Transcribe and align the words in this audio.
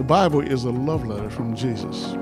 The 0.00 0.04
Bible 0.04 0.40
is 0.40 0.64
a 0.64 0.70
love 0.70 1.06
letter 1.06 1.28
from 1.28 1.54
Jesus. 1.54 2.12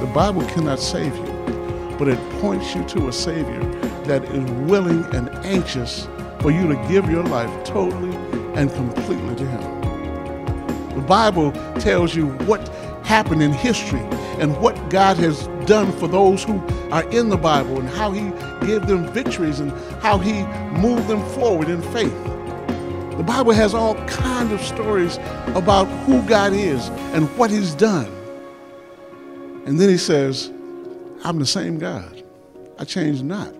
The 0.00 0.10
Bible 0.12 0.42
cannot 0.48 0.78
save 0.78 1.16
you, 1.16 1.94
but 1.98 2.06
it 2.06 2.18
points 2.42 2.74
you 2.74 2.84
to 2.88 3.08
a 3.08 3.12
Savior 3.12 3.58
that 4.04 4.22
is 4.24 4.50
willing 4.70 5.02
and 5.14 5.30
anxious 5.46 6.06
for 6.40 6.50
you 6.50 6.68
to 6.68 6.74
give 6.90 7.10
your 7.10 7.22
life 7.24 7.48
totally 7.64 8.14
and 8.54 8.70
completely 8.74 9.34
to 9.36 9.46
Him. 9.46 10.94
The 10.94 11.00
Bible 11.00 11.52
tells 11.80 12.14
you 12.14 12.26
what 12.44 12.68
happened 13.02 13.42
in 13.42 13.52
history 13.52 14.06
and 14.38 14.54
what 14.60 14.90
God 14.90 15.16
has 15.16 15.46
done 15.64 15.90
for 15.92 16.08
those 16.08 16.44
who 16.44 16.62
are 16.90 17.08
in 17.12 17.30
the 17.30 17.38
Bible 17.38 17.80
and 17.80 17.88
how 17.88 18.12
He 18.12 18.24
gave 18.66 18.86
them 18.86 19.10
victories 19.10 19.58
and 19.58 19.72
how 20.02 20.18
He 20.18 20.42
moved 20.78 21.08
them 21.08 21.26
forward 21.30 21.70
in 21.70 21.80
faith. 21.80 22.31
The 23.22 23.28
Bible 23.28 23.52
has 23.52 23.72
all 23.72 23.94
kinds 24.06 24.50
of 24.50 24.60
stories 24.60 25.16
about 25.54 25.84
who 26.06 26.26
God 26.28 26.52
is 26.54 26.88
and 27.14 27.28
what 27.38 27.52
He's 27.52 27.72
done. 27.72 28.10
And 29.64 29.78
then 29.78 29.88
He 29.88 29.96
says, 29.96 30.50
I'm 31.22 31.38
the 31.38 31.46
same 31.46 31.78
God. 31.78 32.24
I 32.80 32.84
changed 32.84 33.24
not. 33.24 33.54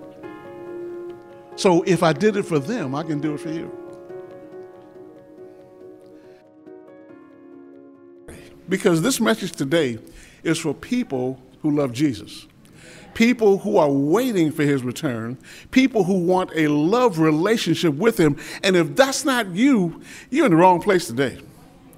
So 1.54 1.84
if 1.84 2.02
I 2.02 2.12
did 2.12 2.36
it 2.36 2.42
for 2.42 2.58
them, 2.58 2.96
I 2.96 3.04
can 3.04 3.20
do 3.20 3.34
it 3.34 3.38
for 3.38 3.50
you. 3.50 3.70
Because 8.68 9.00
this 9.00 9.20
message 9.20 9.52
today 9.52 10.00
is 10.42 10.58
for 10.58 10.74
people 10.74 11.40
who 11.60 11.70
love 11.70 11.92
Jesus, 11.92 12.48
people 13.14 13.58
who 13.58 13.76
are 13.76 13.90
waiting 13.90 14.50
for 14.52 14.62
his 14.62 14.82
return, 14.82 15.38
people 15.70 16.04
who 16.04 16.24
want 16.24 16.50
a 16.54 16.68
love 16.68 17.18
relationship 17.18 17.94
with 17.94 18.18
him. 18.18 18.38
And 18.62 18.76
if 18.76 18.94
that's 18.96 19.24
not 19.24 19.48
you, 19.48 20.00
you're 20.30 20.46
in 20.46 20.52
the 20.52 20.56
wrong 20.56 20.80
place 20.80 21.06
today. 21.06 21.38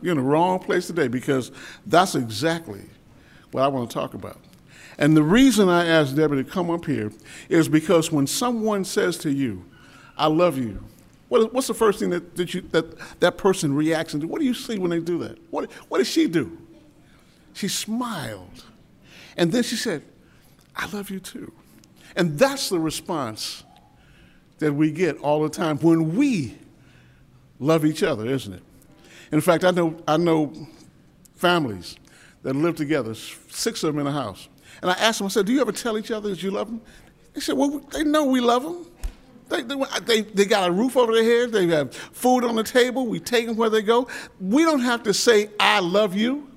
You're 0.02 0.12
in 0.12 0.18
the 0.18 0.24
wrong 0.24 0.58
place 0.58 0.86
today 0.86 1.08
because 1.08 1.50
that's 1.86 2.14
exactly 2.14 2.82
what 3.52 3.62
I 3.62 3.68
want 3.68 3.90
to 3.90 3.94
talk 3.94 4.14
about. 4.14 4.38
And 4.98 5.16
the 5.16 5.22
reason 5.22 5.68
I 5.68 5.86
asked 5.86 6.16
Debbie 6.16 6.36
to 6.36 6.44
come 6.44 6.70
up 6.70 6.84
here 6.84 7.12
is 7.48 7.68
because 7.68 8.12
when 8.12 8.26
someone 8.26 8.84
says 8.84 9.18
to 9.18 9.30
you, 9.30 9.64
I 10.16 10.26
love 10.26 10.58
you, 10.58 10.84
what, 11.28 11.52
what's 11.52 11.66
the 11.66 11.74
first 11.74 11.98
thing 11.98 12.10
that, 12.10 12.36
that, 12.36 12.54
you, 12.54 12.60
that 12.70 13.20
that 13.20 13.38
person 13.38 13.74
reacts 13.74 14.12
to? 14.12 14.26
What 14.26 14.40
do 14.40 14.44
you 14.44 14.54
see 14.54 14.78
when 14.78 14.90
they 14.90 15.00
do 15.00 15.18
that? 15.18 15.38
What, 15.50 15.70
what 15.88 15.98
does 15.98 16.08
she 16.08 16.28
do? 16.28 16.58
She 17.54 17.68
smiled. 17.68 18.64
And 19.36 19.50
then 19.50 19.62
she 19.62 19.76
said, 19.76 20.02
I 20.76 20.86
love 20.90 21.10
you 21.10 21.20
too. 21.20 21.52
And 22.16 22.38
that's 22.38 22.68
the 22.68 22.78
response 22.78 23.64
that 24.58 24.72
we 24.72 24.90
get 24.90 25.18
all 25.18 25.42
the 25.42 25.48
time 25.48 25.78
when 25.78 26.16
we 26.16 26.56
love 27.58 27.84
each 27.84 28.02
other, 28.02 28.26
isn't 28.26 28.52
it? 28.52 28.62
In 29.32 29.40
fact, 29.40 29.64
I 29.64 29.70
know, 29.70 29.96
I 30.06 30.16
know 30.16 30.52
families 31.34 31.96
that 32.42 32.54
live 32.54 32.76
together, 32.76 33.14
six 33.14 33.82
of 33.82 33.94
them 33.94 34.00
in 34.00 34.06
a 34.06 34.12
house. 34.12 34.48
And 34.82 34.90
I 34.90 34.94
asked 34.94 35.18
them, 35.18 35.26
I 35.26 35.30
said, 35.30 35.46
Do 35.46 35.52
you 35.52 35.60
ever 35.60 35.72
tell 35.72 35.98
each 35.98 36.10
other 36.10 36.30
that 36.30 36.42
you 36.42 36.50
love 36.50 36.68
them? 36.68 36.80
They 37.32 37.40
said, 37.40 37.56
Well, 37.56 37.80
they 37.92 38.04
know 38.04 38.24
we 38.24 38.40
love 38.40 38.62
them. 38.62 38.86
They, 39.48 39.62
they, 39.62 40.22
they, 40.22 40.44
got 40.46 40.70
a 40.70 40.72
roof 40.72 40.96
over 40.96 41.12
their 41.12 41.22
heads, 41.22 41.52
they 41.52 41.66
have 41.66 41.94
food 41.94 42.44
on 42.44 42.56
the 42.56 42.64
table, 42.64 43.06
we 43.06 43.20
take 43.20 43.46
them 43.46 43.56
where 43.56 43.68
they 43.68 43.82
go. 43.82 44.08
We 44.40 44.64
don't 44.64 44.80
have 44.80 45.02
to 45.02 45.12
say, 45.12 45.50
I 45.60 45.80
love 45.80 46.14
you. 46.14 46.50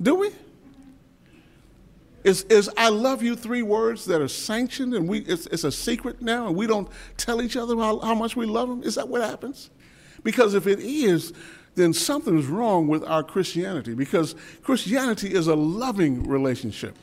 Do 0.00 0.14
we? 0.14 0.30
Is, 2.22 2.42
is 2.44 2.70
I 2.76 2.90
love 2.90 3.22
you 3.22 3.34
three 3.34 3.62
words 3.62 4.04
that 4.06 4.20
are 4.20 4.28
sanctioned 4.28 4.94
and 4.94 5.08
we, 5.08 5.20
it's, 5.20 5.46
it's 5.46 5.64
a 5.64 5.72
secret 5.72 6.20
now 6.20 6.46
and 6.48 6.56
we 6.56 6.66
don't 6.66 6.88
tell 7.16 7.40
each 7.40 7.56
other 7.56 7.76
how, 7.76 7.98
how 8.00 8.14
much 8.14 8.36
we 8.36 8.46
love 8.46 8.68
them? 8.68 8.82
Is 8.82 8.96
that 8.96 9.08
what 9.08 9.22
happens? 9.22 9.70
Because 10.22 10.54
if 10.54 10.66
it 10.66 10.80
is, 10.80 11.32
then 11.76 11.94
something's 11.94 12.46
wrong 12.46 12.88
with 12.88 13.02
our 13.04 13.22
Christianity 13.22 13.94
because 13.94 14.34
Christianity 14.62 15.32
is 15.32 15.46
a 15.46 15.54
loving 15.54 16.24
relationship. 16.24 16.94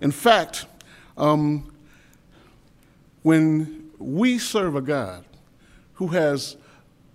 In 0.00 0.10
fact, 0.10 0.66
um, 1.16 1.72
when 3.22 3.90
we 3.98 4.38
serve 4.38 4.74
a 4.74 4.80
God 4.80 5.24
who 5.94 6.08
has 6.08 6.56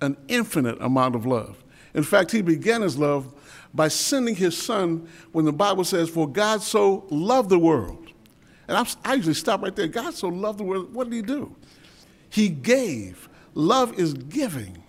an 0.01 0.15
infinite 0.27 0.79
amount 0.81 1.15
of 1.15 1.25
love, 1.25 1.63
in 1.93 2.03
fact, 2.03 2.31
he 2.31 2.41
began 2.41 2.81
his 2.81 2.97
love 2.97 3.33
by 3.73 3.87
sending 3.87 4.35
his 4.35 4.57
son 4.57 5.07
when 5.31 5.45
the 5.45 5.53
Bible 5.53 5.83
says, 5.83 6.09
For 6.09 6.27
God 6.27 6.61
so 6.61 7.05
loved 7.09 7.49
the 7.49 7.59
world. 7.59 8.11
And 8.67 8.77
I, 8.77 8.85
I 9.03 9.15
usually 9.15 9.33
stop 9.33 9.61
right 9.61 9.75
there. 9.75 9.87
God 9.87 10.13
so 10.13 10.27
loved 10.27 10.59
the 10.59 10.63
world. 10.63 10.93
What 10.93 11.09
did 11.09 11.15
he 11.15 11.21
do? 11.21 11.55
He 12.29 12.49
gave. 12.49 13.29
Love 13.53 13.99
is 13.99 14.13
giving. 14.13 14.83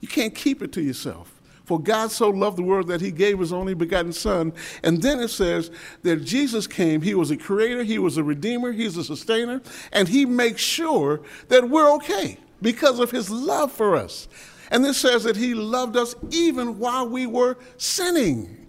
You 0.00 0.08
can't 0.08 0.34
keep 0.34 0.62
it 0.62 0.72
to 0.72 0.82
yourself. 0.82 1.30
For 1.64 1.80
God 1.80 2.10
so 2.10 2.28
loved 2.28 2.58
the 2.58 2.62
world 2.62 2.88
that 2.88 3.00
he 3.00 3.10
gave 3.10 3.38
his 3.38 3.52
only 3.52 3.72
begotten 3.72 4.12
Son. 4.12 4.52
And 4.82 5.00
then 5.00 5.18
it 5.20 5.28
says 5.28 5.70
that 6.02 6.16
Jesus 6.16 6.66
came. 6.66 7.00
He 7.00 7.14
was 7.14 7.30
a 7.30 7.38
creator, 7.38 7.82
he 7.82 7.98
was 7.98 8.18
a 8.18 8.22
redeemer, 8.22 8.72
he's 8.72 8.98
a 8.98 9.04
sustainer, 9.04 9.62
and 9.90 10.06
he 10.06 10.26
makes 10.26 10.60
sure 10.60 11.22
that 11.48 11.70
we're 11.70 11.90
okay 11.94 12.38
because 12.60 12.98
of 12.98 13.10
his 13.10 13.30
love 13.30 13.72
for 13.72 13.96
us. 13.96 14.28
And 14.70 14.84
this 14.84 14.98
says 14.98 15.24
that 15.24 15.36
he 15.36 15.54
loved 15.54 15.96
us 15.96 16.14
even 16.30 16.78
while 16.78 17.08
we 17.08 17.26
were 17.26 17.58
sinning. 17.76 18.66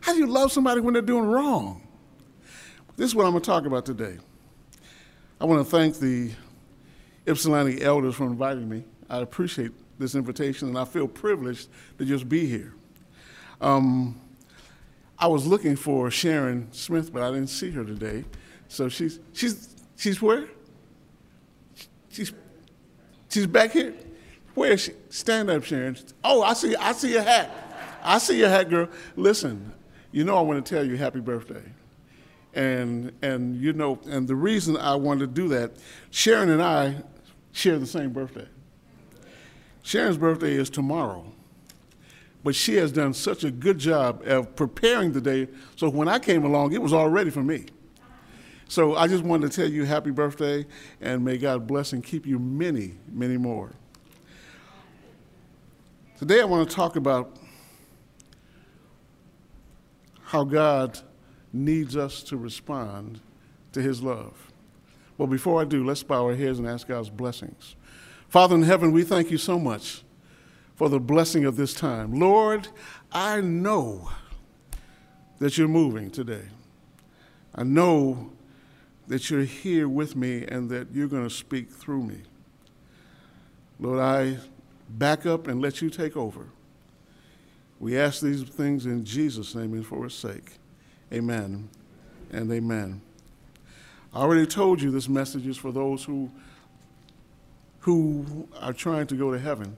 How 0.00 0.12
do 0.12 0.18
you 0.18 0.26
love 0.26 0.52
somebody 0.52 0.80
when 0.80 0.94
they're 0.94 1.02
doing 1.02 1.26
wrong? 1.26 1.82
This 2.96 3.10
is 3.10 3.14
what 3.14 3.26
I'm 3.26 3.32
going 3.32 3.42
to 3.42 3.46
talk 3.46 3.66
about 3.66 3.84
today. 3.84 4.18
I 5.40 5.44
want 5.44 5.64
to 5.64 5.70
thank 5.70 5.98
the 5.98 6.30
Ypsilanti 7.26 7.82
elders 7.82 8.14
for 8.14 8.24
inviting 8.24 8.68
me. 8.68 8.84
I 9.10 9.18
appreciate 9.18 9.72
this 9.98 10.14
invitation, 10.14 10.68
and 10.68 10.78
I 10.78 10.84
feel 10.84 11.08
privileged 11.08 11.68
to 11.98 12.04
just 12.04 12.28
be 12.28 12.46
here. 12.46 12.72
Um, 13.60 14.20
I 15.18 15.26
was 15.26 15.46
looking 15.46 15.76
for 15.76 16.10
Sharon 16.10 16.72
Smith, 16.72 17.12
but 17.12 17.22
I 17.22 17.30
didn't 17.30 17.48
see 17.48 17.70
her 17.70 17.84
today. 17.84 18.24
So 18.68 18.88
she's 18.88 19.20
she's 19.32 19.74
she's 19.96 20.20
where? 20.20 20.48
She's 22.10 22.32
she's 23.28 23.46
back 23.46 23.72
here. 23.72 23.94
Where 24.56 24.78
she? 24.78 24.92
Stand 25.10 25.50
up, 25.50 25.64
Sharon. 25.64 25.98
Oh, 26.24 26.42
I 26.42 26.54
see, 26.54 26.74
I 26.74 26.92
see 26.92 27.12
your 27.12 27.22
hat. 27.22 27.50
I 28.02 28.16
see 28.16 28.38
your 28.38 28.48
hat, 28.48 28.70
girl. 28.70 28.88
Listen, 29.14 29.70
you 30.12 30.24
know 30.24 30.34
I 30.34 30.40
want 30.40 30.64
to 30.64 30.74
tell 30.74 30.82
you 30.82 30.96
happy 30.96 31.20
birthday. 31.20 31.62
And, 32.54 33.12
and 33.20 33.60
you 33.60 33.74
know, 33.74 34.00
and 34.06 34.26
the 34.26 34.34
reason 34.34 34.78
I 34.78 34.94
wanted 34.94 35.20
to 35.20 35.26
do 35.26 35.48
that, 35.48 35.72
Sharon 36.10 36.48
and 36.48 36.62
I 36.62 37.02
share 37.52 37.78
the 37.78 37.86
same 37.86 38.14
birthday. 38.14 38.48
Sharon's 39.82 40.16
birthday 40.16 40.54
is 40.54 40.70
tomorrow. 40.70 41.30
But 42.42 42.54
she 42.54 42.76
has 42.76 42.90
done 42.92 43.12
such 43.12 43.44
a 43.44 43.50
good 43.50 43.76
job 43.76 44.22
of 44.26 44.56
preparing 44.56 45.12
the 45.12 45.20
day, 45.20 45.48
so 45.76 45.90
when 45.90 46.08
I 46.08 46.18
came 46.18 46.46
along, 46.46 46.72
it 46.72 46.80
was 46.80 46.94
all 46.94 47.10
ready 47.10 47.28
for 47.28 47.42
me. 47.42 47.66
So 48.68 48.96
I 48.96 49.06
just 49.06 49.22
wanted 49.22 49.52
to 49.52 49.56
tell 49.60 49.70
you 49.70 49.84
happy 49.84 50.12
birthday, 50.12 50.64
and 51.02 51.22
may 51.22 51.36
God 51.36 51.66
bless 51.66 51.92
and 51.92 52.02
keep 52.02 52.24
you 52.24 52.38
many, 52.38 52.94
many 53.12 53.36
more. 53.36 53.74
Today 56.18 56.40
I 56.40 56.46
want 56.46 56.66
to 56.66 56.74
talk 56.74 56.96
about 56.96 57.36
how 60.22 60.44
God 60.44 60.98
needs 61.52 61.94
us 61.94 62.22
to 62.22 62.38
respond 62.38 63.20
to 63.72 63.82
his 63.82 64.02
love. 64.02 64.50
Well, 65.18 65.28
before 65.28 65.60
I 65.60 65.66
do, 65.66 65.84
let's 65.84 66.02
bow 66.02 66.24
our 66.24 66.34
heads 66.34 66.58
and 66.58 66.66
ask 66.66 66.88
God's 66.88 67.10
blessings. 67.10 67.76
Father 68.30 68.54
in 68.54 68.62
heaven, 68.62 68.92
we 68.92 69.02
thank 69.02 69.30
you 69.30 69.36
so 69.36 69.58
much 69.58 70.04
for 70.74 70.88
the 70.88 70.98
blessing 70.98 71.44
of 71.44 71.56
this 71.56 71.74
time. 71.74 72.18
Lord, 72.18 72.68
I 73.12 73.42
know 73.42 74.10
that 75.38 75.58
you're 75.58 75.68
moving 75.68 76.10
today. 76.10 76.46
I 77.54 77.62
know 77.62 78.32
that 79.06 79.28
you're 79.28 79.42
here 79.42 79.86
with 79.86 80.16
me 80.16 80.46
and 80.46 80.70
that 80.70 80.92
you're 80.92 81.08
going 81.08 81.28
to 81.28 81.34
speak 81.34 81.70
through 81.70 82.04
me. 82.04 82.22
Lord, 83.78 84.00
I 84.00 84.38
back 84.88 85.26
up 85.26 85.48
and 85.48 85.60
let 85.60 85.82
you 85.82 85.90
take 85.90 86.16
over. 86.16 86.46
We 87.78 87.98
ask 87.98 88.20
these 88.20 88.42
things 88.42 88.86
in 88.86 89.04
Jesus' 89.04 89.54
name 89.54 89.74
and 89.74 89.86
for 89.86 90.04
his 90.04 90.14
sake. 90.14 90.52
Amen 91.12 91.68
and 92.32 92.50
amen. 92.50 93.00
I 94.12 94.20
already 94.20 94.46
told 94.46 94.80
you 94.80 94.90
this 94.90 95.08
message 95.08 95.46
is 95.46 95.56
for 95.56 95.72
those 95.72 96.02
who, 96.04 96.30
who 97.80 98.48
are 98.60 98.72
trying 98.72 99.06
to 99.08 99.14
go 99.14 99.30
to 99.30 99.38
heaven, 99.38 99.76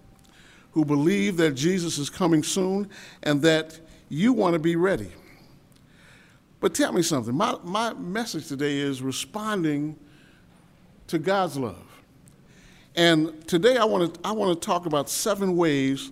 who 0.73 0.85
believe 0.85 1.37
that 1.38 1.53
Jesus 1.53 1.99
is 1.99 2.09
coming 2.09 2.43
soon 2.43 2.88
and 3.25 3.43
that 3.43 3.81
you 4.09 4.33
want 4.33 4.53
to 4.53 4.59
be 4.59 4.77
ready. 4.77 5.11
But 6.61 6.75
tell 6.75 6.93
me 6.93 7.03
something. 7.03 7.35
My, 7.35 7.56
my 7.65 7.94
message 7.94 8.47
today 8.49 8.79
is 8.79 9.03
responding 9.03 9.97
to 11.09 11.19
God's 11.19 11.56
love. 11.56 11.88
And 12.99 13.47
today 13.47 13.77
I 13.77 13.85
want 13.85 14.12
to 14.12 14.21
I 14.25 14.33
want 14.33 14.61
to 14.61 14.67
talk 14.67 14.85
about 14.85 15.09
seven 15.09 15.56
ways 15.56 16.11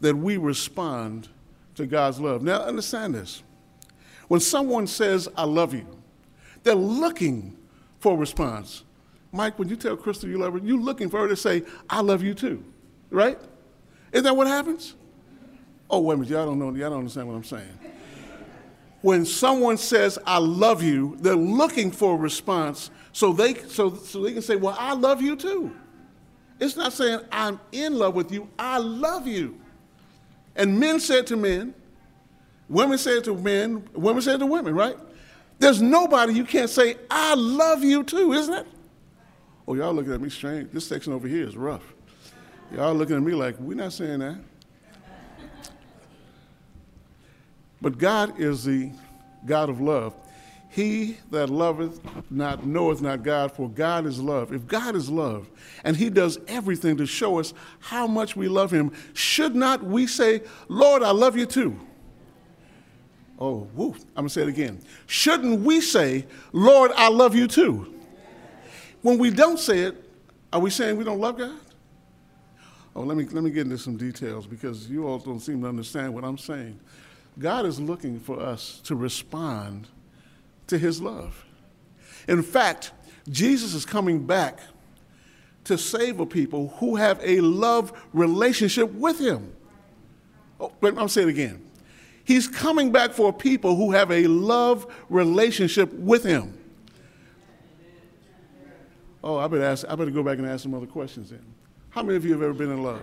that 0.00 0.16
we 0.16 0.36
respond 0.36 1.26
to 1.74 1.84
God's 1.84 2.20
love. 2.20 2.42
Now 2.42 2.60
understand 2.60 3.12
this. 3.12 3.42
When 4.28 4.38
someone 4.38 4.86
says 4.86 5.28
I 5.36 5.42
love 5.42 5.74
you, 5.74 5.84
they're 6.62 6.76
looking 6.76 7.56
for 7.98 8.14
a 8.14 8.16
response. 8.16 8.84
Mike, 9.32 9.58
when 9.58 9.68
you 9.68 9.74
tell 9.74 9.96
Crystal 9.96 10.28
you 10.28 10.38
love 10.38 10.52
her, 10.52 10.60
you're 10.60 10.78
looking 10.78 11.08
for 11.10 11.18
her 11.18 11.28
to 11.28 11.34
say, 11.34 11.64
I 11.90 12.02
love 12.02 12.22
you 12.22 12.34
too. 12.34 12.62
Right? 13.10 13.36
Isn't 14.12 14.22
that 14.24 14.36
what 14.36 14.46
happens? 14.46 14.94
Oh, 15.90 15.98
wait 15.98 16.14
a 16.14 16.16
minute, 16.18 16.30
y'all 16.30 16.46
don't 16.46 16.60
know, 16.60 16.66
y'all 16.66 16.90
don't 16.90 17.00
understand 17.00 17.26
what 17.26 17.34
I'm 17.34 17.42
saying. 17.42 17.78
When 19.00 19.24
someone 19.24 19.76
says, 19.76 20.20
I 20.24 20.38
love 20.38 20.84
you, 20.84 21.16
they're 21.18 21.34
looking 21.34 21.90
for 21.90 22.14
a 22.14 22.16
response 22.16 22.92
so 23.12 23.32
they, 23.32 23.54
so, 23.54 23.96
so 23.96 24.22
they 24.22 24.32
can 24.32 24.42
say, 24.42 24.54
Well, 24.54 24.76
I 24.78 24.92
love 24.92 25.20
you 25.20 25.34
too. 25.34 25.74
It's 26.60 26.76
not 26.76 26.92
saying, 26.92 27.20
I'm 27.30 27.60
in 27.72 27.94
love 27.94 28.14
with 28.14 28.32
you, 28.32 28.48
I 28.58 28.78
love 28.78 29.26
you. 29.26 29.58
And 30.56 30.78
men 30.78 30.98
said 30.98 31.26
to 31.28 31.36
men, 31.36 31.74
women 32.68 32.98
said 32.98 33.24
to 33.24 33.34
men, 33.34 33.88
women 33.94 34.22
said 34.22 34.40
to 34.40 34.46
women, 34.46 34.74
right? 34.74 34.96
There's 35.58 35.80
nobody 35.80 36.34
you 36.34 36.44
can't 36.44 36.70
say, 36.70 36.96
I 37.10 37.34
love 37.34 37.82
you 37.84 38.02
too, 38.02 38.32
isn't 38.32 38.54
it? 38.54 38.66
Oh, 39.66 39.74
y'all 39.74 39.92
looking 39.92 40.12
at 40.12 40.20
me 40.20 40.30
strange. 40.30 40.70
This 40.72 40.86
section 40.86 41.12
over 41.12 41.28
here 41.28 41.46
is 41.46 41.56
rough. 41.56 41.94
Y'all 42.72 42.94
looking 42.94 43.16
at 43.16 43.22
me 43.22 43.32
like, 43.32 43.58
we're 43.58 43.74
not 43.74 43.92
saying 43.92 44.20
that. 44.20 44.38
But 47.80 47.98
God 47.98 48.40
is 48.40 48.64
the 48.64 48.90
God 49.46 49.68
of 49.68 49.80
love. 49.80 50.14
He 50.70 51.16
that 51.30 51.48
loveth 51.48 52.00
not 52.30 52.66
knoweth 52.66 53.00
not 53.00 53.22
God, 53.22 53.52
for 53.52 53.68
God 53.68 54.06
is 54.06 54.20
love. 54.20 54.52
If 54.52 54.66
God 54.66 54.94
is 54.94 55.08
love, 55.08 55.48
and 55.82 55.96
He 55.96 56.10
does 56.10 56.38
everything 56.46 56.96
to 56.98 57.06
show 57.06 57.38
us 57.38 57.54
how 57.80 58.06
much 58.06 58.36
we 58.36 58.48
love 58.48 58.70
Him, 58.70 58.92
should 59.14 59.56
not 59.56 59.82
we 59.82 60.06
say, 60.06 60.42
Lord, 60.68 61.02
I 61.02 61.10
love 61.10 61.36
you 61.36 61.46
too? 61.46 61.78
Oh, 63.40 63.68
woo, 63.74 63.94
I'm 63.94 64.22
gonna 64.22 64.28
say 64.28 64.42
it 64.42 64.48
again. 64.48 64.80
Shouldn't 65.06 65.60
we 65.60 65.80
say, 65.80 66.26
Lord, 66.52 66.90
I 66.96 67.08
love 67.08 67.34
you 67.34 67.46
too? 67.46 67.94
When 69.02 69.16
we 69.16 69.30
don't 69.30 69.58
say 69.58 69.80
it, 69.80 70.04
are 70.52 70.60
we 70.60 70.70
saying 70.70 70.96
we 70.96 71.04
don't 71.04 71.20
love 71.20 71.38
God? 71.38 71.58
Oh, 72.96 73.02
let 73.02 73.16
me, 73.16 73.24
let 73.26 73.44
me 73.44 73.50
get 73.50 73.62
into 73.62 73.78
some 73.78 73.96
details 73.96 74.46
because 74.46 74.90
you 74.90 75.06
all 75.06 75.18
don't 75.18 75.40
seem 75.40 75.62
to 75.62 75.68
understand 75.68 76.12
what 76.12 76.24
I'm 76.24 76.38
saying. 76.38 76.80
God 77.38 77.64
is 77.64 77.78
looking 77.78 78.18
for 78.18 78.40
us 78.40 78.80
to 78.84 78.96
respond 78.96 79.86
to 80.68 80.78
his 80.78 81.02
love. 81.02 81.44
In 82.28 82.42
fact, 82.42 82.92
Jesus 83.28 83.74
is 83.74 83.84
coming 83.84 84.24
back 84.24 84.60
to 85.64 85.76
save 85.76 86.20
a 86.20 86.26
people 86.26 86.68
who 86.78 86.96
have 86.96 87.20
a 87.22 87.40
love 87.40 87.92
relationship 88.12 88.90
with 88.92 89.18
him. 89.18 89.52
Oh, 90.60 90.72
but 90.80 90.96
I'm 90.96 91.08
say 91.08 91.22
it 91.22 91.28
again. 91.28 91.64
He's 92.24 92.48
coming 92.48 92.92
back 92.92 93.12
for 93.12 93.32
people 93.32 93.76
who 93.76 93.92
have 93.92 94.10
a 94.10 94.26
love 94.26 94.86
relationship 95.08 95.92
with 95.92 96.24
him. 96.24 96.58
Oh, 99.22 99.36
I 99.36 99.46
better, 99.46 99.64
ask, 99.64 99.86
I 99.88 99.94
better 99.94 100.10
go 100.10 100.22
back 100.22 100.38
and 100.38 100.46
ask 100.46 100.62
some 100.62 100.74
other 100.74 100.86
questions 100.86 101.30
then. 101.30 101.44
How 101.90 102.02
many 102.02 102.16
of 102.16 102.24
you 102.24 102.32
have 102.32 102.42
ever 102.42 102.52
been 102.52 102.70
in 102.70 102.82
love? 102.82 103.00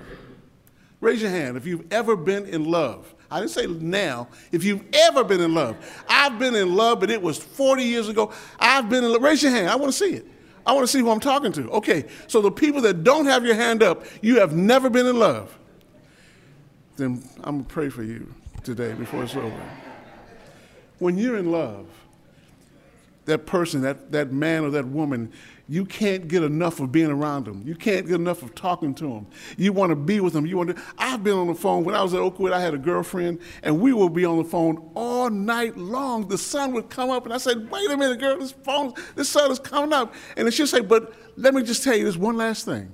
Raise 1.01 1.21
your 1.21 1.31
hand 1.31 1.57
if 1.57 1.65
you've 1.65 1.91
ever 1.91 2.15
been 2.15 2.45
in 2.45 2.65
love. 2.65 3.13
I 3.35 3.39
didn't 3.39 3.51
say 3.51 3.67
now. 3.67 4.29
If 4.53 4.63
you've 4.63 4.85
ever 4.93 5.21
been 5.21 5.41
in 5.41 5.53
love, 5.53 5.75
I've 6.07 6.39
been 6.39 6.55
in 6.55 6.73
love, 6.73 7.01
but 7.01 7.09
it 7.09 7.21
was 7.21 7.37
40 7.37 7.83
years 7.83 8.07
ago. 8.07 8.31
I've 8.57 8.89
been 8.89 9.03
in 9.03 9.11
love. 9.11 9.21
Raise 9.21 9.43
your 9.43 9.51
hand. 9.51 9.69
I 9.69 9.75
want 9.75 9.91
to 9.91 9.97
see 9.97 10.15
it. 10.15 10.25
I 10.65 10.71
want 10.71 10.85
to 10.85 10.87
see 10.87 10.99
who 10.99 11.09
I'm 11.11 11.19
talking 11.19 11.51
to. 11.51 11.69
Okay, 11.71 12.05
so 12.27 12.41
the 12.41 12.49
people 12.49 12.79
that 12.83 13.03
don't 13.03 13.25
have 13.25 13.45
your 13.45 13.55
hand 13.55 13.83
up, 13.83 14.05
you 14.21 14.39
have 14.39 14.55
never 14.55 14.89
been 14.89 15.05
in 15.05 15.19
love. 15.19 15.59
Then 16.95 17.27
I'm 17.43 17.55
going 17.55 17.65
to 17.65 17.73
pray 17.73 17.89
for 17.89 18.03
you 18.03 18.33
today 18.63 18.93
before 18.93 19.23
it's 19.23 19.35
over. 19.35 19.69
When 20.99 21.17
you're 21.17 21.35
in 21.35 21.51
love, 21.51 21.87
that 23.25 23.45
person, 23.45 23.81
that, 23.81 24.11
that 24.11 24.31
man 24.31 24.63
or 24.63 24.69
that 24.71 24.87
woman, 24.87 25.31
you 25.67 25.83
can't 25.83 26.27
get 26.27 26.43
enough 26.43 26.79
of 26.79 26.91
being 26.91 27.09
around 27.09 27.45
them. 27.45 27.63
You 27.65 27.75
can't 27.75 28.05
get 28.05 28.15
enough 28.15 28.43
of 28.43 28.53
talking 28.53 28.93
to 28.95 29.07
them. 29.07 29.27
You 29.57 29.73
want 29.73 29.89
to 29.89 29.95
be 29.95 30.19
with 30.19 30.33
them. 30.33 30.45
You 30.45 30.57
want 30.57 30.75
to. 30.75 30.81
I've 30.97 31.23
been 31.23 31.33
on 31.33 31.47
the 31.47 31.55
phone 31.55 31.83
when 31.83 31.95
I 31.95 32.03
was 32.03 32.13
at 32.13 32.19
Oakwood. 32.19 32.51
I 32.51 32.61
had 32.61 32.75
a 32.75 32.77
girlfriend, 32.77 33.39
and 33.63 33.81
we 33.81 33.91
would 33.91 34.13
be 34.13 34.25
on 34.25 34.37
the 34.37 34.43
phone 34.43 34.91
all 34.93 35.29
night 35.29 35.75
long. 35.75 36.27
The 36.27 36.37
sun 36.37 36.71
would 36.73 36.89
come 36.89 37.09
up, 37.09 37.25
and 37.25 37.33
I 37.33 37.37
said, 37.37 37.69
"Wait 37.71 37.89
a 37.89 37.97
minute, 37.97 38.19
girl. 38.19 38.37
This 38.37 38.51
phone, 38.51 38.93
this 39.15 39.29
sun 39.29 39.51
is 39.51 39.57
coming 39.57 39.91
up." 39.91 40.13
And 40.37 40.53
she'd 40.53 40.67
say, 40.67 40.81
"But 40.81 41.13
let 41.35 41.55
me 41.55 41.63
just 41.63 41.83
tell 41.83 41.95
you 41.95 42.05
this 42.05 42.17
one 42.17 42.37
last 42.37 42.65
thing." 42.65 42.91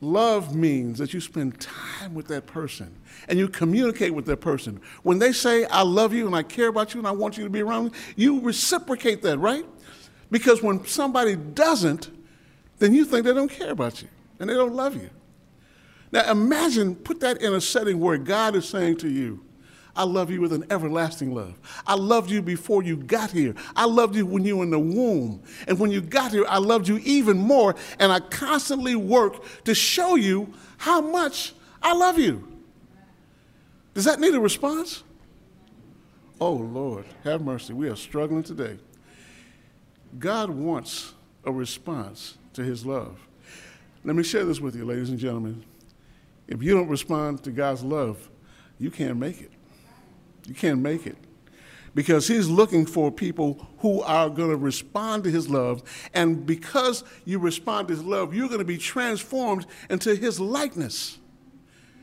Love 0.00 0.54
means 0.54 0.98
that 0.98 1.12
you 1.12 1.20
spend 1.20 1.60
time 1.60 2.14
with 2.14 2.26
that 2.28 2.46
person 2.46 2.94
and 3.28 3.38
you 3.38 3.48
communicate 3.48 4.14
with 4.14 4.24
that 4.26 4.38
person. 4.38 4.80
When 5.02 5.18
they 5.18 5.32
say, 5.32 5.66
I 5.66 5.82
love 5.82 6.14
you 6.14 6.26
and 6.26 6.34
I 6.34 6.42
care 6.42 6.68
about 6.68 6.94
you 6.94 7.00
and 7.00 7.06
I 7.06 7.10
want 7.10 7.36
you 7.36 7.44
to 7.44 7.50
be 7.50 7.60
around 7.60 7.86
me, 7.86 7.90
you 8.16 8.40
reciprocate 8.40 9.22
that, 9.22 9.38
right? 9.38 9.66
Because 10.30 10.62
when 10.62 10.86
somebody 10.86 11.36
doesn't, 11.36 12.10
then 12.78 12.94
you 12.94 13.04
think 13.04 13.26
they 13.26 13.34
don't 13.34 13.50
care 13.50 13.72
about 13.72 14.00
you 14.00 14.08
and 14.38 14.48
they 14.48 14.54
don't 14.54 14.74
love 14.74 14.96
you. 14.96 15.10
Now 16.12 16.30
imagine, 16.30 16.96
put 16.96 17.20
that 17.20 17.42
in 17.42 17.52
a 17.52 17.60
setting 17.60 18.00
where 18.00 18.16
God 18.16 18.56
is 18.56 18.66
saying 18.66 18.96
to 18.98 19.08
you, 19.08 19.44
I 20.00 20.04
love 20.04 20.30
you 20.30 20.40
with 20.40 20.54
an 20.54 20.64
everlasting 20.70 21.34
love. 21.34 21.60
I 21.86 21.94
loved 21.94 22.30
you 22.30 22.40
before 22.40 22.82
you 22.82 22.96
got 22.96 23.30
here. 23.30 23.54
I 23.76 23.84
loved 23.84 24.16
you 24.16 24.24
when 24.24 24.46
you 24.46 24.56
were 24.56 24.64
in 24.64 24.70
the 24.70 24.78
womb. 24.78 25.42
And 25.68 25.78
when 25.78 25.90
you 25.90 26.00
got 26.00 26.32
here, 26.32 26.46
I 26.48 26.56
loved 26.56 26.88
you 26.88 26.96
even 27.04 27.36
more. 27.36 27.74
And 27.98 28.10
I 28.10 28.20
constantly 28.20 28.96
work 28.96 29.44
to 29.64 29.74
show 29.74 30.14
you 30.14 30.54
how 30.78 31.02
much 31.02 31.52
I 31.82 31.92
love 31.92 32.18
you. 32.18 32.48
Does 33.92 34.06
that 34.06 34.20
need 34.20 34.32
a 34.32 34.40
response? 34.40 35.02
Oh, 36.40 36.54
Lord, 36.54 37.04
have 37.22 37.42
mercy. 37.42 37.74
We 37.74 37.90
are 37.90 37.96
struggling 37.96 38.42
today. 38.42 38.78
God 40.18 40.48
wants 40.48 41.12
a 41.44 41.52
response 41.52 42.38
to 42.54 42.64
his 42.64 42.86
love. 42.86 43.20
Let 44.02 44.16
me 44.16 44.22
share 44.22 44.46
this 44.46 44.60
with 44.60 44.74
you, 44.74 44.86
ladies 44.86 45.10
and 45.10 45.18
gentlemen. 45.18 45.62
If 46.48 46.62
you 46.62 46.74
don't 46.74 46.88
respond 46.88 47.44
to 47.44 47.50
God's 47.50 47.82
love, 47.82 48.30
you 48.78 48.90
can't 48.90 49.18
make 49.18 49.42
it. 49.42 49.50
You 50.50 50.56
can't 50.56 50.80
make 50.80 51.06
it. 51.06 51.16
Because 51.94 52.26
he's 52.26 52.48
looking 52.48 52.84
for 52.84 53.12
people 53.12 53.68
who 53.78 54.02
are 54.02 54.28
going 54.28 54.50
to 54.50 54.56
respond 54.56 55.22
to 55.24 55.30
his 55.30 55.48
love. 55.48 55.84
And 56.12 56.44
because 56.44 57.04
you 57.24 57.38
respond 57.38 57.86
to 57.86 57.94
his 57.94 58.02
love, 58.02 58.34
you're 58.34 58.48
going 58.48 58.58
to 58.58 58.64
be 58.64 58.76
transformed 58.76 59.64
into 59.88 60.16
his 60.16 60.40
likeness. 60.40 61.18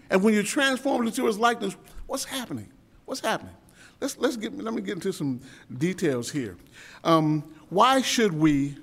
And 0.10 0.24
when 0.24 0.34
you're 0.34 0.44
transformed 0.44 1.08
into 1.08 1.26
his 1.26 1.38
likeness, 1.38 1.76
what's 2.06 2.24
happening? 2.24 2.72
What's 3.04 3.20
happening? 3.20 3.54
Let's, 4.00 4.18
let's 4.18 4.38
get, 4.38 4.58
let 4.58 4.74
me 4.74 4.82
get 4.82 4.94
into 4.94 5.12
some 5.12 5.42
details 5.78 6.32
here. 6.32 6.56
Um, 7.04 7.44
why 7.68 8.02
should 8.02 8.32
we, 8.32 8.78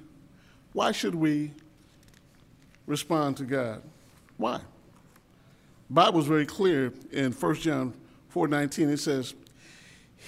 why 0.75 0.93
should 0.93 1.15
we 1.15 1.53
respond 2.87 3.39
to 3.39 3.45
God? 3.45 3.83
Why? 4.37 4.59
The 5.89 5.95
Bible 5.95 6.21
is 6.21 6.27
very 6.27 6.45
clear 6.45 6.93
in 7.13 7.33
1 7.33 7.55
John 7.57 7.95
4.19. 8.35 8.91
It 8.91 8.99
says, 8.99 9.35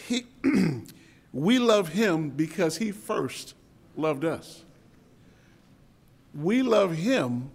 he, 0.07 0.27
we 1.33 1.59
love 1.59 1.89
him 1.89 2.31
because 2.31 2.77
he 2.77 2.93
first 2.93 3.55
loved 3.97 4.25
us. 4.25 4.65
We 6.35 6.63
love 6.63 6.95
him 6.95 7.51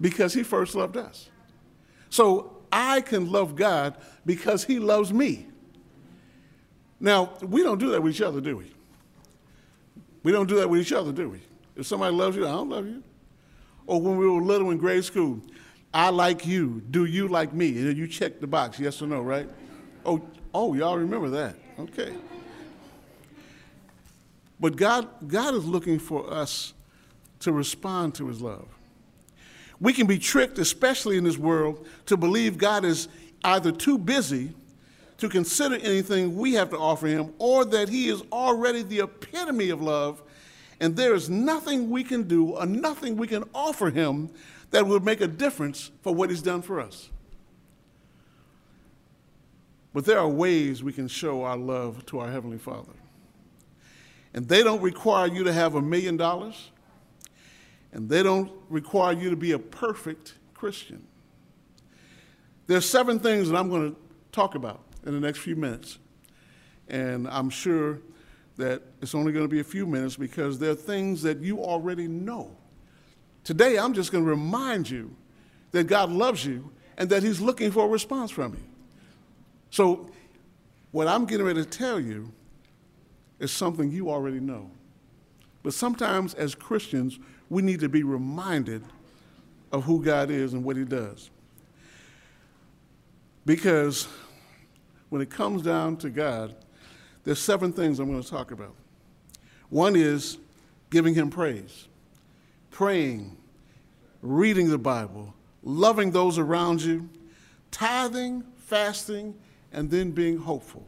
because 0.00 0.34
he 0.34 0.42
first 0.42 0.74
loved 0.74 0.96
us. 0.96 1.30
So 2.10 2.56
I 2.72 3.00
can 3.00 3.30
love 3.30 3.56
God 3.56 3.96
because 4.26 4.64
he 4.64 4.78
loves 4.78 5.12
me. 5.12 5.46
Now, 7.00 7.34
we 7.42 7.62
don't 7.62 7.78
do 7.78 7.90
that 7.90 8.02
with 8.02 8.14
each 8.14 8.22
other, 8.22 8.40
do 8.40 8.56
we? 8.56 8.72
We 10.24 10.32
don't 10.32 10.48
do 10.48 10.56
that 10.56 10.68
with 10.68 10.80
each 10.80 10.92
other, 10.92 11.12
do 11.12 11.28
we? 11.30 11.40
If 11.76 11.86
somebody 11.86 12.14
loves 12.14 12.36
you, 12.36 12.46
I 12.46 12.50
don't 12.50 12.68
love 12.68 12.86
you. 12.86 13.02
Or 13.86 14.00
when 14.00 14.16
we 14.16 14.28
were 14.28 14.42
little 14.42 14.70
in 14.70 14.78
grade 14.78 15.04
school, 15.04 15.40
I 15.94 16.10
like 16.10 16.44
you. 16.46 16.82
Do 16.90 17.04
you 17.04 17.28
like 17.28 17.52
me? 17.52 17.68
And 17.78 17.96
you 17.96 18.06
check 18.08 18.40
the 18.40 18.46
box, 18.46 18.78
yes 18.78 19.00
or 19.00 19.06
no, 19.06 19.20
right? 19.22 19.48
Oh, 20.04 20.20
oh, 20.52 20.74
y'all 20.74 20.98
remember 20.98 21.30
that. 21.30 21.56
Okay. 21.78 22.12
But 24.60 24.76
God, 24.76 25.08
God 25.28 25.54
is 25.54 25.64
looking 25.64 25.98
for 25.98 26.32
us 26.32 26.74
to 27.40 27.52
respond 27.52 28.14
to 28.16 28.26
his 28.26 28.40
love. 28.40 28.66
We 29.80 29.92
can 29.92 30.08
be 30.08 30.18
tricked, 30.18 30.58
especially 30.58 31.16
in 31.16 31.24
this 31.24 31.38
world, 31.38 31.86
to 32.06 32.16
believe 32.16 32.58
God 32.58 32.84
is 32.84 33.08
either 33.44 33.70
too 33.70 33.96
busy 33.96 34.52
to 35.18 35.28
consider 35.28 35.76
anything 35.76 36.36
we 36.36 36.54
have 36.54 36.70
to 36.70 36.78
offer 36.78 37.06
him 37.06 37.32
or 37.38 37.64
that 37.64 37.88
he 37.88 38.08
is 38.08 38.22
already 38.32 38.82
the 38.82 39.00
epitome 39.00 39.70
of 39.70 39.80
love 39.80 40.22
and 40.80 40.96
there 40.96 41.14
is 41.14 41.28
nothing 41.28 41.90
we 41.90 42.04
can 42.04 42.22
do 42.24 42.50
or 42.50 42.66
nothing 42.66 43.16
we 43.16 43.26
can 43.26 43.44
offer 43.52 43.90
him 43.90 44.30
that 44.70 44.86
would 44.86 45.04
make 45.04 45.20
a 45.20 45.26
difference 45.26 45.90
for 46.02 46.14
what 46.14 46.30
he's 46.30 46.42
done 46.42 46.62
for 46.62 46.80
us. 46.80 47.10
But 49.98 50.04
there 50.04 50.20
are 50.20 50.28
ways 50.28 50.80
we 50.80 50.92
can 50.92 51.08
show 51.08 51.42
our 51.42 51.56
love 51.56 52.06
to 52.06 52.20
our 52.20 52.30
Heavenly 52.30 52.58
Father. 52.58 52.92
And 54.32 54.46
they 54.46 54.62
don't 54.62 54.80
require 54.80 55.26
you 55.26 55.42
to 55.42 55.52
have 55.52 55.74
a 55.74 55.82
million 55.82 56.16
dollars, 56.16 56.70
and 57.90 58.08
they 58.08 58.22
don't 58.22 58.52
require 58.68 59.12
you 59.12 59.28
to 59.28 59.34
be 59.34 59.50
a 59.50 59.58
perfect 59.58 60.34
Christian. 60.54 61.04
There's 62.68 62.88
seven 62.88 63.18
things 63.18 63.48
that 63.48 63.56
I'm 63.56 63.68
going 63.68 63.92
to 63.92 64.00
talk 64.30 64.54
about 64.54 64.82
in 65.04 65.14
the 65.14 65.20
next 65.20 65.40
few 65.40 65.56
minutes. 65.56 65.98
And 66.86 67.26
I'm 67.26 67.50
sure 67.50 67.98
that 68.56 68.82
it's 69.02 69.16
only 69.16 69.32
going 69.32 69.46
to 69.46 69.50
be 69.50 69.58
a 69.58 69.64
few 69.64 69.84
minutes 69.84 70.14
because 70.14 70.60
there 70.60 70.70
are 70.70 70.76
things 70.76 71.22
that 71.22 71.40
you 71.40 71.58
already 71.58 72.06
know. 72.06 72.56
Today, 73.42 73.76
I'm 73.76 73.94
just 73.94 74.12
going 74.12 74.22
to 74.22 74.30
remind 74.30 74.88
you 74.88 75.16
that 75.72 75.88
God 75.88 76.12
loves 76.12 76.46
you 76.46 76.70
and 76.96 77.10
that 77.10 77.24
He's 77.24 77.40
looking 77.40 77.72
for 77.72 77.86
a 77.86 77.88
response 77.88 78.30
from 78.30 78.54
you. 78.54 78.67
So, 79.70 80.10
what 80.90 81.06
I'm 81.06 81.26
getting 81.26 81.46
ready 81.46 81.62
to 81.62 81.68
tell 81.68 82.00
you 82.00 82.32
is 83.38 83.52
something 83.52 83.90
you 83.90 84.10
already 84.10 84.40
know. 84.40 84.70
But 85.62 85.74
sometimes, 85.74 86.34
as 86.34 86.54
Christians, 86.54 87.18
we 87.50 87.62
need 87.62 87.80
to 87.80 87.88
be 87.88 88.02
reminded 88.02 88.82
of 89.72 89.84
who 89.84 90.02
God 90.02 90.30
is 90.30 90.54
and 90.54 90.64
what 90.64 90.76
He 90.76 90.84
does. 90.84 91.30
Because 93.44 94.08
when 95.08 95.22
it 95.22 95.30
comes 95.30 95.62
down 95.62 95.96
to 95.98 96.10
God, 96.10 96.54
there's 97.24 97.38
seven 97.38 97.72
things 97.72 97.98
I'm 97.98 98.10
going 98.10 98.22
to 98.22 98.28
talk 98.28 98.50
about. 98.50 98.74
One 99.68 99.96
is 99.96 100.38
giving 100.90 101.14
Him 101.14 101.30
praise, 101.30 101.88
praying, 102.70 103.36
reading 104.22 104.70
the 104.70 104.78
Bible, 104.78 105.34
loving 105.62 106.10
those 106.10 106.38
around 106.38 106.82
you, 106.82 107.08
tithing, 107.70 108.44
fasting, 108.56 109.34
and 109.72 109.90
then 109.90 110.10
being 110.10 110.38
hopeful. 110.38 110.84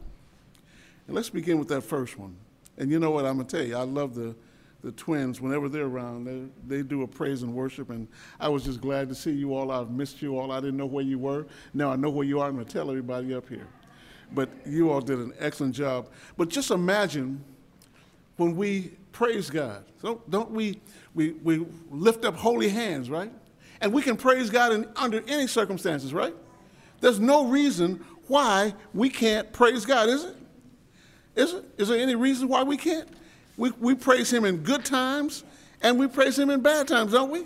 And 1.07 1.15
let's 1.15 1.29
begin 1.29 1.59
with 1.59 1.67
that 1.69 1.81
first 1.81 2.17
one. 2.17 2.35
And 2.77 2.89
you 2.89 2.99
know 2.99 3.11
what 3.11 3.25
I'm 3.25 3.35
going 3.35 3.47
to 3.47 3.57
tell 3.57 3.65
you? 3.65 3.75
I 3.75 3.83
love 3.83 4.15
the, 4.15 4.35
the 4.83 4.91
twins. 4.93 5.41
Whenever 5.41 5.69
they're 5.69 5.85
around, 5.85 6.25
they, 6.25 6.77
they 6.77 6.83
do 6.83 7.03
a 7.03 7.07
praise 7.07 7.43
and 7.43 7.53
worship. 7.53 7.89
And 7.89 8.07
I 8.39 8.49
was 8.49 8.63
just 8.63 8.81
glad 8.81 9.09
to 9.09 9.15
see 9.15 9.31
you 9.31 9.53
all. 9.53 9.71
I've 9.71 9.91
missed 9.91 10.21
you 10.21 10.37
all. 10.39 10.51
I 10.51 10.59
didn't 10.59 10.77
know 10.77 10.85
where 10.85 11.03
you 11.03 11.19
were. 11.19 11.45
Now 11.73 11.91
I 11.91 11.95
know 11.95 12.09
where 12.09 12.25
you 12.25 12.39
are. 12.39 12.47
I'm 12.47 12.55
going 12.55 12.65
to 12.65 12.71
tell 12.71 12.89
everybody 12.89 13.33
up 13.33 13.47
here. 13.49 13.67
But 14.33 14.49
you 14.65 14.89
all 14.89 15.01
did 15.01 15.19
an 15.19 15.33
excellent 15.39 15.75
job. 15.75 16.09
But 16.37 16.49
just 16.49 16.71
imagine 16.71 17.43
when 18.37 18.55
we 18.55 18.93
praise 19.11 19.49
God. 19.49 19.83
Don't, 20.01 20.29
don't 20.31 20.51
we, 20.51 20.79
we, 21.13 21.31
we 21.43 21.65
lift 21.91 22.25
up 22.25 22.35
holy 22.35 22.69
hands, 22.69 23.09
right? 23.09 23.31
And 23.81 23.91
we 23.91 24.01
can 24.01 24.15
praise 24.15 24.49
God 24.49 24.71
in, 24.71 24.87
under 24.95 25.23
any 25.27 25.47
circumstances, 25.47 26.13
right? 26.13 26.33
There's 27.01 27.19
no 27.19 27.47
reason 27.47 28.05
why 28.31 28.73
we 28.93 29.09
can't 29.09 29.51
praise 29.51 29.85
God, 29.85 30.09
is 30.09 30.23
it? 30.23 30.35
Is 31.35 31.53
it? 31.53 31.65
Is 31.77 31.89
there 31.89 31.99
any 31.99 32.15
reason 32.15 32.47
why 32.47 32.63
we 32.63 32.77
can't? 32.77 33.07
We, 33.57 33.71
we 33.71 33.93
praise 33.93 34.31
Him 34.31 34.45
in 34.45 34.57
good 34.57 34.85
times 34.85 35.43
and 35.81 35.99
we 35.99 36.07
praise 36.07 36.39
Him 36.39 36.49
in 36.49 36.61
bad 36.61 36.87
times, 36.87 37.11
don't 37.11 37.29
we? 37.29 37.45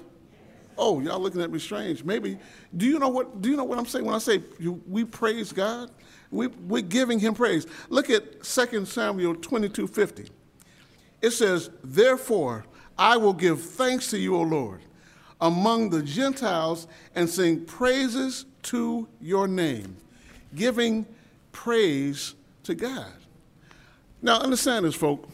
Oh, 0.78 1.00
y'all 1.00 1.20
looking 1.20 1.42
at 1.42 1.52
me 1.52 1.60
strange. 1.60 2.04
Maybe, 2.04 2.38
do 2.78 2.86
you 2.86 3.00
know 3.00 3.10
what, 3.10 3.42
do 3.42 3.50
you 3.50 3.58
know 3.58 3.64
what 3.64 3.80
I'm 3.80 3.86
saying 3.86 4.06
when 4.06 4.14
I 4.14 4.20
say 4.20 4.44
we 4.88 5.04
praise 5.06 5.52
God? 5.52 5.90
We, 6.32 6.48
we're 6.48 6.84
giving 6.84 7.20
Him 7.20 7.34
praise. 7.34 7.66
Look 7.90 8.10
at 8.10 8.44
2 8.44 8.86
Samuel 8.86 9.36
22 9.36 9.88
50. 9.88 10.30
It 11.22 11.32
says, 11.32 11.72
Therefore, 11.84 12.66
I 12.98 13.18
will 13.18 13.34
give 13.34 13.62
thanks 13.62 14.10
to 14.12 14.20
you, 14.20 14.36
O 14.36 14.42
Lord, 14.42 14.82
among 15.42 15.90
the 15.90 16.04
Gentiles 16.04 16.88
and 17.16 17.30
sing 17.30 17.66
praises 17.66 18.46
to 18.64 19.08
your 19.20 19.48
name, 19.48 19.98
giving 20.56 21.06
praise 21.52 22.34
to 22.64 22.76
God. 22.76 23.12
Now, 24.22 24.40
understand 24.40 24.86
this, 24.86 24.96
folk. 24.96 25.30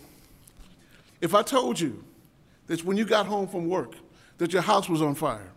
If 1.22 1.36
I 1.36 1.44
told 1.44 1.80
you 1.80 2.04
that 2.68 2.84
when 2.84 2.98
you 2.98 3.06
got 3.06 3.26
home 3.26 3.48
from 3.48 3.68
work, 3.68 3.96
that 4.38 4.54
your 4.54 4.62
house 4.62 4.90
was 4.90 5.02
on 5.02 5.16
fire, 5.16 5.52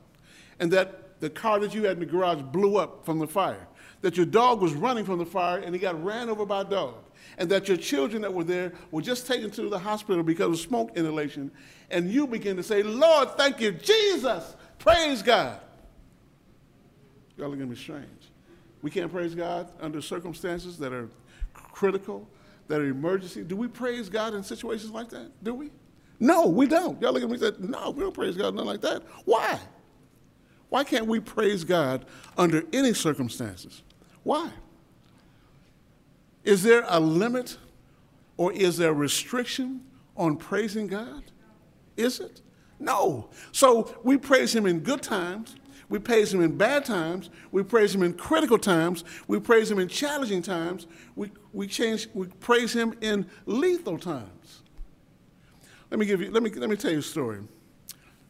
and 0.61 0.71
that 0.73 1.21
the 1.21 1.30
car 1.30 1.59
that 1.61 1.75
you 1.75 1.85
had 1.85 1.94
in 1.94 2.00
the 2.00 2.06
garage 2.06 2.42
blew 2.42 2.76
up 2.76 3.04
from 3.04 3.18
the 3.18 3.26
fire, 3.26 3.66
that 4.02 4.16
your 4.16 4.26
dog 4.26 4.61
was 4.61 4.75
running 4.75 5.04
from 5.04 5.18
the 5.18 5.25
fire 5.25 5.59
and 5.59 5.75
he 5.75 5.80
got 5.80 6.02
ran 6.04 6.28
over 6.28 6.44
by 6.44 6.61
a 6.61 6.64
dog, 6.64 6.94
and 7.38 7.49
that 7.49 7.66
your 7.66 7.78
children 7.78 8.21
that 8.23 8.33
were 8.33 8.44
there 8.44 8.73
were 8.90 9.00
just 9.00 9.26
taken 9.26 9.50
to 9.52 9.68
the 9.68 9.78
hospital 9.78 10.23
because 10.23 10.49
of 10.50 10.59
smoke 10.59 10.92
inhalation, 10.97 11.50
and 11.90 12.11
you 12.11 12.26
begin 12.26 12.56
to 12.56 12.62
say, 12.62 12.83
Lord, 12.83 13.30
thank 13.37 13.61
you, 13.61 13.73
Jesus, 13.73 14.54
praise 14.78 15.23
God. 15.23 15.59
Y'all 17.37 17.47
are 17.47 17.56
going 17.56 17.61
to 17.61 17.75
be 17.75 17.80
strange. 17.80 18.06
We 18.84 18.90
can't 18.90 19.10
praise 19.10 19.34
God 19.34 19.72
under 19.80 20.02
circumstances 20.02 20.76
that 20.76 20.92
are 20.92 21.08
critical, 21.54 22.28
that 22.68 22.82
are 22.82 22.84
emergency. 22.84 23.42
Do 23.42 23.56
we 23.56 23.66
praise 23.66 24.10
God 24.10 24.34
in 24.34 24.42
situations 24.42 24.92
like 24.92 25.08
that? 25.08 25.30
Do 25.42 25.54
we? 25.54 25.70
No, 26.20 26.48
we 26.48 26.66
don't. 26.66 27.00
Y'all 27.00 27.14
look 27.14 27.22
at 27.22 27.30
me 27.30 27.38
and 27.42 27.56
say, 27.56 27.66
no, 27.66 27.92
we 27.92 28.02
don't 28.02 28.12
praise 28.12 28.36
God, 28.36 28.54
nothing 28.54 28.68
like 28.68 28.82
that. 28.82 29.02
Why? 29.24 29.58
Why 30.68 30.84
can't 30.84 31.06
we 31.06 31.18
praise 31.18 31.64
God 31.64 32.04
under 32.36 32.62
any 32.74 32.92
circumstances? 32.92 33.80
Why? 34.22 34.50
Is 36.44 36.62
there 36.62 36.84
a 36.86 37.00
limit 37.00 37.56
or 38.36 38.52
is 38.52 38.76
there 38.76 38.90
a 38.90 38.92
restriction 38.92 39.80
on 40.14 40.36
praising 40.36 40.88
God? 40.88 41.24
Is 41.96 42.20
it? 42.20 42.42
No. 42.78 43.30
So 43.50 43.98
we 44.04 44.18
praise 44.18 44.54
Him 44.54 44.66
in 44.66 44.80
good 44.80 45.00
times. 45.00 45.56
We 45.94 46.00
praise 46.00 46.34
Him 46.34 46.42
in 46.42 46.58
bad 46.58 46.84
times. 46.84 47.30
We 47.52 47.62
praise 47.62 47.94
Him 47.94 48.02
in 48.02 48.14
critical 48.14 48.58
times. 48.58 49.04
We 49.28 49.38
praise 49.38 49.70
Him 49.70 49.78
in 49.78 49.86
challenging 49.86 50.42
times. 50.42 50.88
We, 51.14 51.30
we, 51.52 51.68
change, 51.68 52.08
we 52.14 52.26
praise 52.26 52.72
Him 52.72 52.98
in 53.00 53.30
lethal 53.46 53.96
times. 53.96 54.62
Let 55.92 56.00
me, 56.00 56.06
give 56.06 56.20
you, 56.20 56.32
let 56.32 56.42
me, 56.42 56.50
let 56.50 56.68
me 56.68 56.74
tell 56.74 56.90
you 56.90 56.98
a 56.98 57.02
story. 57.02 57.42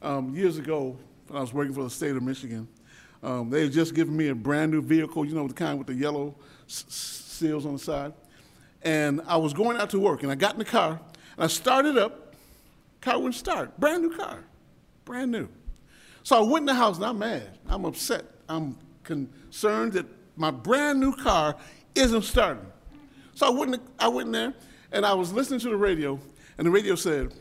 Um, 0.03 0.35
years 0.35 0.59
ago, 0.59 0.99
when 1.29 1.39
I 1.39 1.41
was 1.41 1.55
working 1.55 1.73
for 1.73 1.85
the 1.85 1.89
state 1.89 2.15
of 2.15 2.23
Michigan, 2.23 2.69
um, 3.23 3.49
they 3.49 3.63
had 3.63 3.73
just 3.73 3.95
given 3.95 4.15
me 4.15 4.29
a 4.29 4.35
brand 4.35 4.71
new 4.71 4.83
vehicle, 4.83 5.25
you 5.25 5.35
know, 5.35 5.49
the 5.49 5.55
kind 5.55 5.79
with 5.79 5.87
the 5.87 5.95
yellow 5.95 6.35
seals 6.67 7.65
on 7.65 7.73
the 7.73 7.79
side. 7.79 8.13
And 8.83 9.23
I 9.27 9.39
was 9.39 9.55
going 9.55 9.79
out 9.79 9.89
to 9.89 9.99
work, 9.99 10.23
and 10.23 10.31
I 10.31 10.35
got 10.35 10.53
in 10.53 10.59
the 10.59 10.67
car, 10.67 11.01
and 11.37 11.45
I 11.45 11.47
started 11.47 11.97
up. 11.97 12.35
Car 13.01 13.17
wouldn't 13.17 13.37
start. 13.37 13.81
Brand 13.81 14.03
new 14.03 14.15
car, 14.15 14.45
brand 15.07 15.33
new. 15.33 15.49
So 16.25 16.37
I 16.37 16.41
went 16.41 16.63
in 16.63 16.67
the 16.67 16.75
house, 16.75 16.97
and 16.97 17.07
I'm 17.07 17.19
mad. 17.19 17.59
I'm 17.69 17.85
upset. 17.85 18.25
I'm 18.49 18.77
concerned 19.05 19.93
that 19.93 20.07
my 20.37 20.51
brand 20.51 20.99
new 20.99 21.15
car 21.15 21.55
isn't 21.95 22.23
starting. 22.23 22.67
So 23.35 23.47
I 23.47 23.51
went, 23.51 23.75
in, 23.75 23.81
I 23.99 24.09
went 24.09 24.27
in 24.27 24.33
there, 24.33 24.55
and 24.91 25.07
I 25.07 25.15
was 25.15 25.33
listening 25.33 25.61
to 25.61 25.69
the 25.69 25.77
radio, 25.77 26.19
and 26.59 26.67
the 26.67 26.71
radio 26.71 26.95
said, 26.97 27.33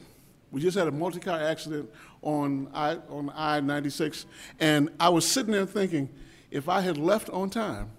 "We 0.52 0.62
just 0.62 0.78
had 0.78 0.88
a 0.88 0.92
multi-car 0.92 1.40
accident 1.40 1.90
on 2.22 2.70
I 2.74 2.98
on 3.10 3.32
I-96," 3.36 4.25
and 4.60 4.90
I 5.00 5.10
was 5.10 5.25
sitting 5.28 5.54
there 5.54 5.66
thinking, 5.66 6.10
if 6.52 6.70
I 6.70 6.82
had 6.82 6.98
left 6.98 7.30
on 7.30 7.50
time, 7.50 7.90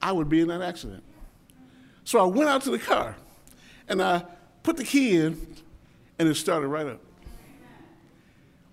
I 0.00 0.12
would 0.12 0.28
be 0.28 0.40
in 0.40 0.48
that 0.48 0.62
accident. 0.62 1.02
So 2.04 2.18
I 2.18 2.24
went 2.24 2.48
out 2.48 2.62
to 2.62 2.70
the 2.70 2.78
car 2.78 3.16
and 3.88 4.00
I 4.00 4.24
put 4.62 4.76
the 4.76 4.84
key 4.84 5.16
in 5.16 5.56
and 6.18 6.28
it 6.28 6.34
started 6.36 6.68
right 6.68 6.86
up. 6.86 7.00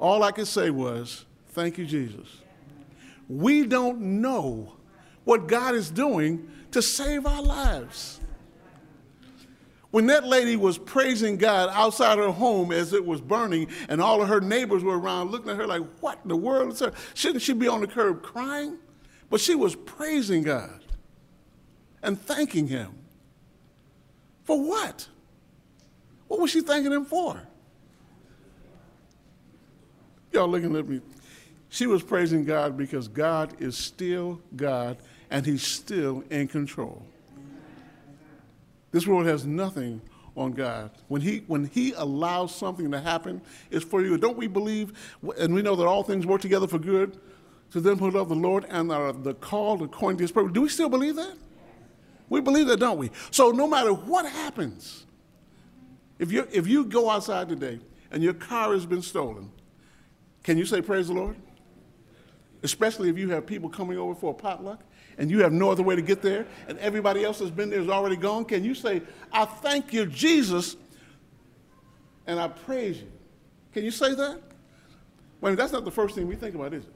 All 0.03 0.21
I 0.21 0.33
could 0.33 0.47
say 0.47 0.69
was, 0.69 1.23
Thank 1.51 1.77
you, 1.77 1.85
Jesus. 1.85 2.27
We 3.29 3.65
don't 3.65 4.21
know 4.21 4.73
what 5.23 5.47
God 5.47 5.75
is 5.75 5.89
doing 5.89 6.51
to 6.71 6.81
save 6.81 7.25
our 7.25 7.41
lives. 7.41 8.19
When 9.91 10.07
that 10.07 10.25
lady 10.25 10.57
was 10.57 10.77
praising 10.77 11.37
God 11.37 11.69
outside 11.71 12.17
her 12.17 12.31
home 12.31 12.73
as 12.73 12.91
it 12.91 13.05
was 13.05 13.21
burning, 13.21 13.69
and 13.87 14.01
all 14.01 14.21
of 14.21 14.27
her 14.27 14.41
neighbors 14.41 14.83
were 14.83 14.99
around 14.99 15.31
looking 15.31 15.51
at 15.51 15.55
her 15.55 15.65
like, 15.65 15.83
What 16.01 16.19
in 16.23 16.27
the 16.27 16.35
world 16.35 16.73
is 16.73 16.81
her? 16.81 16.91
Shouldn't 17.13 17.41
she 17.41 17.53
be 17.53 17.69
on 17.69 17.79
the 17.79 17.87
curb 17.87 18.21
crying? 18.21 18.79
But 19.29 19.39
she 19.39 19.55
was 19.55 19.73
praising 19.73 20.43
God 20.43 20.83
and 22.01 22.19
thanking 22.19 22.67
him. 22.67 22.91
For 24.43 24.61
what? 24.61 25.07
What 26.27 26.41
was 26.41 26.51
she 26.51 26.59
thanking 26.59 26.91
him 26.91 27.05
for? 27.05 27.47
Y'all 30.33 30.47
looking 30.47 30.75
at 30.75 30.87
me. 30.87 30.99
She 31.69 31.85
was 31.87 32.03
praising 32.03 32.43
God 32.43 32.75
because 32.75 33.07
God 33.07 33.53
is 33.59 33.77
still 33.77 34.41
God 34.55 34.97
and 35.29 35.45
he's 35.45 35.63
still 35.63 36.23
in 36.29 36.47
control. 36.47 37.05
This 38.91 39.07
world 39.07 39.25
has 39.25 39.45
nothing 39.45 40.01
on 40.35 40.51
God. 40.51 40.91
When 41.07 41.21
he, 41.21 41.43
when 41.47 41.65
he 41.65 41.93
allows 41.93 42.53
something 42.53 42.89
to 42.91 42.99
happen, 42.99 43.41
it's 43.71 43.85
for 43.85 44.01
you. 44.01 44.17
Don't 44.17 44.37
we 44.37 44.47
believe, 44.47 44.93
and 45.37 45.53
we 45.53 45.61
know 45.61 45.75
that 45.75 45.85
all 45.85 46.03
things 46.03 46.25
work 46.25 46.41
together 46.41 46.67
for 46.67 46.79
good 46.79 47.19
to 47.71 47.79
them 47.79 47.97
who 47.97 48.11
love 48.11 48.29
the 48.29 48.35
Lord 48.35 48.65
and 48.69 48.91
are 48.91 49.13
the 49.13 49.33
called 49.35 49.81
according 49.81 50.17
to 50.17 50.23
his 50.23 50.31
purpose. 50.31 50.51
Do 50.53 50.61
we 50.61 50.69
still 50.69 50.89
believe 50.89 51.15
that? 51.15 51.35
We 52.29 52.41
believe 52.41 52.67
that, 52.67 52.79
don't 52.79 52.97
we? 52.97 53.11
So 53.31 53.51
no 53.51 53.67
matter 53.67 53.93
what 53.93 54.25
happens, 54.25 55.05
if 56.19 56.31
you, 56.31 56.47
if 56.51 56.67
you 56.67 56.85
go 56.85 57.09
outside 57.09 57.49
today 57.49 57.79
and 58.11 58.23
your 58.23 58.33
car 58.33 58.73
has 58.73 58.85
been 58.85 59.01
stolen, 59.01 59.51
can 60.43 60.57
you 60.57 60.65
say, 60.65 60.81
Praise 60.81 61.07
the 61.07 61.13
Lord? 61.13 61.35
Especially 62.61 63.09
if 63.09 63.17
you 63.17 63.29
have 63.31 63.45
people 63.45 63.69
coming 63.69 63.97
over 63.97 64.15
for 64.15 64.31
a 64.31 64.33
potluck 64.33 64.81
and 65.17 65.29
you 65.29 65.39
have 65.39 65.51
no 65.51 65.69
other 65.69 65.83
way 65.83 65.95
to 65.95 66.01
get 66.01 66.21
there 66.21 66.45
and 66.67 66.77
everybody 66.79 67.23
else 67.23 67.39
that's 67.39 67.51
been 67.51 67.69
there 67.69 67.81
is 67.81 67.89
already 67.89 68.15
gone. 68.15 68.45
Can 68.45 68.63
you 68.63 68.73
say, 68.73 69.01
I 69.31 69.45
thank 69.45 69.91
you, 69.91 70.05
Jesus, 70.05 70.77
and 72.25 72.39
I 72.39 72.47
praise 72.47 73.01
you? 73.01 73.11
Can 73.73 73.83
you 73.83 73.91
say 73.91 74.13
that? 74.15 74.41
Well, 75.41 75.55
that's 75.55 75.73
not 75.73 75.83
the 75.83 75.91
first 75.91 76.15
thing 76.15 76.27
we 76.27 76.35
think 76.35 76.55
about, 76.55 76.73
is 76.73 76.85
it? 76.85 76.93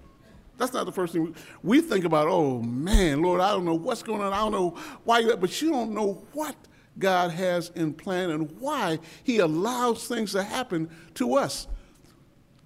That's 0.57 0.73
not 0.73 0.85
the 0.85 0.91
first 0.91 1.13
thing 1.13 1.25
we, 1.25 1.33
we 1.63 1.81
think 1.81 2.05
about. 2.05 2.27
Oh 2.27 2.61
man, 2.61 3.21
Lord, 3.21 3.41
I 3.41 3.51
don't 3.51 3.65
know 3.65 3.75
what's 3.75 4.03
going 4.03 4.21
on. 4.21 4.33
I 4.33 4.37
don't 4.37 4.51
know 4.51 4.77
why 5.03 5.19
you, 5.19 5.35
but 5.37 5.61
you 5.61 5.69
don't 5.69 5.91
know 5.91 6.25
what 6.33 6.55
God 6.97 7.31
has 7.31 7.71
in 7.75 7.93
plan 7.93 8.31
and 8.31 8.49
why 8.59 8.99
He 9.23 9.39
allows 9.39 10.07
things 10.07 10.31
to 10.31 10.43
happen 10.43 10.89
to 11.15 11.35
us. 11.35 11.67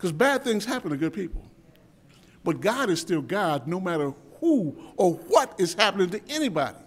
Because 0.02 0.14
bad 0.14 0.44
things 0.44 0.66
happen 0.66 0.90
to 0.90 0.98
good 0.98 1.14
people. 1.14 1.46
But 2.44 2.60
God 2.60 2.90
is 2.90 3.00
still 3.00 3.22
God 3.22 3.68
no 3.68 3.80
matter 3.80 4.16
who 4.40 4.76
or 4.98 5.14
what 5.14 5.54
is 5.60 5.76
happening 5.76 6.10
to 6.10 6.22
anybody. 6.28 6.80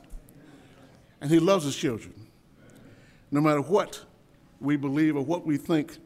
And 1.20 1.30
He 1.30 1.38
loves 1.38 1.64
His 1.64 1.76
children. 1.76 2.12
No 3.30 3.40
matter 3.40 3.60
what 3.60 4.04
we 4.58 4.74
believe 4.76 5.14
or 5.14 5.24
what 5.24 5.46
we 5.46 5.56
think, 5.56 5.96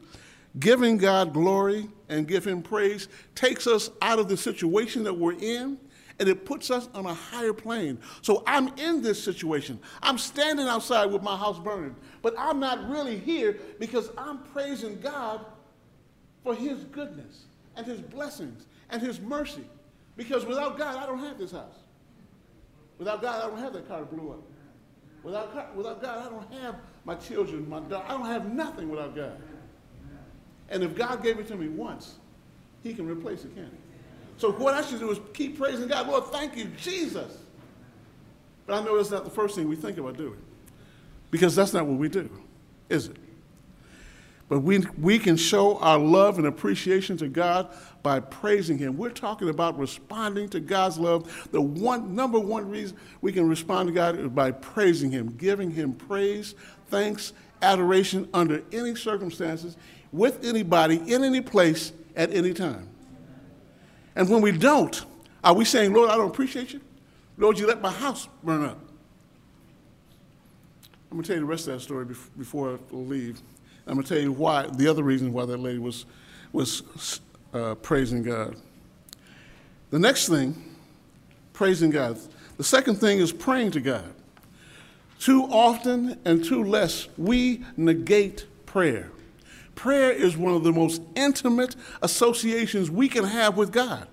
giving 0.59 0.97
God 0.97 1.33
glory 1.33 1.89
and 2.09 2.27
give 2.27 2.45
Him 2.45 2.61
praise 2.61 3.07
takes 3.33 3.65
us 3.65 3.89
out 4.03 4.19
of 4.19 4.29
the 4.29 4.37
situation 4.37 5.03
that 5.05 5.13
we're 5.15 5.33
in 5.33 5.79
and 6.19 6.29
it 6.29 6.45
puts 6.45 6.69
us 6.69 6.89
on 6.93 7.07
a 7.07 7.13
higher 7.15 7.53
plane. 7.53 7.97
So 8.21 8.43
I'm 8.45 8.67
in 8.77 9.01
this 9.01 9.23
situation. 9.23 9.79
I'm 10.03 10.19
standing 10.19 10.67
outside 10.67 11.07
with 11.07 11.23
my 11.23 11.35
house 11.35 11.57
burning, 11.57 11.95
but 12.21 12.35
I'm 12.37 12.59
not 12.59 12.87
really 12.87 13.17
here 13.17 13.57
because 13.79 14.11
I'm 14.15 14.43
praising 14.43 14.99
God 14.99 15.43
for 16.43 16.55
His 16.55 16.83
goodness 16.85 17.45
and 17.75 17.85
His 17.85 17.99
blessings 18.01 18.65
and 18.89 19.01
His 19.01 19.19
mercy. 19.19 19.65
Because 20.15 20.45
without 20.45 20.77
God, 20.77 20.97
I 20.97 21.05
don't 21.05 21.19
have 21.19 21.37
this 21.37 21.51
house. 21.51 21.79
Without 22.97 23.21
God, 23.21 23.43
I 23.43 23.47
don't 23.47 23.59
have 23.59 23.73
that 23.73 23.87
car 23.87 23.99
that 23.99 24.13
blew 24.13 24.31
up. 24.31 24.41
Without, 25.23 25.75
without 25.75 26.01
God, 26.01 26.25
I 26.25 26.29
don't 26.29 26.61
have 26.61 26.75
my 27.05 27.15
children, 27.15 27.67
my 27.69 27.79
daughter. 27.79 28.05
I 28.07 28.11
don't 28.17 28.25
have 28.25 28.53
nothing 28.53 28.89
without 28.89 29.15
God. 29.15 29.37
And 30.69 30.83
if 30.83 30.95
God 30.95 31.23
gave 31.23 31.39
it 31.39 31.47
to 31.47 31.55
me 31.55 31.67
once, 31.67 32.15
He 32.83 32.93
can 32.93 33.07
replace 33.07 33.43
it, 33.43 33.55
can't 33.55 33.67
He? 33.67 33.77
So 34.37 34.51
what 34.51 34.73
I 34.73 34.81
should 34.81 34.99
do 34.99 35.11
is 35.11 35.19
keep 35.33 35.57
praising 35.57 35.87
God. 35.87 36.07
Lord, 36.07 36.25
thank 36.25 36.55
you, 36.55 36.65
Jesus. 36.77 37.37
But 38.65 38.81
I 38.81 38.85
know 38.85 38.95
that's 38.97 39.11
not 39.11 39.25
the 39.25 39.31
first 39.31 39.55
thing 39.55 39.67
we 39.67 39.75
think 39.75 39.97
about 39.97 40.15
doing. 40.17 40.37
Because 41.31 41.55
that's 41.55 41.73
not 41.73 41.85
what 41.85 41.97
we 41.97 42.07
do, 42.07 42.29
is 42.89 43.07
it? 43.07 43.17
But 44.49 44.61
we, 44.61 44.79
we 44.99 45.19
can 45.19 45.37
show 45.37 45.77
our 45.77 45.99
love 45.99 46.39
and 46.39 46.47
appreciation 46.47 47.15
to 47.17 47.27
God 47.27 47.69
by 48.01 48.19
praising 48.19 48.79
Him. 48.79 48.97
We're 48.97 49.11
talking 49.11 49.49
about 49.49 49.77
responding 49.77 50.49
to 50.49 50.59
God's 50.59 50.97
love. 50.97 51.47
The 51.51 51.61
one 51.61 52.15
number 52.15 52.39
one 52.39 52.67
reason 52.67 52.97
we 53.21 53.31
can 53.31 53.47
respond 53.47 53.87
to 53.87 53.93
God 53.93 54.17
is 54.17 54.27
by 54.29 54.51
praising 54.51 55.11
Him, 55.11 55.35
giving 55.37 55.69
Him 55.69 55.93
praise, 55.93 56.55
thanks, 56.87 57.33
adoration 57.61 58.27
under 58.33 58.63
any 58.71 58.95
circumstances, 58.95 59.77
with 60.11 60.43
anybody, 60.43 60.95
in 61.13 61.23
any 61.23 61.41
place, 61.41 61.93
at 62.15 62.33
any 62.33 62.53
time. 62.53 62.89
And 64.15 64.27
when 64.29 64.41
we 64.41 64.51
don't, 64.51 65.05
are 65.43 65.53
we 65.53 65.63
saying, 65.63 65.93
Lord, 65.93 66.09
I 66.09 66.15
don't 66.15 66.29
appreciate 66.29 66.73
you? 66.73 66.81
Lord, 67.37 67.59
you 67.59 67.67
let 67.67 67.81
my 67.81 67.91
house 67.91 68.27
burn 68.43 68.65
up. 68.65 68.79
I'm 71.11 71.17
going 71.17 71.23
to 71.23 71.27
tell 71.27 71.35
you 71.35 71.41
the 71.41 71.45
rest 71.45 71.67
of 71.67 71.73
that 71.73 71.81
story 71.81 72.05
before 72.37 72.73
I 72.73 72.95
leave. 72.95 73.41
I'm 73.87 73.95
going 73.95 74.05
to 74.05 74.13
tell 74.13 74.21
you 74.21 74.31
why, 74.31 74.67
the 74.67 74.87
other 74.87 75.03
reason 75.03 75.33
why 75.33 75.45
that 75.45 75.57
lady 75.57 75.79
was, 75.79 76.05
was 76.51 77.21
uh, 77.53 77.75
praising 77.75 78.23
God. 78.23 78.55
The 79.89 79.99
next 79.99 80.29
thing, 80.29 80.55
praising 81.53 81.89
God. 81.89 82.19
The 82.57 82.63
second 82.63 82.95
thing 82.95 83.19
is 83.19 83.31
praying 83.31 83.71
to 83.71 83.81
God. 83.81 84.13
Too 85.19 85.43
often 85.43 86.19
and 86.25 86.43
too 86.43 86.63
less, 86.63 87.07
we 87.17 87.65
negate 87.75 88.45
prayer. 88.65 89.11
Prayer 89.75 90.11
is 90.11 90.37
one 90.37 90.53
of 90.53 90.63
the 90.63 90.71
most 90.71 91.01
intimate 91.15 91.75
associations 92.01 92.91
we 92.91 93.07
can 93.07 93.23
have 93.23 93.57
with 93.57 93.71
God. 93.71 94.07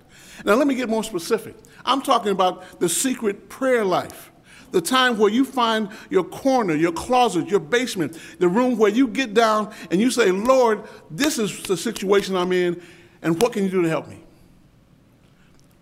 Now, 0.45 0.55
let 0.55 0.67
me 0.67 0.75
get 0.75 0.89
more 0.89 1.05
specific. 1.05 1.57
I'm 1.85 2.03
talking 2.03 2.33
about 2.33 2.81
the 2.81 2.89
secret 2.89 3.49
prayer 3.49 3.85
life. 3.85 4.31
The 4.73 4.81
time 4.81 5.19
where 5.19 5.31
you 5.31 5.45
find 5.45 5.89
your 6.11 6.25
corner, 6.25 6.75
your 6.75 6.93
closet, 6.93 7.49
your 7.49 7.61
basement, 7.61 8.19
the 8.39 8.49
room 8.49 8.77
where 8.77 8.91
you 8.91 9.09
get 9.09 9.35
down 9.35 9.73
and 9.91 10.01
you 10.01 10.11
say, 10.11 10.31
Lord, 10.31 10.83
this 11.11 11.39
is 11.39 11.63
the 11.63 11.77
situation 11.77 12.37
I'm 12.37 12.53
in, 12.53 12.83
and 13.23 13.41
what 13.41 13.53
can 13.53 13.65
you 13.65 13.71
do 13.71 13.83
to 13.83 13.89
help 13.89 14.09
me? 14.09 14.21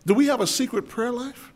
Do 0.06 0.14
we 0.14 0.26
have 0.26 0.40
a 0.40 0.46
secret 0.46 0.88
prayer 0.88 1.10
life? 1.10 1.52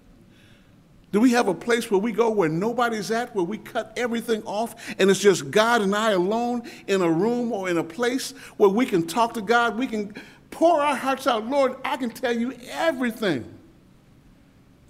Do 1.11 1.21
we 1.21 1.33
have 1.33 1.49
a 1.49 1.55
place 1.55 1.91
where 1.91 2.01
we 2.01 2.13
go 2.13 2.31
where 2.31 2.49
nobody's 2.49 3.11
at, 3.11 3.35
where 3.35 3.45
we 3.45 3.57
cut 3.57 3.93
everything 3.97 4.43
off 4.43 4.95
and 4.99 5.11
it's 5.11 5.21
just 5.21 5.51
God 5.51 5.81
and 5.81 5.95
I 5.95 6.11
alone 6.11 6.69
in 6.87 7.01
a 7.01 7.11
room 7.11 7.51
or 7.51 7.71
in 7.71 7.79
a 7.79 7.85
place 7.85 8.33
where 8.59 8.69
we 8.69 8.85
can 8.85 9.07
talk 9.07 9.33
to 9.35 9.41
God? 9.41 9.79
We 9.79 9.87
can 9.87 10.15
pour 10.51 10.83
our 10.83 10.95
hearts 10.95 11.27
out. 11.27 11.47
Lord, 11.49 11.77
I 11.83 11.97
can 11.97 12.11
tell 12.11 12.37
you 12.37 12.53
everything. 12.71 13.47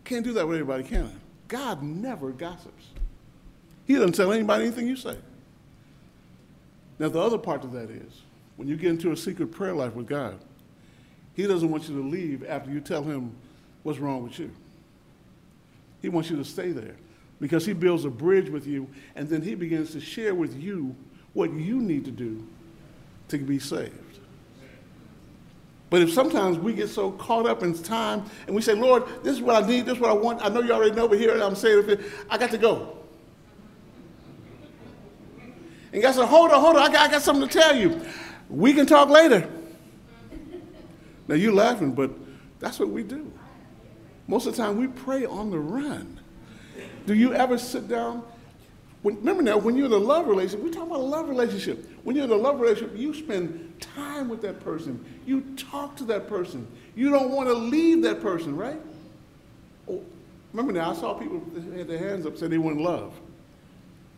Can't 0.05 0.25
do 0.25 0.33
that 0.33 0.47
with 0.49 0.57
everybody, 0.57 0.83
can 0.83 1.07
I? 1.07 1.28
God 1.49 1.83
never 1.83 2.31
gossips. 2.31 2.89
He 3.87 3.95
doesn't 3.95 4.13
tell 4.13 4.33
anybody 4.33 4.65
anything 4.65 4.87
you 4.87 4.97
say. 4.97 5.17
Now, 6.99 7.09
the 7.09 7.21
other 7.21 7.39
part 7.39 7.65
of 7.65 7.73
that 7.73 7.91
is 7.91 8.23
when 8.57 8.69
you 8.69 8.77
get 8.77 8.91
into 8.91 9.13
a 9.13 9.17
secret 9.17 9.51
prayer 9.51 9.75
life 9.75 9.95
with 9.95 10.07
God, 10.07 10.39
He 11.35 11.47
doesn't 11.47 11.71
want 11.71 11.89
you 11.89 11.97
to 11.97 12.07
leave 12.07 12.45
after 12.47 12.71
you 12.71 12.81
tell 12.81 13.03
Him 13.03 13.35
what's 13.83 13.99
wrong 13.99 14.23
with 14.23 14.39
you. 14.39 14.51
He 16.03 16.09
wants 16.09 16.31
you 16.31 16.37
to 16.37 16.45
stay 16.45 16.73
there 16.73 16.97
because 17.41 17.67
he 17.67 17.73
builds 17.73 18.05
a 18.05 18.11
bridge 18.11 18.49
with 18.51 18.67
you 18.67 18.89
and 19.17 19.29
then 19.29 19.43
he 19.43 19.55
begins 19.55 19.93
to 19.93 20.01
share 20.01 20.35
with 20.35 20.61
you 20.61 20.95
what 21.33 21.53
you 21.53 21.81
need 21.81 22.05
to 22.05 22.11
do 22.11 22.47
to 23.29 23.39
be 23.39 23.59
saved. 23.59 24.19
But 25.90 26.03
if 26.03 26.12
sometimes 26.12 26.59
we 26.59 26.74
get 26.74 26.88
so 26.88 27.12
caught 27.12 27.46
up 27.46 27.62
in 27.62 27.74
time 27.74 28.24
and 28.46 28.55
we 28.55 28.61
say, 28.61 28.74
Lord, 28.74 29.05
this 29.22 29.35
is 29.35 29.40
what 29.40 29.62
I 29.62 29.66
need, 29.66 29.87
this 29.87 29.94
is 29.94 30.01
what 30.01 30.11
I 30.11 30.14
want, 30.14 30.44
I 30.44 30.48
know 30.48 30.61
you 30.61 30.72
already 30.72 30.94
know, 30.94 31.09
but 31.09 31.18
here 31.18 31.40
I'm 31.40 31.55
saying, 31.55 31.98
I 32.29 32.37
got 32.37 32.51
to 32.51 32.59
go. 32.59 32.98
And 35.92 36.03
God 36.03 36.14
said, 36.14 36.27
hold 36.27 36.51
on, 36.51 36.61
hold 36.61 36.77
on, 36.77 36.83
I 36.83 36.92
got, 36.92 37.09
I 37.09 37.11
got 37.11 37.22
something 37.22 37.48
to 37.48 37.59
tell 37.59 37.74
you. 37.74 38.01
We 38.51 38.74
can 38.74 38.85
talk 38.85 39.09
later. 39.09 39.51
Now 41.27 41.35
you're 41.35 41.53
laughing, 41.53 41.92
but 41.92 42.11
that's 42.59 42.79
what 42.79 42.90
we 42.90 43.03
do. 43.03 43.33
Most 44.27 44.46
of 44.46 44.57
the 44.57 44.62
time, 44.62 44.77
we 44.77 44.88
pray 44.88 45.24
on 45.24 45.51
the 45.51 45.59
run. 45.59 46.20
Do 47.07 47.14
you 47.14 47.33
ever 47.33 47.57
sit 47.57 47.88
down? 47.88 48.22
When, 49.01 49.16
remember 49.16 49.42
now, 49.42 49.57
when 49.57 49.77
you're 49.77 49.87
in 49.87 49.92
a 49.92 49.96
love 49.96 50.27
relationship, 50.27 50.62
we're 50.62 50.72
talking 50.72 50.90
about 50.90 51.01
a 51.01 51.03
love 51.03 51.29
relationship. 51.29 51.88
When 52.09 52.16
you're 52.16 52.25
in 52.25 52.31
a 52.31 52.37
love 52.37 52.59
relationship, 52.59 52.97
you 52.97 53.12
spend 53.12 53.79
time 53.81 54.31
with 54.31 54.40
that 54.40 54.61
person. 54.61 55.05
You 55.27 55.42
talk 55.59 55.94
to 55.97 56.05
that 56.05 56.27
person. 56.27 56.66
You 56.97 57.11
don't 57.11 57.33
want 57.33 57.51
to 57.51 57.55
leave 57.55 58.01
that 58.05 58.23
person, 58.23 58.57
right? 58.57 58.81
Oh, 59.87 60.03
remember 60.55 60.73
now, 60.73 60.92
I 60.92 60.94
saw 60.94 61.12
people 61.12 61.42
had 61.77 61.87
their 61.87 61.99
hands 61.99 62.25
up 62.25 62.38
saying 62.38 62.51
they 62.51 62.57
want 62.57 62.81
love. 62.81 63.12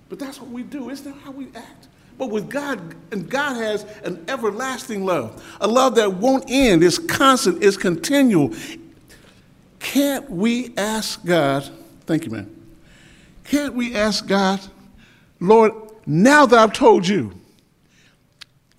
But 0.09 0.21
that's 0.21 0.41
what 0.41 0.51
we 0.51 0.63
do. 0.63 0.89
Isn't 0.89 1.13
that 1.13 1.21
how 1.25 1.33
we 1.33 1.49
act? 1.57 1.89
But 2.17 2.31
with 2.31 2.49
God, 2.49 2.95
and 3.11 3.29
God 3.29 3.55
has 3.57 3.83
an 4.05 4.25
everlasting 4.29 5.05
love, 5.05 5.45
a 5.61 5.67
love 5.67 5.97
that 5.97 6.15
won't 6.15 6.45
end, 6.49 6.85
is 6.85 6.97
constant, 6.97 7.61
is 7.61 7.77
continual. 7.77 8.55
Can't 9.81 10.31
we 10.31 10.73
ask 10.77 11.25
God, 11.25 11.69
thank 12.07 12.25
you, 12.25 12.31
man. 12.31 12.55
Can't 13.43 13.75
we 13.75 13.97
ask 13.97 14.29
God, 14.29 14.61
Lord, 15.41 15.73
now 16.07 16.47
that 16.47 16.57
I've 16.57 16.73
told 16.73 17.09
you, 17.09 17.33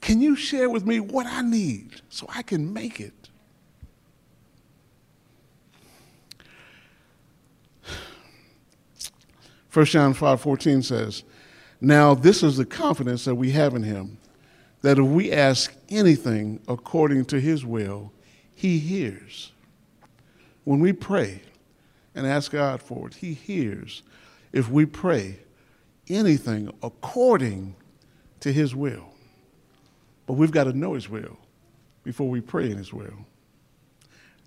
can 0.01 0.21
you 0.21 0.35
share 0.35 0.69
with 0.69 0.85
me 0.85 0.99
what 0.99 1.25
I 1.25 1.41
need 1.41 2.01
so 2.09 2.25
I 2.29 2.41
can 2.41 2.73
make 2.73 2.99
it? 2.99 3.29
First 9.69 9.93
John 9.93 10.13
5:14 10.13 10.81
says, 10.83 11.23
"Now 11.79 12.13
this 12.13 12.43
is 12.43 12.57
the 12.57 12.65
confidence 12.65 13.23
that 13.23 13.35
we 13.35 13.51
have 13.51 13.73
in 13.73 13.83
him, 13.83 14.17
that 14.81 14.99
if 14.99 15.05
we 15.05 15.31
ask 15.31 15.73
anything 15.87 16.59
according 16.67 17.25
to 17.25 17.39
his 17.39 17.63
will, 17.63 18.11
he 18.53 18.79
hears." 18.79 19.53
When 20.63 20.79
we 20.79 20.93
pray 20.93 21.41
and 22.13 22.27
ask 22.27 22.51
God 22.51 22.81
for 22.81 23.07
it, 23.07 23.15
He 23.15 23.33
hears 23.33 24.03
if 24.51 24.69
we 24.69 24.85
pray 24.85 25.39
anything 26.07 26.71
according 26.83 27.75
to 28.41 28.51
His 28.51 28.75
will. 28.75 29.10
But 30.25 30.33
we've 30.33 30.51
got 30.51 30.65
to 30.65 30.73
know 30.73 30.93
His 30.93 31.09
will 31.09 31.37
before 32.03 32.29
we 32.29 32.41
pray 32.41 32.71
in 32.71 32.77
His 32.77 32.93
will. 32.93 33.25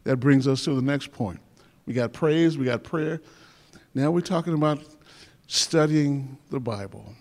That 0.05 0.19
brings 0.19 0.47
us 0.47 0.65
to 0.65 0.75
the 0.75 0.83
next 0.83 1.13
point. 1.13 1.41
We 1.87 1.95
got 1.95 2.13
praise, 2.13 2.57
we 2.57 2.67
got 2.67 2.85
prayer. 2.85 3.21
Now 3.95 4.11
we're 4.11 4.21
talking 4.21 4.55
about 4.55 4.81
studying 5.47 6.39
the 6.51 6.61
Bible, 6.61 7.15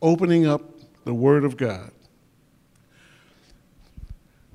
opening 0.00 0.46
up 0.46 0.62
the 1.04 1.14
Word 1.14 1.44
of 1.44 1.56
God. 1.56 1.90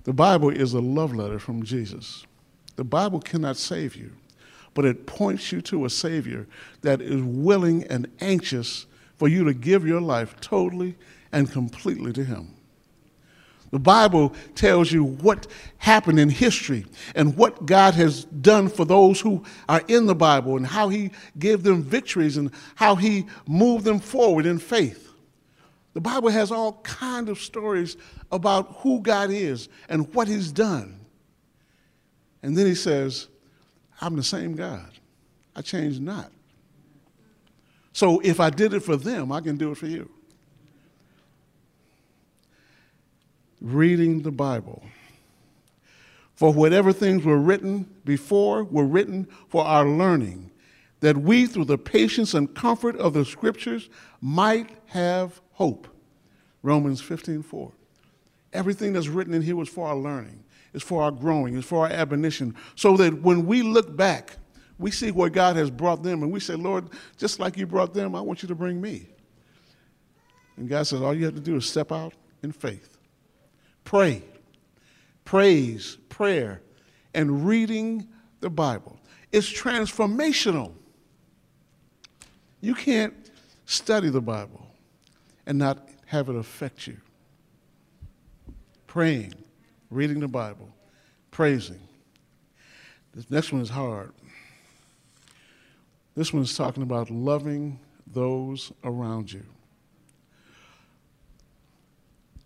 The 0.04 0.13
Bible 0.13 0.50
is 0.50 0.74
a 0.74 0.82
love 0.82 1.16
letter 1.16 1.39
from 1.39 1.63
Jesus. 1.63 2.26
The 2.76 2.84
Bible 2.84 3.20
cannot 3.20 3.56
save 3.56 3.96
you, 3.96 4.12
but 4.74 4.86
it 4.86 5.06
points 5.06 5.52
you 5.52 5.62
to 5.62 5.86
a 5.86 5.89
Savior 5.89 6.48
that 6.82 7.02
is 7.02 7.22
willing 7.22 7.84
and 7.86 8.10
anxious 8.20 8.86
for 9.16 9.28
you 9.28 9.44
to 9.46 9.54
give 9.54 9.86
your 9.86 10.02
life 10.02 10.36
totally 10.42 10.96
and 11.34 11.52
completely 11.52 12.13
to 12.13 12.24
Him. 12.24 12.56
The 13.72 13.80
Bible 13.80 14.34
tells 14.54 14.91
you 14.91 15.04
what 15.04 15.48
happened 15.78 16.19
in 16.19 16.30
history 16.30 16.86
and 17.15 17.36
what 17.36 17.65
God 17.65 17.96
has 17.96 18.26
done 18.26 18.69
for 18.69 18.86
those 18.86 19.19
who 19.19 19.43
are 19.67 19.82
in 19.88 20.06
the 20.06 20.15
Bible 20.15 20.56
and 20.56 20.65
how 20.65 20.89
He 20.89 21.12
gave 21.39 21.63
them 21.63 21.82
victories 21.82 22.38
and 22.38 22.52
how 22.76 22.96
He 22.96 23.26
moved 23.48 23.84
them 23.84 24.00
forward 24.00 24.46
in 24.46 24.60
faith. 24.60 25.12
The 25.93 26.02
Bible 26.02 26.30
has 26.30 26.52
all 26.52 26.74
kinds 26.84 27.30
of 27.30 27.39
stories 27.39 27.98
about 28.32 28.78
who 28.80 29.02
God 29.02 29.32
is 29.32 29.69
and 29.89 30.13
what 30.13 30.28
He's 30.28 30.52
done. 30.52 31.00
And 32.43 32.58
then 32.58 32.67
he 32.67 32.76
says, 32.76 33.28
I'm 34.02 34.15
the 34.15 34.24
same 34.24 34.54
God. 34.56 34.91
I 35.56 35.62
changed 35.62 36.02
not. 36.02 36.32
So 37.93 38.19
if 38.19 38.39
I 38.39 38.50
did 38.50 38.74
it 38.74 38.82
for 38.82 38.98
them, 38.98 39.32
I 39.32 39.39
can 39.39 39.56
do 39.56 39.72
it 39.72 39.78
for 39.78 39.88
you. 39.88 40.10
Reading 43.63 44.21
the 44.21 44.32
Bible. 44.32 44.84
For 46.36 46.52
whatever 46.52 46.93
things 46.93 47.23
were 47.23 47.39
written 47.39 47.89
before 48.06 48.63
were 48.63 48.86
written 48.86 49.28
for 49.47 49.63
our 49.63 49.86
learning, 49.86 50.52
that 50.99 51.17
we, 51.17 51.45
through 51.45 51.65
the 51.65 51.78
patience 51.78 52.34
and 52.34 52.54
comfort 52.54 52.95
of 52.97 53.13
the 53.13 53.26
Scriptures, 53.26 53.89
might 54.21 54.69
have 54.88 55.41
hope. 55.54 55.88
Romans 56.62 57.02
15 57.02 57.43
4. 57.43 57.71
Everything 58.54 58.93
that's 58.93 59.08
written 59.08 59.34
in 59.34 59.41
here 59.41 59.56
was 59.56 59.69
for 59.69 59.88
our 59.88 59.95
learning, 59.95 60.43
it's 60.73 60.84
for 60.84 61.02
our 61.02 61.12
growing, 61.12 61.58
it's 61.58 61.65
for 61.65 61.86
our 61.86 61.91
admonition, 61.91 62.56
so 62.76 62.97
that 62.97 63.21
when 63.21 63.45
we 63.45 63.62
look 63.62 63.95
back, 63.95 64.38
we 64.78 64.91
see 64.91 65.12
where 65.12 65.30
God 65.30 65.56
has 65.56 65.71
brought 65.71 66.04
them, 66.04 66.23
and 66.23 66.32
we 66.32 66.39
say, 66.39 66.56
Lord, 66.56 66.89
just 67.17 67.39
like 67.39 67.58
you 67.58 67.65
brought 67.65 67.93
them, 67.93 68.15
I 68.15 68.21
want 68.21 68.41
you 68.41 68.47
to 68.49 68.56
bring 68.56 68.82
me. 68.82 69.08
And 70.58 70.69
God 70.69 70.86
says, 70.86 71.02
all 71.02 71.13
you 71.13 71.26
have 71.26 71.36
to 71.36 71.41
do 71.41 71.56
is 71.56 71.65
step 71.65 71.91
out 71.91 72.13
in 72.43 72.52
faith, 72.52 72.92
pray, 73.84 74.24
praise, 75.26 75.98
prayer, 76.10 76.62
and 77.13 77.48
reading 77.48 78.08
the 78.39 78.50
Bible. 78.50 79.00
It's 79.32 79.52
transformational. 79.52 80.74
You 82.62 82.76
can't 82.76 83.13
study 83.65 84.10
the 84.10 84.22
Bible 84.22 84.67
and 85.46 85.58
not 85.58 85.89
have 86.06 86.30
it 86.30 86.36
affect 86.36 86.88
you. 86.88 86.98
Praying, 88.88 89.34
reading 89.89 90.19
the 90.19 90.28
Bible, 90.28 90.69
praising. 91.32 91.80
This 93.13 93.30
next 93.30 93.52
one 93.52 93.62
is 93.62 93.69
hard. 93.69 94.12
This 96.15 96.32
one 96.32 96.43
is 96.43 96.56
talking 96.56 96.84
about 96.84 97.10
loving 97.10 97.80
those 98.06 98.72
around 98.84 99.32
you. 99.32 99.43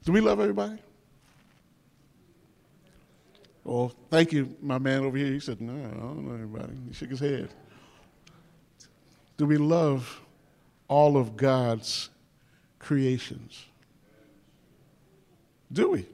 Do 0.06 0.14
we 0.14 0.22
love 0.22 0.40
everybody? 0.40 0.80
Well, 3.68 3.92
thank 4.10 4.32
you, 4.32 4.56
my 4.62 4.78
man 4.78 5.04
over 5.04 5.18
here. 5.18 5.28
He 5.28 5.42
said, 5.42 5.60
No, 5.60 5.74
I 5.74 5.90
don't 6.00 6.26
know 6.26 6.34
everybody. 6.34 6.72
He 6.88 6.94
shook 6.94 7.10
his 7.10 7.20
head. 7.20 7.50
Do 9.36 9.46
we 9.46 9.58
love 9.58 10.22
all 10.88 11.18
of 11.18 11.36
God's 11.36 12.10
creations? 12.80 13.66
Do 15.74 15.90
we? 15.90 16.06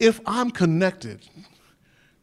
If 0.00 0.18
I'm 0.24 0.50
connected 0.50 1.28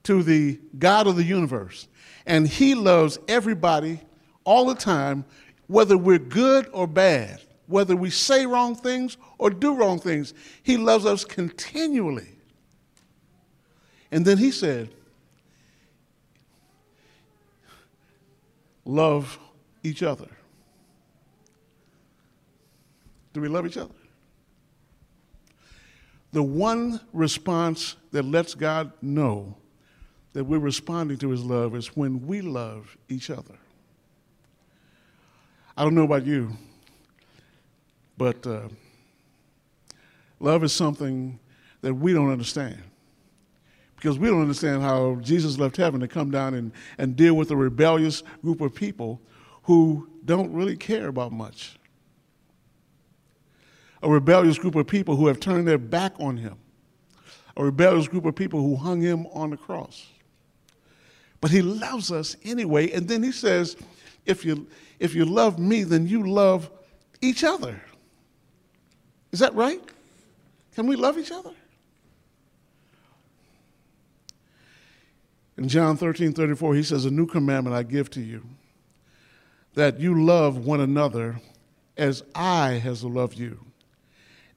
to 0.01 0.23
the 0.23 0.59
God 0.79 1.05
of 1.05 1.15
the 1.15 1.23
universe 1.23 1.87
and 2.25 2.47
He 2.47 2.73
loves 2.73 3.19
everybody 3.27 3.99
all 4.45 4.65
the 4.65 4.73
time, 4.73 5.25
whether 5.67 5.95
we're 5.95 6.17
good 6.17 6.67
or 6.73 6.87
bad, 6.87 7.39
whether 7.67 7.95
we 7.95 8.09
say 8.09 8.47
wrong 8.47 8.73
things 8.73 9.17
or 9.37 9.51
do 9.51 9.75
wrong 9.75 9.99
things, 9.99 10.33
He 10.63 10.75
loves 10.75 11.05
us 11.05 11.23
continually. 11.23 12.34
And 14.15 14.25
then 14.25 14.37
He 14.37 14.49
said, 14.49 14.87
Love 18.85 19.37
each 19.83 20.03
other. 20.03 20.29
Do 23.33 23.41
we 23.41 23.49
love 23.49 23.65
each 23.65 23.75
other? 23.75 23.93
The 26.31 26.41
one 26.41 27.01
response 27.11 27.97
that 28.13 28.23
lets 28.23 28.53
God 28.53 28.93
know 29.01 29.57
that 30.31 30.45
we're 30.45 30.59
responding 30.59 31.17
to 31.17 31.31
his 31.31 31.43
love 31.43 31.75
is 31.75 31.87
when 31.97 32.25
we 32.25 32.39
love 32.39 32.95
each 33.09 33.29
other. 33.29 33.55
I 35.75 35.83
don't 35.83 35.95
know 35.95 36.03
about 36.03 36.25
you, 36.25 36.55
but 38.17 38.47
uh, 38.47 38.69
love 40.39 40.63
is 40.63 40.71
something 40.71 41.37
that 41.81 41.93
we 41.93 42.13
don't 42.13 42.31
understand. 42.31 42.81
Because 44.05 44.19
we 44.19 44.27
don't 44.27 44.43
understand 44.43 44.83
how 44.83 45.15
Jesus 45.15 45.57
left 45.57 45.77
heaven 45.77 45.99
to 46.01 46.07
come 46.07 46.29
down 46.29 46.53
and, 46.53 46.71
and 46.99 47.15
deal 47.15 47.33
with 47.33 47.49
a 47.49 47.55
rebellious 47.55 48.21
group 48.43 48.61
of 48.61 48.75
people 48.75 49.19
who 49.63 50.07
don't 50.23 50.53
really 50.53 50.77
care 50.77 51.07
about 51.07 51.31
much 51.31 51.79
a 54.03 54.07
rebellious 54.07 54.59
group 54.59 54.75
of 54.75 54.85
people 54.85 55.15
who 55.15 55.25
have 55.25 55.39
turned 55.39 55.67
their 55.67 55.79
back 55.79 56.13
on 56.19 56.37
him, 56.37 56.55
a 57.57 57.65
rebellious 57.65 58.07
group 58.07 58.25
of 58.25 58.35
people 58.35 58.61
who 58.61 58.75
hung 58.75 59.01
him 59.01 59.25
on 59.33 59.49
the 59.49 59.57
cross. 59.57 60.05
But 61.41 61.49
he 61.49 61.63
loves 61.63 62.11
us 62.11 62.35
anyway. 62.43 62.91
And 62.91 63.07
then 63.07 63.23
he 63.23 63.31
says, 63.31 63.75
if 64.27 64.45
you, 64.45 64.67
if 64.99 65.15
you 65.15 65.25
love 65.25 65.57
me, 65.57 65.81
then 65.81 66.07
you 66.07 66.29
love 66.29 66.69
each 67.21 67.43
other. 67.43 67.81
Is 69.31 69.39
that 69.39 69.55
right? 69.55 69.81
Can 70.75 70.85
we 70.85 70.95
love 70.95 71.17
each 71.17 71.31
other? 71.31 71.55
In 75.57 75.67
John 75.69 75.97
13 75.97 76.33
34, 76.33 76.75
he 76.75 76.83
says, 76.83 77.05
A 77.05 77.11
new 77.11 77.25
commandment 77.25 77.75
I 77.75 77.83
give 77.83 78.09
to 78.11 78.21
you, 78.21 78.43
that 79.73 79.99
you 79.99 80.23
love 80.23 80.65
one 80.65 80.81
another 80.81 81.39
as 81.97 82.23
I 82.33 82.73
has 82.73 83.03
loved 83.03 83.37
you 83.37 83.65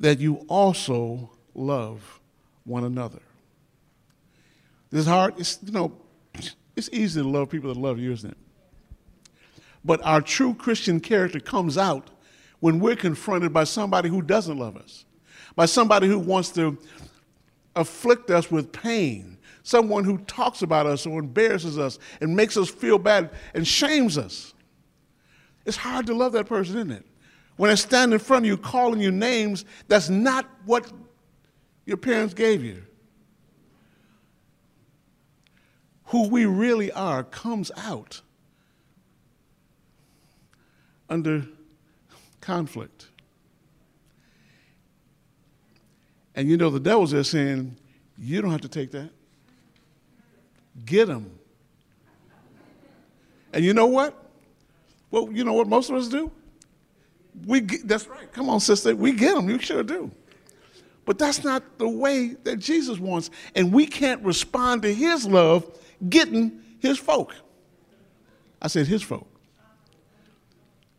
that 0.01 0.21
you 0.21 0.45
also 0.49 1.31
love 1.55 2.21
one 2.65 2.85
another. 2.85 3.21
This 4.91 5.01
is 5.01 5.07
hard. 5.07 5.35
It's, 5.39 5.59
you 5.63 5.73
know, 5.73 5.93
it's 6.77 6.89
easy 6.93 7.21
to 7.21 7.29
love 7.29 7.51
people 7.51 7.73
that 7.73 7.81
love 7.81 7.99
you, 7.99 8.13
isn't 8.13 8.31
it? 8.31 8.39
But 9.85 10.01
our 10.05 10.21
true 10.21 10.55
Christian 10.55 11.01
character 11.01 11.41
comes 11.41 11.77
out 11.77 12.11
when 12.61 12.81
we're 12.81 12.97
confronted 12.97 13.53
by 13.53 13.65
somebody 13.65 14.09
who 14.09 14.23
doesn't 14.23 14.59
love 14.59 14.77
us, 14.77 15.05
by 15.55 15.67
somebody 15.67 16.07
who 16.07 16.19
wants 16.19 16.51
to 16.51 16.79
afflict 17.77 18.31
us 18.31 18.51
with 18.51 18.73
pain, 18.73 19.38
someone 19.69 20.05
who 20.05 20.19
talks 20.19 20.63
about 20.63 20.87
us 20.87 21.07
or 21.07 21.21
embarrasses 21.21 21.79
us 21.79 21.99
and 22.21 22.35
makes 22.35 22.57
us 22.57 22.71
feel 22.71 22.99
bad 22.99 23.31
and 23.55 23.67
shames 23.67 24.17
us. 24.17 24.55
It's 25.67 25.77
hard 25.77 26.07
to 26.07 26.15
love 26.15 26.33
that 26.33 26.47
person, 26.47 26.77
isn't 26.77 26.91
it? 26.91 27.05
when 27.59 27.71
they 27.71 27.77
stand 27.77 28.13
in 28.13 28.19
front 28.19 28.45
of 28.45 28.49
you 28.49 28.57
calling 28.57 29.01
you 29.01 29.11
names 29.11 29.67
that's 29.89 30.09
not 30.09 30.49
what 30.65 30.91
your 31.85 31.97
parents 31.97 32.33
gave 32.33 32.65
you. 32.65 32.83
Who 36.07 36.29
we 36.29 36.47
really 36.47 36.91
are 36.93 37.25
comes 37.25 37.71
out 37.77 38.23
under 41.11 41.47
conflict. 42.41 43.09
And 46.35 46.49
you 46.49 46.57
know, 46.57 46.71
the 46.71 46.81
devil's 46.81 47.11
there 47.11 47.25
saying, 47.25 47.77
You 48.17 48.41
don't 48.41 48.53
have 48.53 48.61
to 48.61 48.69
take 48.69 48.93
that. 48.93 49.11
Get 50.85 51.07
them. 51.07 51.39
And 53.53 53.65
you 53.65 53.75
know 53.75 53.87
what? 53.87 54.15
Well, 55.11 55.31
you 55.33 55.45
know 55.45 55.55
what 55.55 55.67
most 55.69 55.91
of 55.91 55.97
us 55.97 56.09
do? 56.09 56.31
We 57.47 57.61
get, 57.61 57.87
that's 57.87 58.07
right. 58.07 58.31
Come 58.33 58.49
on, 58.51 58.61
sister. 58.61 58.95
We 58.95 59.13
get 59.13 59.35
them. 59.35 59.49
You 59.49 59.59
sure 59.59 59.83
do. 59.83 60.11
But 61.05 61.19
that's 61.19 61.43
not 61.43 61.79
the 61.79 61.89
way 61.89 62.37
that 62.45 62.59
Jesus 62.59 62.99
wants. 62.99 63.31
And 63.55 63.73
we 63.73 63.87
can't 63.87 64.23
respond 64.23 64.83
to 64.83 64.93
his 64.93 65.27
love 65.27 65.67
getting 66.09 66.61
his 66.81 66.99
folk. 66.99 67.35
I 68.61 68.69
said 68.69 68.87
his 68.87 69.03
folk. 69.03 69.27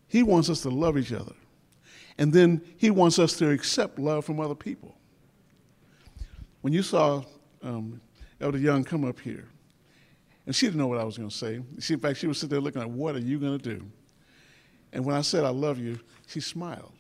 He 0.07 0.23
wants 0.23 0.49
us 0.49 0.61
to 0.61 0.69
love 0.69 0.97
each 0.97 1.11
other. 1.11 1.33
And 2.17 2.33
then 2.33 2.61
he 2.77 2.89
wants 2.89 3.19
us 3.19 3.37
to 3.37 3.51
accept 3.51 3.99
love 3.99 4.25
from 4.25 4.39
other 4.39 4.55
people. 4.55 4.95
When 6.61 6.73
you 6.73 6.81
saw 6.81 7.23
um, 7.61 8.01
Elder 8.41 8.57
Young 8.57 8.83
come 8.83 9.05
up 9.05 9.19
here, 9.19 9.47
and 10.49 10.55
she 10.55 10.65
didn't 10.65 10.79
know 10.79 10.87
what 10.87 10.97
I 10.97 11.03
was 11.03 11.15
going 11.15 11.29
to 11.29 11.35
say. 11.35 11.61
She, 11.77 11.93
in 11.93 11.99
fact, 11.99 12.17
she 12.17 12.25
was 12.25 12.39
sitting 12.39 12.49
there 12.49 12.59
looking 12.59 12.81
at, 12.81 12.89
what 12.89 13.15
are 13.15 13.19
you 13.19 13.37
going 13.37 13.59
to 13.59 13.75
do? 13.75 13.85
And 14.91 15.05
when 15.05 15.15
I 15.15 15.21
said, 15.21 15.45
I 15.45 15.49
love 15.49 15.77
you, 15.77 15.99
she 16.25 16.39
smiled. 16.39 16.91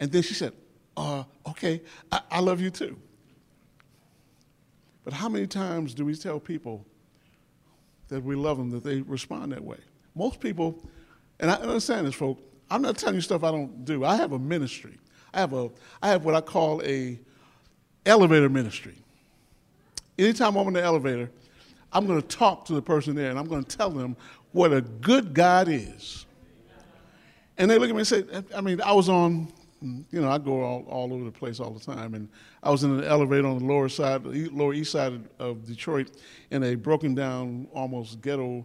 And 0.00 0.10
then 0.10 0.20
she 0.22 0.34
said, 0.34 0.52
uh, 0.96 1.22
okay, 1.46 1.80
I, 2.10 2.22
I 2.28 2.40
love 2.40 2.60
you 2.60 2.70
too. 2.70 2.98
But 5.04 5.12
how 5.12 5.28
many 5.28 5.46
times 5.46 5.94
do 5.94 6.04
we 6.04 6.16
tell 6.16 6.40
people 6.40 6.84
that 8.08 8.24
we 8.24 8.34
love 8.34 8.58
them 8.58 8.70
that 8.70 8.82
they 8.82 9.02
respond 9.02 9.52
that 9.52 9.62
way? 9.62 9.78
Most 10.16 10.40
people, 10.40 10.84
and 11.38 11.52
I 11.52 11.54
understand 11.54 12.08
this, 12.08 12.16
folks, 12.16 12.42
I'm 12.68 12.82
not 12.82 12.98
telling 12.98 13.14
you 13.14 13.20
stuff 13.20 13.44
I 13.44 13.52
don't 13.52 13.84
do. 13.84 14.04
I 14.04 14.16
have 14.16 14.32
a 14.32 14.40
ministry. 14.40 14.98
I 15.32 15.38
have, 15.38 15.52
a, 15.52 15.70
I 16.02 16.08
have 16.08 16.24
what 16.24 16.34
I 16.34 16.40
call 16.40 16.82
a 16.82 17.16
elevator 18.04 18.48
ministry. 18.48 18.96
Anytime 20.18 20.56
I'm 20.56 20.66
in 20.66 20.74
the 20.74 20.82
elevator, 20.82 21.30
I'm 21.92 22.06
going 22.06 22.20
to 22.20 22.26
talk 22.26 22.64
to 22.66 22.74
the 22.74 22.82
person 22.82 23.14
there 23.14 23.30
and 23.30 23.38
I'm 23.38 23.48
going 23.48 23.64
to 23.64 23.76
tell 23.76 23.90
them 23.90 24.16
what 24.52 24.72
a 24.72 24.80
good 24.80 25.34
God 25.34 25.68
is 25.68 26.26
and 27.58 27.70
they 27.70 27.78
look 27.78 27.90
at 27.90 27.94
me 27.94 28.00
and 28.00 28.08
say, 28.08 28.24
I 28.54 28.60
mean, 28.60 28.80
I 28.80 28.92
was 28.92 29.08
on 29.08 29.52
you 29.82 30.20
know, 30.20 30.30
I 30.30 30.38
go 30.38 30.62
all, 30.62 30.84
all 30.88 31.12
over 31.12 31.24
the 31.24 31.32
place 31.32 31.58
all 31.58 31.70
the 31.70 31.80
time. 31.80 32.14
And 32.14 32.28
I 32.62 32.70
was 32.70 32.84
in 32.84 32.98
an 32.98 33.04
elevator 33.04 33.46
on 33.48 33.58
the 33.58 33.64
lower 33.64 33.88
side, 33.88 34.24
lower 34.24 34.74
east 34.74 34.92
side 34.92 35.28
of 35.38 35.66
Detroit, 35.66 36.10
in 36.50 36.62
a 36.62 36.74
broken 36.76 37.14
down, 37.14 37.66
almost 37.72 38.20
ghetto 38.20 38.64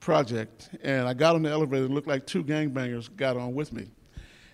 project. 0.00 0.70
And 0.82 1.06
I 1.06 1.14
got 1.14 1.34
on 1.34 1.42
the 1.42 1.50
elevator, 1.50 1.84
and 1.84 1.94
looked 1.94 2.08
like 2.08 2.26
two 2.26 2.42
gangbangers 2.42 3.14
got 3.16 3.36
on 3.36 3.54
with 3.54 3.72
me. 3.72 3.88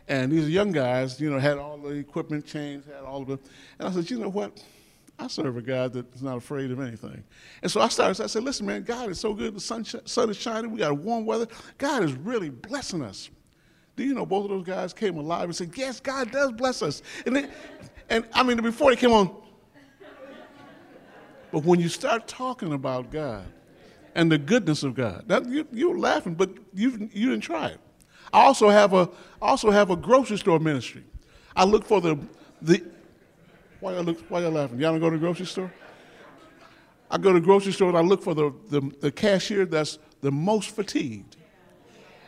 And 0.09 0.33
these 0.33 0.49
young 0.49 0.73
guys, 0.73 1.21
you 1.21 1.31
know, 1.31 1.39
had 1.39 1.59
all 1.59 1.79
the 1.79 1.91
equipment, 1.91 2.45
chains, 2.45 2.87
had 2.87 3.05
all 3.05 3.23
of 3.23 3.31
it. 3.31 3.41
And 3.79 3.89
I 3.89 3.93
said, 3.93 4.11
you 4.11 4.19
know 4.19 4.31
what? 4.31 4.61
I 5.21 5.27
serve 5.27 5.57
a 5.57 5.63
God 5.63 5.93
that's 5.93 6.23
not 6.23 6.39
afraid 6.39 6.71
of 6.71 6.81
anything. 6.81 7.23
And 7.63 7.71
so 7.71 7.81
I 7.81 7.89
started, 7.89 8.23
I 8.23 8.27
said, 8.27 8.43
listen, 8.43 8.65
man, 8.67 8.83
God 8.85 9.11
is 9.11 9.21
so 9.21 9.35
good. 9.35 9.55
The 9.55 9.61
sun, 9.61 9.85
sun 9.85 10.31
is 10.31 10.37
shining. 10.37 10.71
We 10.71 10.79
got 10.79 10.97
warm 10.97 11.27
weather. 11.27 11.47
God 11.77 12.03
is 12.03 12.13
really 12.13 12.49
blessing 12.49 13.03
us. 13.03 13.29
Do 13.97 14.05
you 14.05 14.15
know 14.15 14.25
both 14.25 14.45
of 14.45 14.51
those 14.51 14.65
guys 14.65 14.95
came 14.95 15.19
alive 15.19 15.45
and 15.45 15.55
said, 15.55 15.73
yes, 15.77 16.01
God 16.01 16.31
does 16.31 16.53
bless 16.53 16.81
us. 16.81 17.03
And, 17.27 17.37
they, 17.37 17.49
and 18.09 18.25
I 18.33 18.43
mean, 18.43 18.57
before 18.63 18.91
they 18.91 18.97
came 18.97 19.13
on, 19.13 19.37
but 21.53 21.65
when 21.65 21.81
you 21.81 21.89
start 21.89 22.27
talking 22.27 22.73
about 22.73 23.11
God 23.11 23.45
and 24.15 24.33
the 24.33 24.39
goodness 24.39 24.83
of 24.85 24.95
God, 24.95 25.25
that, 25.27 25.47
you, 25.47 25.67
you 25.73 25.91
were 25.91 25.99
laughing, 25.99 26.35
but 26.35 26.51
you, 26.73 27.11
you 27.13 27.31
didn't 27.31 27.43
try 27.43 27.69
it. 27.69 27.81
I 28.33 28.43
also 28.43 28.71
have 28.71 28.95
a, 28.95 29.11
also 29.43 29.71
have 29.71 29.91
a 29.91 29.97
grocery 29.97 30.39
store 30.39 30.61
ministry. 30.61 31.05
I 31.55 31.65
look 31.65 31.85
for 31.85 32.01
the, 32.01 32.19
the 32.63 32.85
why 33.81 33.95
y'all, 33.95 34.03
look, 34.03 34.21
why 34.29 34.41
y'all 34.41 34.51
laughing? 34.51 34.79
Y'all 34.79 34.93
don't 34.93 35.01
go 35.01 35.11
to 35.11 35.17
the 35.17 35.21
grocery 35.21 35.47
store? 35.47 35.73
I 37.11 37.19
go 37.19 37.33
to 37.33 37.41
the 37.41 37.45
grocery 37.45 37.73
store 37.73 37.89
and 37.89 37.99
I 37.99 38.03
look 38.03 38.23
for 38.23 38.35
the, 38.35 38.53
the, 38.69 38.81
the 39.01 39.11
cashier 39.11 39.67
that's 39.67 39.99
the 40.21 40.31
most 40.31 40.71
fatigued. 40.71 41.37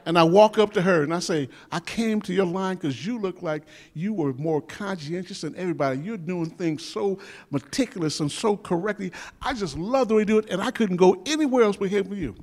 And 0.04 0.18
I 0.18 0.24
walk 0.24 0.58
up 0.58 0.72
to 0.72 0.82
her 0.82 1.04
and 1.04 1.14
I 1.14 1.20
say, 1.20 1.48
I 1.70 1.78
came 1.78 2.20
to 2.22 2.32
your 2.32 2.46
line 2.46 2.74
because 2.74 3.06
you 3.06 3.18
look 3.18 3.40
like 3.40 3.62
you 3.94 4.12
were 4.12 4.32
more 4.32 4.60
conscientious 4.60 5.42
than 5.42 5.54
everybody. 5.54 6.00
You're 6.00 6.16
doing 6.16 6.50
things 6.50 6.84
so 6.84 7.20
meticulous 7.50 8.18
and 8.18 8.30
so 8.30 8.56
correctly. 8.56 9.12
I 9.40 9.52
just 9.52 9.78
love 9.78 10.08
the 10.08 10.14
way 10.14 10.22
you 10.22 10.26
do 10.26 10.38
it, 10.38 10.50
and 10.50 10.60
I 10.60 10.72
couldn't 10.72 10.96
go 10.96 11.22
anywhere 11.24 11.62
else 11.62 11.76
but 11.76 11.88
here 11.88 12.02
with 12.02 12.18
you. 12.18 12.34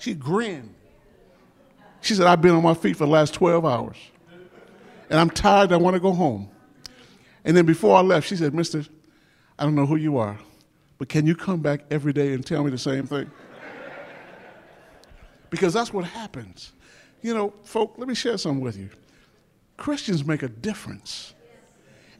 She 0.00 0.12
grinned. 0.12 0.74
She 2.02 2.14
said, 2.14 2.26
I've 2.26 2.42
been 2.42 2.54
on 2.54 2.62
my 2.62 2.74
feet 2.74 2.96
for 2.96 3.06
the 3.06 3.10
last 3.10 3.32
12 3.32 3.64
hours. 3.64 3.96
And 5.08 5.18
I'm 5.18 5.30
tired, 5.30 5.72
I 5.72 5.78
want 5.78 5.94
to 5.94 6.00
go 6.00 6.12
home. 6.12 6.49
And 7.44 7.56
then 7.56 7.66
before 7.66 7.96
I 7.96 8.00
left, 8.00 8.28
she 8.28 8.36
said, 8.36 8.54
Mister, 8.54 8.84
I 9.58 9.64
don't 9.64 9.74
know 9.74 9.86
who 9.86 9.96
you 9.96 10.18
are, 10.18 10.38
but 10.98 11.08
can 11.08 11.26
you 11.26 11.34
come 11.34 11.60
back 11.60 11.82
every 11.90 12.12
day 12.12 12.32
and 12.32 12.44
tell 12.44 12.64
me 12.64 12.70
the 12.70 12.78
same 12.78 13.06
thing? 13.06 13.30
because 15.50 15.74
that's 15.74 15.92
what 15.92 16.04
happens. 16.04 16.72
You 17.22 17.34
know, 17.34 17.52
folk, 17.64 17.94
let 17.98 18.08
me 18.08 18.14
share 18.14 18.38
something 18.38 18.62
with 18.62 18.78
you. 18.78 18.88
Christians 19.76 20.24
make 20.24 20.42
a 20.42 20.48
difference. 20.48 21.34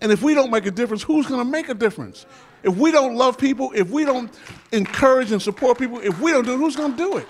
And 0.01 0.11
if 0.11 0.23
we 0.23 0.35
don't 0.35 0.51
make 0.51 0.67
a 0.67 0.71
difference, 0.71 1.03
who's 1.03 1.27
going 1.27 1.41
to 1.41 1.51
make 1.51 1.69
a 1.69 1.75
difference? 1.75 2.27
If 2.63 2.77
we 2.77 2.91
don't 2.91 3.15
love 3.15 3.39
people, 3.39 3.71
if 3.75 3.89
we 3.91 4.05
don't 4.05 4.31
encourage 4.73 5.33
and 5.33 5.41
support 5.41 5.79
people, 5.79 6.01
if 6.01 6.21
we 6.21 6.33
don't 6.33 6.45
do 6.45 6.55
it, 6.55 6.59
who's 6.59 6.77
going 6.77 6.93
to 6.93 6.97
do 6.97 7.17
it? 7.19 7.27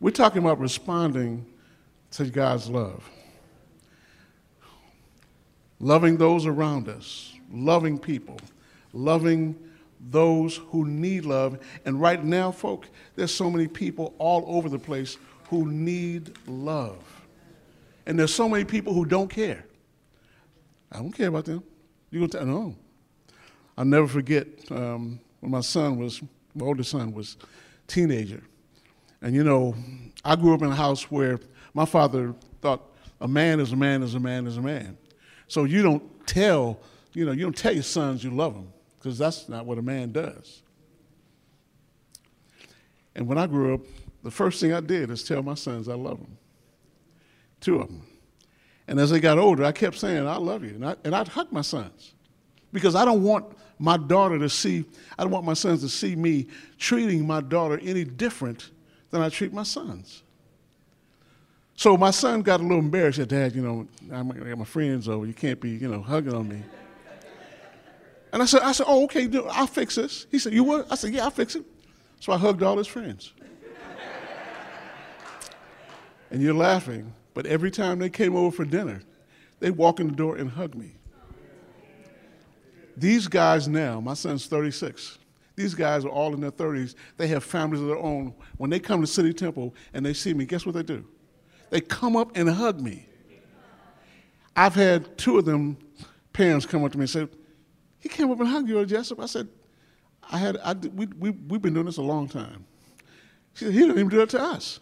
We're 0.00 0.10
talking 0.10 0.42
about 0.42 0.58
responding 0.58 1.46
to 2.12 2.24
God's 2.26 2.68
love. 2.68 3.08
Loving 5.80 6.16
those 6.16 6.46
around 6.46 6.88
us, 6.88 7.34
loving 7.52 7.98
people, 7.98 8.38
loving 8.92 9.56
those 10.00 10.56
who 10.68 10.86
need 10.86 11.24
love. 11.24 11.58
And 11.84 12.00
right 12.00 12.22
now, 12.22 12.50
folk, 12.50 12.88
there's 13.14 13.32
so 13.32 13.50
many 13.50 13.68
people 13.68 14.14
all 14.18 14.44
over 14.46 14.68
the 14.68 14.78
place 14.78 15.18
who 15.48 15.70
need 15.70 16.36
love. 16.46 17.02
And 18.06 18.18
there's 18.18 18.34
so 18.34 18.48
many 18.48 18.64
people 18.64 18.92
who 18.92 19.04
don't 19.04 19.28
care. 19.28 19.64
I 20.90 20.98
don't 20.98 21.12
care 21.12 21.28
about 21.28 21.44
them. 21.44 21.62
You 22.10 22.20
gonna 22.20 22.32
tell 22.32 22.46
no. 22.46 22.74
I'll 23.76 23.84
never 23.84 24.08
forget 24.08 24.46
um, 24.70 25.20
when 25.40 25.52
my 25.52 25.60
son 25.60 25.98
was, 25.98 26.22
my 26.54 26.64
oldest 26.64 26.90
son 26.90 27.12
was 27.12 27.36
teenager. 27.86 28.42
And 29.20 29.34
you 29.34 29.44
know, 29.44 29.74
I 30.24 30.36
grew 30.36 30.54
up 30.54 30.62
in 30.62 30.68
a 30.68 30.74
house 30.74 31.10
where 31.10 31.38
my 31.74 31.84
father 31.84 32.34
thought 32.60 32.82
a 33.20 33.28
man 33.28 33.60
is 33.60 33.72
a 33.72 33.76
man 33.76 34.02
is 34.02 34.14
a 34.14 34.20
man 34.20 34.46
is 34.46 34.56
a 34.56 34.62
man. 34.62 34.96
So 35.48 35.64
you 35.64 35.82
don't 35.82 36.26
tell, 36.26 36.78
you 37.12 37.24
know, 37.24 37.32
you 37.32 37.42
don't 37.42 37.56
tell 37.56 37.72
your 37.72 37.82
sons 37.82 38.22
you 38.22 38.30
love 38.30 38.54
them 38.54 38.72
because 38.98 39.18
that's 39.18 39.48
not 39.48 39.66
what 39.66 39.78
a 39.78 39.82
man 39.82 40.12
does. 40.12 40.62
And 43.16 43.26
when 43.26 43.38
I 43.38 43.46
grew 43.46 43.74
up, 43.74 43.80
the 44.22 44.30
first 44.30 44.60
thing 44.60 44.72
I 44.72 44.80
did 44.80 45.10
is 45.10 45.24
tell 45.24 45.42
my 45.42 45.54
sons 45.54 45.88
I 45.88 45.94
love 45.94 46.18
them. 46.18 46.36
Two 47.60 47.80
of 47.80 47.88
them. 47.88 48.02
And 48.86 49.00
as 49.00 49.10
they 49.10 49.20
got 49.20 49.38
older, 49.38 49.64
I 49.64 49.72
kept 49.72 49.98
saying, 49.98 50.26
I 50.26 50.36
love 50.36 50.64
you. 50.64 50.70
And, 50.70 50.86
I, 50.86 50.96
and 51.04 51.14
I'd 51.14 51.28
hug 51.28 51.50
my 51.50 51.60
sons 51.60 52.14
because 52.72 52.94
I 52.94 53.04
don't 53.04 53.22
want 53.22 53.56
my 53.78 53.96
daughter 53.96 54.38
to 54.38 54.48
see, 54.48 54.84
I 55.18 55.22
don't 55.22 55.32
want 55.32 55.44
my 55.44 55.54
sons 55.54 55.80
to 55.82 55.88
see 55.88 56.16
me 56.16 56.46
treating 56.78 57.26
my 57.26 57.40
daughter 57.40 57.78
any 57.82 58.04
different 58.04 58.70
than 59.10 59.22
I 59.22 59.28
treat 59.28 59.52
my 59.52 59.62
sons. 59.62 60.22
So 61.78 61.96
my 61.96 62.10
son 62.10 62.42
got 62.42 62.58
a 62.58 62.62
little 62.64 62.80
embarrassed. 62.80 63.18
He 63.18 63.22
Said, 63.22 63.28
Dad, 63.28 63.54
you 63.54 63.62
know, 63.62 63.86
I 64.12 64.24
got 64.24 64.58
my 64.58 64.64
friends 64.64 65.08
over. 65.08 65.24
You 65.24 65.32
can't 65.32 65.60
be, 65.60 65.70
you 65.70 65.86
know, 65.86 66.02
hugging 66.02 66.34
on 66.34 66.48
me. 66.48 66.60
And 68.32 68.42
I 68.42 68.46
said, 68.46 68.62
I 68.62 68.72
said, 68.72 68.86
oh, 68.88 69.04
okay, 69.04 69.30
I'll 69.50 69.68
fix 69.68 69.94
this. 69.94 70.26
He 70.28 70.40
said, 70.40 70.54
you 70.54 70.64
what? 70.64 70.90
I 70.90 70.96
said, 70.96 71.12
yeah, 71.14 71.22
I'll 71.22 71.30
fix 71.30 71.54
it. 71.54 71.64
So 72.18 72.32
I 72.32 72.36
hugged 72.36 72.64
all 72.64 72.76
his 72.76 72.88
friends. 72.88 73.32
and 76.32 76.42
you're 76.42 76.52
laughing, 76.52 77.14
but 77.32 77.46
every 77.46 77.70
time 77.70 78.00
they 78.00 78.10
came 78.10 78.34
over 78.34 78.50
for 78.50 78.64
dinner, 78.64 79.00
they'd 79.60 79.70
walk 79.70 80.00
in 80.00 80.08
the 80.08 80.16
door 80.16 80.34
and 80.34 80.50
hug 80.50 80.74
me. 80.74 80.96
These 82.96 83.28
guys 83.28 83.68
now, 83.68 84.00
my 84.00 84.14
son's 84.14 84.48
36. 84.48 85.18
These 85.54 85.76
guys 85.76 86.04
are 86.04 86.10
all 86.10 86.34
in 86.34 86.40
their 86.40 86.50
30s. 86.50 86.96
They 87.18 87.28
have 87.28 87.44
families 87.44 87.80
of 87.80 87.86
their 87.86 87.98
own. 87.98 88.34
When 88.56 88.68
they 88.68 88.80
come 88.80 89.00
to 89.00 89.06
City 89.06 89.32
Temple 89.32 89.76
and 89.94 90.04
they 90.04 90.12
see 90.12 90.34
me, 90.34 90.44
guess 90.44 90.66
what 90.66 90.74
they 90.74 90.82
do? 90.82 91.04
They 91.70 91.80
come 91.80 92.16
up 92.16 92.36
and 92.36 92.48
hug 92.48 92.80
me. 92.80 93.06
I've 94.56 94.74
had 94.74 95.16
two 95.18 95.38
of 95.38 95.44
them 95.44 95.76
parents 96.32 96.66
come 96.66 96.84
up 96.84 96.92
to 96.92 96.98
me 96.98 97.02
and 97.02 97.10
say, 97.10 97.28
he 97.98 98.08
came 98.08 98.30
up 98.30 98.40
and 98.40 98.48
hugged 98.48 98.68
you, 98.68 98.84
Jessup. 98.86 99.20
I 99.20 99.26
said, 99.26 99.48
I 100.30 100.38
had, 100.38 100.56
I, 100.58 100.74
we, 100.74 101.06
we, 101.06 101.30
we've 101.30 101.62
been 101.62 101.74
doing 101.74 101.86
this 101.86 101.96
a 101.96 102.02
long 102.02 102.28
time. 102.28 102.64
She 103.54 103.64
said, 103.64 103.74
he 103.74 103.80
didn't 103.80 103.98
even 103.98 104.08
do 104.08 104.20
it 104.20 104.30
to 104.30 104.40
us. 104.40 104.80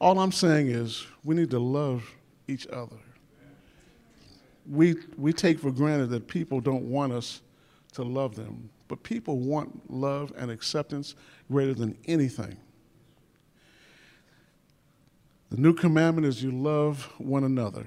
All 0.00 0.18
I'm 0.18 0.32
saying 0.32 0.68
is 0.68 1.06
we 1.22 1.34
need 1.34 1.50
to 1.50 1.58
love 1.58 2.04
each 2.48 2.66
other. 2.68 2.96
We, 4.70 4.96
we 5.16 5.32
take 5.32 5.58
for 5.58 5.70
granted 5.70 6.08
that 6.10 6.26
people 6.28 6.60
don't 6.60 6.84
want 6.84 7.12
us 7.12 7.42
to 7.92 8.02
love 8.02 8.34
them, 8.34 8.70
but 8.88 9.02
people 9.02 9.38
want 9.38 9.90
love 9.90 10.32
and 10.36 10.50
acceptance 10.50 11.14
greater 11.50 11.74
than 11.74 11.96
anything. 12.06 12.56
The 15.54 15.60
new 15.60 15.72
commandment 15.72 16.26
is 16.26 16.42
you 16.42 16.50
love 16.50 17.04
one 17.18 17.44
another. 17.44 17.86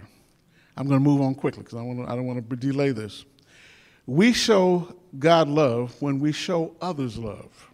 I'm 0.77 0.88
going 0.88 1.03
to 1.03 1.03
move 1.03 1.19
on 1.19 1.36
quickly 1.36 1.63
because 1.63 1.77
I, 1.77 1.82
I 1.82 2.15
don't 2.15 2.25
want 2.25 2.49
to 2.49 2.56
delay 2.56 2.91
this. 2.91 3.25
We 4.06 4.32
show 4.32 4.95
God 5.19 5.49
love 5.49 6.01
when 6.01 6.17
we 6.19 6.32
show 6.32 6.77
others 6.80 7.17
love. 7.17 7.69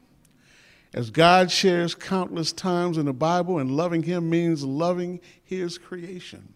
As 0.96 1.12
God 1.12 1.52
shares 1.52 1.94
countless 1.94 2.52
times 2.52 2.98
in 2.98 3.06
the 3.06 3.14
Bible, 3.14 3.60
and 3.60 3.70
loving 3.70 4.02
Him 4.02 4.32
means 4.32 4.64
loving 4.64 5.22
His 5.44 5.78
creation. 5.78 6.56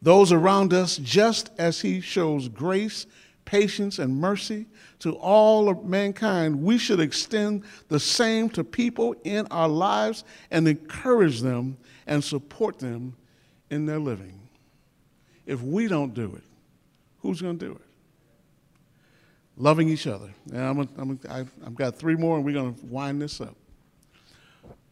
Those 0.00 0.30
around 0.30 0.72
us, 0.72 0.98
just 0.98 1.50
as 1.58 1.80
He 1.80 2.00
shows 2.00 2.48
grace, 2.48 3.06
patience, 3.46 3.98
and 3.98 4.14
mercy 4.14 4.66
to 4.98 5.14
all 5.14 5.70
of 5.70 5.84
mankind, 5.84 6.62
we 6.62 6.76
should 6.76 7.00
extend 7.00 7.64
the 7.88 7.98
same 7.98 8.50
to 8.50 8.62
people 8.62 9.16
in 9.24 9.46
our 9.50 9.68
lives 9.68 10.24
and 10.50 10.68
encourage 10.68 11.40
them 11.40 11.78
and 12.06 12.22
support 12.22 12.78
them 12.78 13.16
in 13.70 13.86
their 13.86 13.98
living. 13.98 14.38
If 15.46 15.62
we 15.62 15.88
don't 15.88 16.12
do 16.12 16.34
it, 16.36 16.44
who's 17.20 17.40
going 17.40 17.58
to 17.58 17.66
do 17.66 17.72
it? 17.72 17.80
Loving 19.56 19.88
each 19.88 20.06
other. 20.06 20.28
I'm 20.52 20.80
a, 20.80 20.88
I'm 20.98 21.10
a, 21.12 21.32
I've, 21.32 21.50
I've 21.64 21.74
got 21.74 21.96
three 21.96 22.16
more, 22.16 22.36
and 22.36 22.44
we're 22.44 22.52
going 22.52 22.74
to 22.74 22.86
wind 22.86 23.22
this 23.22 23.40
up. 23.40 23.56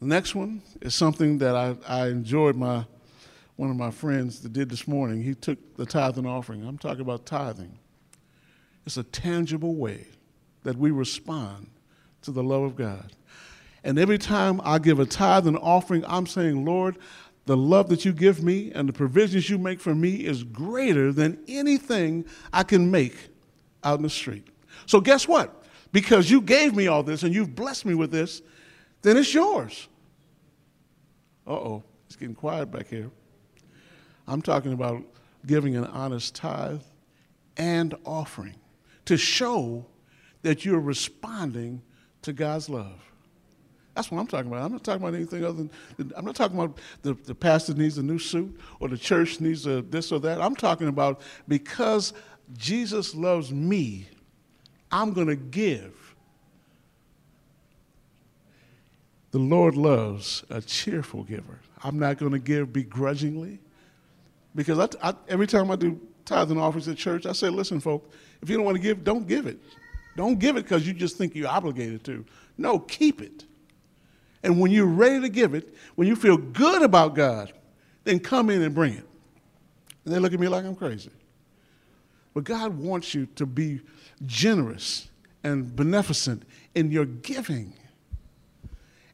The 0.00 0.06
next 0.06 0.34
one 0.34 0.62
is 0.80 0.94
something 0.94 1.38
that 1.38 1.54
I, 1.54 1.76
I 1.86 2.06
enjoyed 2.08 2.56
my 2.56 2.86
one 3.56 3.70
of 3.70 3.76
my 3.76 3.90
friends 3.90 4.40
that 4.40 4.52
did 4.52 4.68
this 4.68 4.88
morning. 4.88 5.22
He 5.22 5.34
took 5.34 5.76
the 5.76 5.86
tithing 5.86 6.26
offering. 6.26 6.66
I'm 6.66 6.78
talking 6.78 7.02
about 7.02 7.24
tithing. 7.24 7.78
It's 8.86 8.96
a 8.96 9.02
tangible 9.02 9.74
way 9.74 10.06
that 10.62 10.76
we 10.76 10.90
respond 10.90 11.70
to 12.22 12.30
the 12.30 12.42
love 12.42 12.62
of 12.62 12.76
God. 12.76 13.12
And 13.82 13.98
every 13.98 14.18
time 14.18 14.60
I 14.64 14.78
give 14.78 14.98
a 14.98 15.06
tithe 15.06 15.46
and 15.46 15.58
offering, 15.58 16.04
I'm 16.06 16.26
saying, 16.26 16.64
Lord, 16.64 16.96
the 17.46 17.56
love 17.56 17.88
that 17.90 18.04
you 18.04 18.12
give 18.12 18.42
me 18.42 18.72
and 18.72 18.88
the 18.88 18.92
provisions 18.92 19.50
you 19.50 19.58
make 19.58 19.80
for 19.80 19.94
me 19.94 20.24
is 20.24 20.42
greater 20.42 21.12
than 21.12 21.42
anything 21.46 22.24
I 22.52 22.62
can 22.62 22.90
make 22.90 23.28
out 23.82 23.98
in 23.98 24.02
the 24.02 24.10
street. 24.10 24.48
So, 24.86 25.00
guess 25.00 25.28
what? 25.28 25.64
Because 25.92 26.30
you 26.30 26.40
gave 26.40 26.74
me 26.74 26.86
all 26.86 27.02
this 27.02 27.22
and 27.22 27.34
you've 27.34 27.54
blessed 27.54 27.84
me 27.84 27.94
with 27.94 28.10
this, 28.10 28.40
then 29.02 29.18
it's 29.18 29.34
yours. 29.34 29.88
Uh 31.46 31.52
oh. 31.52 31.82
It's 32.06 32.16
getting 32.16 32.34
quiet 32.34 32.70
back 32.70 32.88
here. 32.88 33.10
I'm 34.26 34.40
talking 34.40 34.72
about 34.72 35.02
giving 35.46 35.76
an 35.76 35.84
honest 35.86 36.34
tithe 36.34 36.80
and 37.56 37.94
offering 38.04 38.54
to 39.06 39.16
show 39.16 39.84
that 40.42 40.64
you're 40.64 40.80
responding 40.80 41.82
to 42.22 42.32
God's 42.32 42.68
love. 42.68 43.00
That's 43.94 44.10
what 44.10 44.18
I'm 44.18 44.26
talking 44.26 44.50
about. 44.50 44.64
I'm 44.64 44.72
not 44.72 44.82
talking 44.82 45.02
about 45.02 45.14
anything 45.14 45.44
other 45.44 45.68
than, 45.96 46.12
I'm 46.16 46.24
not 46.24 46.34
talking 46.34 46.58
about 46.58 46.78
the, 47.02 47.14
the 47.14 47.34
pastor 47.34 47.74
needs 47.74 47.96
a 47.98 48.02
new 48.02 48.18
suit 48.18 48.58
or 48.80 48.88
the 48.88 48.98
church 48.98 49.40
needs 49.40 49.66
a 49.66 49.82
this 49.82 50.10
or 50.10 50.18
that. 50.20 50.40
I'm 50.40 50.56
talking 50.56 50.88
about 50.88 51.20
because 51.46 52.12
Jesus 52.56 53.14
loves 53.14 53.52
me, 53.52 54.08
I'm 54.90 55.12
going 55.12 55.28
to 55.28 55.36
give. 55.36 56.16
The 59.30 59.38
Lord 59.38 59.76
loves 59.76 60.44
a 60.50 60.60
cheerful 60.60 61.24
giver. 61.24 61.60
I'm 61.82 61.98
not 61.98 62.18
going 62.18 62.32
to 62.32 62.38
give 62.38 62.72
begrudgingly 62.72 63.60
because 64.54 64.78
I, 64.78 65.10
I, 65.10 65.14
every 65.28 65.46
time 65.46 65.70
I 65.70 65.76
do 65.76 66.00
tithing 66.24 66.58
offerings 66.58 66.88
at 66.88 66.96
church, 66.96 67.26
I 67.26 67.32
say, 67.32 67.48
listen, 67.48 67.80
folks, 67.80 68.14
if 68.44 68.50
you 68.50 68.56
don't 68.56 68.64
want 68.66 68.76
to 68.76 68.82
give, 68.82 69.02
don't 69.02 69.26
give 69.26 69.46
it. 69.46 69.58
Don't 70.16 70.38
give 70.38 70.56
it 70.56 70.62
because 70.62 70.86
you 70.86 70.92
just 70.92 71.16
think 71.16 71.34
you're 71.34 71.48
obligated 71.48 72.04
to. 72.04 72.24
No, 72.58 72.78
keep 72.78 73.20
it. 73.20 73.44
And 74.42 74.60
when 74.60 74.70
you're 74.70 74.86
ready 74.86 75.20
to 75.22 75.28
give 75.28 75.54
it, 75.54 75.74
when 75.94 76.06
you 76.06 76.14
feel 76.14 76.36
good 76.36 76.82
about 76.82 77.14
God, 77.14 77.52
then 78.04 78.20
come 78.20 78.50
in 78.50 78.62
and 78.62 78.74
bring 78.74 78.92
it. 78.92 79.08
And 80.04 80.14
they 80.14 80.18
look 80.18 80.34
at 80.34 80.38
me 80.38 80.46
like 80.46 80.64
I'm 80.64 80.76
crazy. 80.76 81.10
But 82.34 82.44
God 82.44 82.76
wants 82.76 83.14
you 83.14 83.26
to 83.36 83.46
be 83.46 83.80
generous 84.26 85.08
and 85.42 85.74
beneficent 85.74 86.42
in 86.74 86.90
your 86.90 87.06
giving. 87.06 87.72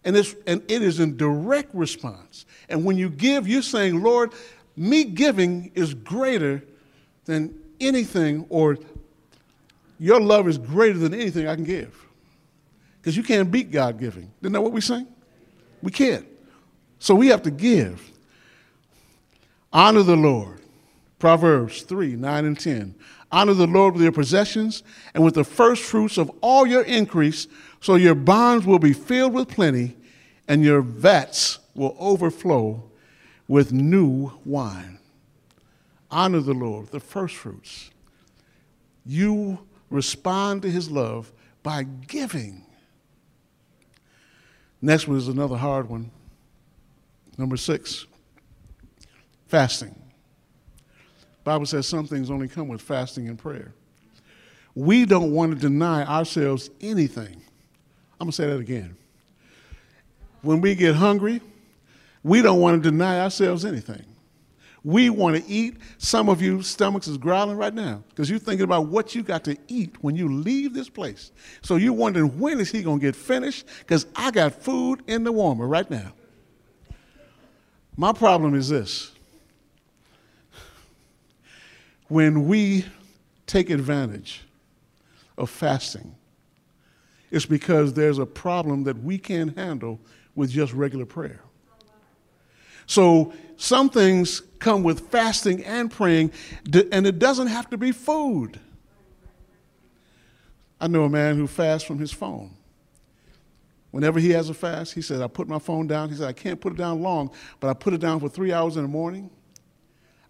And, 0.04 0.16
it's, 0.16 0.34
and 0.46 0.62
it 0.68 0.82
is 0.82 0.98
in 0.98 1.16
direct 1.16 1.72
response. 1.74 2.46
And 2.68 2.84
when 2.84 2.96
you 2.96 3.08
give, 3.08 3.46
you're 3.46 3.62
saying, 3.62 4.02
Lord, 4.02 4.32
me 4.76 5.04
giving 5.04 5.70
is 5.74 5.94
greater 5.94 6.64
than 7.26 7.54
anything, 7.80 8.46
or 8.48 8.78
your 10.00 10.18
love 10.18 10.48
is 10.48 10.56
greater 10.56 10.98
than 10.98 11.12
anything 11.12 11.46
I 11.46 11.54
can 11.54 11.64
give. 11.64 11.94
Because 13.00 13.18
you 13.18 13.22
can't 13.22 13.50
beat 13.50 13.70
God 13.70 14.00
giving. 14.00 14.32
Isn't 14.40 14.52
that 14.54 14.60
what 14.62 14.72
we 14.72 14.80
sing? 14.80 15.06
We 15.82 15.90
can't. 15.90 16.26
So 16.98 17.14
we 17.14 17.28
have 17.28 17.42
to 17.42 17.50
give. 17.50 18.10
Honor 19.70 20.02
the 20.02 20.16
Lord. 20.16 20.62
Proverbs 21.18 21.82
3 21.82 22.16
9 22.16 22.44
and 22.46 22.58
10. 22.58 22.94
Honor 23.30 23.52
the 23.52 23.66
Lord 23.66 23.92
with 23.92 24.02
your 24.02 24.10
possessions 24.10 24.82
and 25.14 25.22
with 25.22 25.34
the 25.34 25.44
first 25.44 25.84
fruits 25.84 26.16
of 26.16 26.30
all 26.40 26.66
your 26.66 26.82
increase, 26.82 27.46
so 27.80 27.94
your 27.94 28.14
barns 28.14 28.64
will 28.64 28.78
be 28.78 28.94
filled 28.94 29.34
with 29.34 29.48
plenty 29.48 29.96
and 30.48 30.64
your 30.64 30.80
vats 30.80 31.58
will 31.74 31.94
overflow 31.98 32.82
with 33.46 33.70
new 33.70 34.32
wine. 34.46 34.98
Honor 36.10 36.40
the 36.40 36.54
Lord, 36.54 36.88
the 36.88 37.00
first 37.00 37.36
fruits. 37.36 37.90
You 39.04 39.58
respond 39.90 40.62
to 40.62 40.70
his 40.70 40.90
love 40.90 41.32
by 41.62 41.82
giving. 41.82 42.64
Next 44.80 45.06
one 45.06 45.18
is 45.18 45.28
another 45.28 45.56
hard 45.56 45.88
one. 45.88 46.10
Number 47.36 47.56
six, 47.56 48.06
fasting. 49.48 49.94
Bible 51.44 51.66
says 51.66 51.86
some 51.86 52.06
things 52.06 52.30
only 52.30 52.48
come 52.48 52.68
with 52.68 52.80
fasting 52.80 53.28
and 53.28 53.38
prayer. 53.38 53.72
We 54.74 55.04
don't 55.04 55.32
want 55.32 55.52
to 55.52 55.58
deny 55.58 56.04
ourselves 56.04 56.70
anything. 56.80 57.42
I'm 58.20 58.26
going 58.26 58.30
to 58.30 58.36
say 58.36 58.46
that 58.46 58.60
again. 58.60 58.96
When 60.42 60.60
we 60.60 60.74
get 60.74 60.94
hungry, 60.94 61.40
we 62.22 62.42
don't 62.42 62.60
want 62.60 62.82
to 62.82 62.90
deny 62.90 63.20
ourselves 63.20 63.64
anything. 63.64 64.04
We 64.82 65.10
want 65.10 65.36
to 65.36 65.50
eat. 65.50 65.76
Some 65.98 66.28
of 66.28 66.40
you 66.40 66.62
stomachs 66.62 67.06
is 67.06 67.18
growling 67.18 67.56
right 67.56 67.74
now 67.74 68.02
because 68.08 68.30
you're 68.30 68.38
thinking 68.38 68.64
about 68.64 68.86
what 68.86 69.14
you 69.14 69.22
got 69.22 69.44
to 69.44 69.56
eat 69.68 69.94
when 70.00 70.16
you 70.16 70.28
leave 70.28 70.72
this 70.72 70.88
place. 70.88 71.32
So 71.62 71.76
you're 71.76 71.92
wondering 71.92 72.38
when 72.38 72.60
is 72.60 72.70
he 72.70 72.82
going 72.82 72.98
to 72.98 73.06
get 73.06 73.14
finished? 73.14 73.66
Because 73.80 74.06
I 74.16 74.30
got 74.30 74.54
food 74.54 75.02
in 75.06 75.24
the 75.24 75.32
warmer 75.32 75.66
right 75.66 75.90
now. 75.90 76.12
My 77.96 78.12
problem 78.12 78.54
is 78.54 78.70
this. 78.70 79.12
When 82.08 82.48
we 82.48 82.86
take 83.46 83.68
advantage 83.68 84.42
of 85.36 85.50
fasting, 85.50 86.14
it's 87.30 87.46
because 87.46 87.92
there's 87.92 88.18
a 88.18 88.26
problem 88.26 88.84
that 88.84 89.02
we 89.02 89.18
can't 89.18 89.56
handle 89.56 90.00
with 90.34 90.50
just 90.50 90.72
regular 90.72 91.04
prayer. 91.04 91.42
So 92.90 93.32
some 93.56 93.88
things 93.88 94.40
come 94.58 94.82
with 94.82 95.10
fasting 95.10 95.64
and 95.64 95.88
praying, 95.88 96.32
and 96.90 97.06
it 97.06 97.20
doesn't 97.20 97.46
have 97.46 97.70
to 97.70 97.76
be 97.76 97.92
food. 97.92 98.58
I 100.80 100.88
know 100.88 101.04
a 101.04 101.08
man 101.08 101.36
who 101.36 101.46
fasts 101.46 101.86
from 101.86 102.00
his 102.00 102.12
phone. 102.12 102.50
Whenever 103.92 104.18
he 104.18 104.30
has 104.30 104.50
a 104.50 104.54
fast, 104.54 104.92
he 104.92 105.02
says, 105.02 105.20
I 105.20 105.28
put 105.28 105.46
my 105.46 105.60
phone 105.60 105.86
down. 105.86 106.08
He 106.08 106.16
said, 106.16 106.26
I 106.26 106.32
can't 106.32 106.60
put 106.60 106.72
it 106.72 106.78
down 106.78 107.00
long, 107.00 107.30
but 107.60 107.70
I 107.70 107.74
put 107.74 107.94
it 107.94 108.00
down 108.00 108.18
for 108.18 108.28
three 108.28 108.52
hours 108.52 108.74
in 108.74 108.82
the 108.82 108.88
morning. 108.88 109.30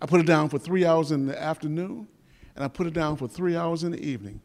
I 0.02 0.04
put 0.04 0.20
it 0.20 0.26
down 0.26 0.50
for 0.50 0.58
three 0.58 0.84
hours 0.84 1.12
in 1.12 1.24
the 1.24 1.42
afternoon, 1.42 2.08
and 2.56 2.62
I 2.62 2.68
put 2.68 2.86
it 2.86 2.92
down 2.92 3.16
for 3.16 3.26
three 3.26 3.56
hours 3.56 3.84
in 3.84 3.92
the 3.92 4.04
evening. 4.04 4.42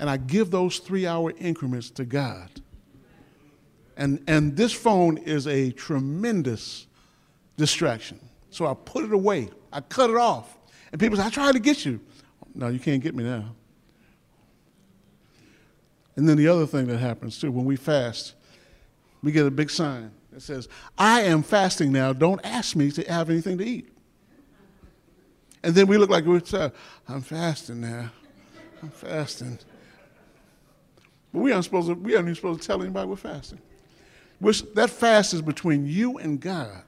And 0.00 0.10
I 0.10 0.16
give 0.16 0.50
those 0.50 0.80
three 0.80 1.06
hour 1.06 1.32
increments 1.38 1.88
to 1.90 2.04
God. 2.04 2.50
And, 3.96 4.24
and 4.26 4.56
this 4.56 4.72
phone 4.72 5.18
is 5.18 5.46
a 5.46 5.70
tremendous 5.70 6.88
distraction. 7.56 8.20
So 8.50 8.66
I 8.66 8.74
put 8.74 9.04
it 9.04 9.12
away. 9.12 9.48
I 9.72 9.80
cut 9.80 10.10
it 10.10 10.16
off. 10.16 10.56
And 10.92 11.00
people 11.00 11.16
say, 11.16 11.24
I 11.24 11.30
tried 11.30 11.52
to 11.52 11.58
get 11.58 11.84
you. 11.84 12.00
No, 12.54 12.68
you 12.68 12.78
can't 12.78 13.02
get 13.02 13.14
me 13.14 13.24
now. 13.24 13.54
And 16.16 16.28
then 16.28 16.36
the 16.36 16.46
other 16.46 16.66
thing 16.66 16.86
that 16.86 16.98
happens 16.98 17.40
too, 17.40 17.50
when 17.50 17.64
we 17.64 17.76
fast, 17.76 18.34
we 19.22 19.32
get 19.32 19.46
a 19.46 19.50
big 19.50 19.70
sign 19.70 20.12
that 20.32 20.40
says, 20.40 20.68
I 20.96 21.22
am 21.22 21.42
fasting 21.42 21.90
now. 21.90 22.12
Don't 22.12 22.40
ask 22.44 22.76
me 22.76 22.90
to 22.92 23.02
have 23.10 23.30
anything 23.30 23.58
to 23.58 23.64
eat. 23.64 23.90
And 25.64 25.74
then 25.74 25.86
we 25.86 25.96
look 25.96 26.10
like 26.10 26.24
we're, 26.24 26.44
saying, 26.44 26.72
I'm 27.08 27.22
fasting 27.22 27.80
now. 27.80 28.10
I'm 28.82 28.90
fasting. 28.90 29.58
But 31.32 31.40
we 31.40 31.52
aren't 31.52 31.64
supposed 31.64 31.88
to, 31.88 31.94
we 31.94 32.14
aren't 32.14 32.26
even 32.26 32.34
supposed 32.36 32.60
to 32.60 32.66
tell 32.66 32.82
anybody 32.82 33.08
we're 33.08 33.16
fasting. 33.16 33.60
We're, 34.40 34.52
that 34.74 34.90
fast 34.90 35.32
is 35.32 35.42
between 35.42 35.86
you 35.86 36.18
and 36.18 36.38
God. 36.38 36.84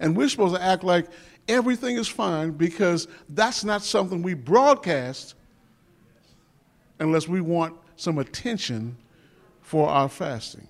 And 0.00 0.16
we're 0.16 0.28
supposed 0.28 0.54
to 0.54 0.62
act 0.62 0.84
like 0.84 1.06
everything 1.48 1.96
is 1.96 2.08
fine 2.08 2.52
because 2.52 3.08
that's 3.28 3.64
not 3.64 3.82
something 3.82 4.22
we 4.22 4.34
broadcast 4.34 5.34
unless 7.00 7.28
we 7.28 7.40
want 7.40 7.76
some 7.96 8.18
attention 8.18 8.96
for 9.62 9.88
our 9.88 10.08
fasting. 10.08 10.66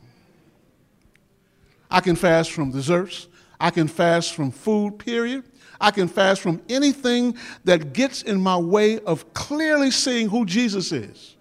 I 1.91 2.01
can 2.01 2.17
fast 2.17 2.53
from 2.53 2.71
desserts. 2.71 3.29
I 3.61 3.71
can 3.71 3.89
fast 3.89 4.35
from 4.35 4.51
food, 4.51 4.99
period. 4.99 5.45
I 5.81 5.91
can 5.91 6.09
fast 6.09 6.41
from 6.41 6.61
anything 6.69 7.37
that 7.65 7.93
gets 7.93 8.23
in 8.23 8.41
my 8.41 8.57
way 8.57 8.99
of 9.01 9.33
clearly 9.35 9.91
seeing 9.91 10.29
who 10.29 10.45
Jesus 10.45 10.93
is. 10.93 11.37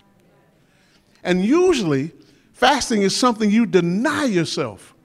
And 1.24 1.44
usually, 1.44 2.12
fasting 2.54 3.02
is 3.02 3.16
something 3.16 3.50
you 3.50 3.66
deny 3.66 4.26
yourself. 4.26 4.96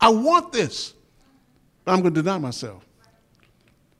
I 0.00 0.10
want 0.10 0.52
this. 0.52 0.94
I'm 1.86 2.02
going 2.02 2.14
to 2.14 2.22
deny 2.22 2.38
myself. 2.38 2.84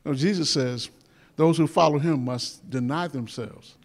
No, 0.05 0.15
Jesus 0.15 0.51
says 0.51 0.91
those 1.37 1.59
who 1.59 1.67
follow 1.67 1.99
him 1.99 2.25
must 2.25 2.69
deny 2.71 3.09
themselves, 3.09 3.77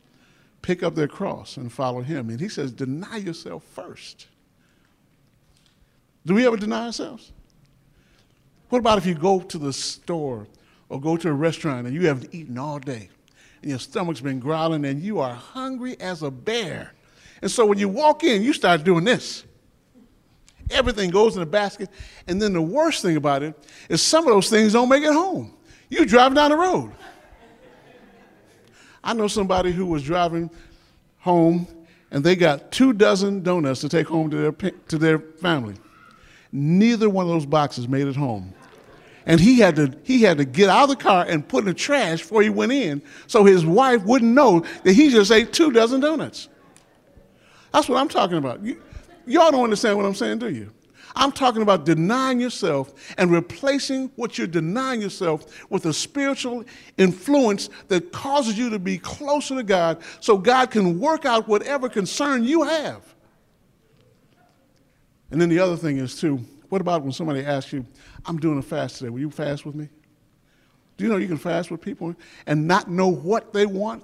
pick 0.61 0.83
up 0.83 0.95
their 0.95 1.07
cross, 1.07 1.57
and 1.57 1.71
follow 1.71 2.01
him. 2.01 2.29
And 2.29 2.39
he 2.39 2.49
says, 2.49 2.71
deny 2.71 3.17
yourself 3.17 3.63
first. 3.63 4.27
Do 6.25 6.33
we 6.35 6.45
ever 6.45 6.57
deny 6.57 6.85
ourselves? 6.85 7.31
What 8.69 8.79
about 8.79 8.97
if 8.97 9.05
you 9.05 9.15
go 9.15 9.41
to 9.41 9.57
the 9.57 9.73
store 9.73 10.47
or 10.87 11.01
go 11.01 11.17
to 11.17 11.29
a 11.29 11.33
restaurant 11.33 11.87
and 11.87 11.95
you 11.95 12.07
haven't 12.07 12.33
eaten 12.33 12.57
all 12.57 12.79
day 12.79 13.09
and 13.61 13.69
your 13.69 13.79
stomach's 13.79 14.21
been 14.21 14.39
growling 14.39 14.85
and 14.85 15.01
you 15.01 15.19
are 15.19 15.33
hungry 15.33 15.99
as 15.99 16.23
a 16.23 16.31
bear? 16.31 16.93
And 17.41 17.51
so 17.51 17.65
when 17.65 17.79
you 17.79 17.89
walk 17.89 18.23
in, 18.23 18.43
you 18.43 18.53
start 18.53 18.83
doing 18.83 19.03
this. 19.03 19.43
Everything 20.71 21.09
goes 21.09 21.35
in 21.35 21.41
a 21.41 21.45
basket. 21.45 21.89
And 22.27 22.41
then 22.41 22.53
the 22.53 22.61
worst 22.61 23.01
thing 23.01 23.17
about 23.17 23.43
it 23.43 23.55
is 23.89 24.01
some 24.01 24.25
of 24.25 24.33
those 24.33 24.49
things 24.49 24.73
don't 24.73 24.89
make 24.89 25.03
it 25.03 25.13
home. 25.13 25.53
You 25.89 26.05
drive 26.05 26.33
down 26.33 26.51
the 26.51 26.57
road. 26.57 26.91
I 29.03 29.13
know 29.13 29.27
somebody 29.27 29.71
who 29.71 29.85
was 29.85 30.03
driving 30.03 30.49
home 31.19 31.67
and 32.11 32.23
they 32.23 32.35
got 32.35 32.71
two 32.71 32.93
dozen 32.93 33.41
donuts 33.41 33.81
to 33.81 33.89
take 33.89 34.07
home 34.07 34.29
to 34.29 34.37
their, 34.37 34.71
to 34.89 34.97
their 34.97 35.19
family. 35.19 35.75
Neither 36.51 37.09
one 37.09 37.25
of 37.25 37.31
those 37.31 37.45
boxes 37.45 37.87
made 37.87 38.07
it 38.07 38.15
home. 38.15 38.53
And 39.25 39.39
he 39.39 39.59
had, 39.59 39.75
to, 39.75 39.93
he 40.03 40.23
had 40.23 40.37
to 40.39 40.45
get 40.45 40.69
out 40.69 40.83
of 40.83 40.89
the 40.89 40.95
car 40.95 41.25
and 41.27 41.47
put 41.47 41.59
in 41.59 41.65
the 41.65 41.73
trash 41.73 42.21
before 42.21 42.41
he 42.41 42.49
went 42.49 42.71
in 42.71 43.01
so 43.27 43.43
his 43.43 43.65
wife 43.65 44.03
wouldn't 44.03 44.33
know 44.33 44.65
that 44.83 44.93
he 44.93 45.09
just 45.09 45.31
ate 45.31 45.53
two 45.53 45.71
dozen 45.71 46.01
donuts. 46.01 46.49
That's 47.71 47.87
what 47.87 47.99
I'm 47.99 48.09
talking 48.09 48.37
about. 48.37 48.63
You, 48.63 48.81
Y'all 49.31 49.51
don't 49.51 49.63
understand 49.63 49.95
what 49.95 50.05
I'm 50.05 50.13
saying, 50.13 50.39
do 50.39 50.49
you? 50.49 50.71
I'm 51.15 51.31
talking 51.31 51.61
about 51.61 51.85
denying 51.85 52.39
yourself 52.39 52.93
and 53.17 53.31
replacing 53.31 54.11
what 54.15 54.37
you're 54.37 54.47
denying 54.47 55.01
yourself 55.01 55.69
with 55.69 55.85
a 55.85 55.93
spiritual 55.93 56.63
influence 56.97 57.69
that 57.87 58.11
causes 58.11 58.57
you 58.57 58.69
to 58.69 58.79
be 58.79 58.97
closer 58.97 59.55
to 59.55 59.63
God 59.63 60.01
so 60.19 60.37
God 60.37 60.71
can 60.71 60.99
work 60.99 61.25
out 61.25 61.47
whatever 61.47 61.89
concern 61.89 62.43
you 62.43 62.63
have. 62.63 63.03
And 65.31 65.39
then 65.39 65.49
the 65.49 65.59
other 65.59 65.77
thing 65.77 65.97
is, 65.97 66.19
too, 66.19 66.37
what 66.69 66.81
about 66.81 67.01
when 67.03 67.11
somebody 67.13 67.45
asks 67.45 67.71
you, 67.71 67.85
I'm 68.25 68.37
doing 68.37 68.57
a 68.57 68.61
fast 68.61 68.97
today, 68.97 69.09
will 69.09 69.19
you 69.19 69.31
fast 69.31 69.65
with 69.65 69.75
me? 69.75 69.87
Do 70.97 71.05
you 71.05 71.09
know 71.09 71.17
you 71.17 71.27
can 71.27 71.37
fast 71.37 71.71
with 71.71 71.81
people 71.81 72.15
and 72.45 72.67
not 72.67 72.89
know 72.89 73.07
what 73.07 73.53
they 73.53 73.65
want? 73.65 74.03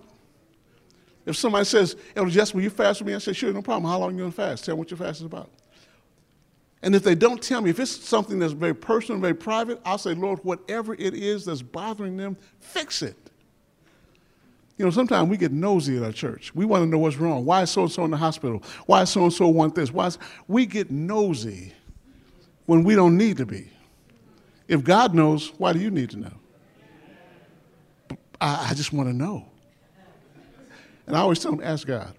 If 1.27 1.35
somebody 1.35 1.65
says, 1.65 1.97
Elder 2.15 2.31
Jess, 2.31 2.53
will 2.53 2.61
you 2.61 2.69
fast 2.69 3.01
with 3.01 3.07
me? 3.07 3.13
I 3.13 3.17
say, 3.17 3.33
sure, 3.33 3.51
no 3.51 3.61
problem. 3.61 3.91
How 3.91 3.99
long 3.99 4.09
are 4.09 4.13
you 4.13 4.19
going 4.19 4.31
to 4.31 4.35
fast? 4.35 4.63
Tell 4.63 4.75
me 4.75 4.79
what 4.79 4.89
your 4.89 4.97
fast 4.97 5.19
is 5.19 5.25
about. 5.25 5.49
And 6.81 6.95
if 6.95 7.03
they 7.03 7.15
don't 7.15 7.43
tell 7.43 7.59
me, 7.59 7.69
if 7.69 7.81
it's 7.81 7.91
something 7.91 8.39
that's 8.39 8.53
very 8.53 8.73
personal, 8.73 9.19
very 9.19 9.33
private, 9.33 9.81
I'll 9.83 9.97
say, 9.97 10.13
Lord, 10.13 10.39
whatever 10.43 10.93
it 10.93 11.13
is 11.13 11.43
that's 11.43 11.61
bothering 11.61 12.15
them, 12.15 12.37
fix 12.61 13.01
it. 13.01 13.17
You 14.77 14.85
know, 14.85 14.91
sometimes 14.91 15.27
we 15.27 15.35
get 15.35 15.51
nosy 15.51 15.97
at 15.97 16.03
our 16.03 16.13
church. 16.13 16.55
We 16.55 16.63
want 16.63 16.83
to 16.83 16.87
know 16.87 16.99
what's 16.99 17.17
wrong. 17.17 17.43
Why 17.43 17.63
is 17.63 17.71
so 17.71 17.81
and 17.81 17.91
so 17.91 18.05
in 18.05 18.11
the 18.11 18.17
hospital? 18.17 18.63
Why 18.85 19.01
is 19.01 19.09
so 19.09 19.23
and 19.23 19.33
so 19.33 19.49
want 19.49 19.75
this? 19.75 19.91
Why 19.91 20.07
is... 20.07 20.17
we 20.47 20.65
get 20.65 20.91
nosy 20.91 21.73
when 22.67 22.85
we 22.85 22.95
don't 22.95 23.17
need 23.17 23.35
to 23.37 23.45
be. 23.45 23.69
If 24.69 24.83
God 24.85 25.13
knows, 25.13 25.51
why 25.57 25.73
do 25.73 25.79
you 25.79 25.91
need 25.91 26.11
to 26.11 26.19
know? 26.19 26.33
I, 28.39 28.69
I 28.69 28.73
just 28.75 28.93
want 28.93 29.09
to 29.09 29.13
know. 29.13 29.49
And 31.07 31.15
I 31.15 31.21
always 31.21 31.39
tell 31.39 31.51
them, 31.51 31.61
ask 31.63 31.87
God. 31.87 32.13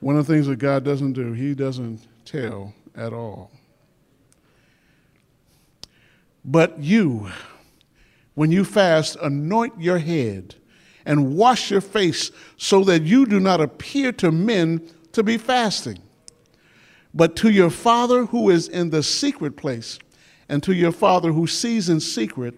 One 0.00 0.16
of 0.16 0.26
the 0.26 0.32
things 0.32 0.46
that 0.46 0.56
God 0.56 0.84
doesn't 0.84 1.14
do, 1.14 1.32
He 1.32 1.54
doesn't 1.54 2.06
tell 2.24 2.72
at 2.94 3.12
all. 3.12 3.50
But 6.44 6.78
you, 6.78 7.30
when 8.34 8.52
you 8.52 8.64
fast, 8.64 9.16
anoint 9.20 9.80
your 9.80 9.98
head 9.98 10.54
and 11.04 11.36
wash 11.36 11.70
your 11.70 11.80
face 11.80 12.30
so 12.56 12.84
that 12.84 13.02
you 13.02 13.26
do 13.26 13.40
not 13.40 13.60
appear 13.60 14.12
to 14.12 14.30
men 14.30 14.88
to 15.12 15.24
be 15.24 15.36
fasting. 15.36 15.98
But 17.12 17.34
to 17.36 17.50
your 17.50 17.70
Father 17.70 18.26
who 18.26 18.50
is 18.50 18.68
in 18.68 18.90
the 18.90 19.02
secret 19.02 19.56
place, 19.56 19.98
and 20.48 20.62
to 20.62 20.72
your 20.72 20.92
Father 20.92 21.32
who 21.32 21.46
sees 21.46 21.88
in 21.88 21.98
secret, 21.98 22.54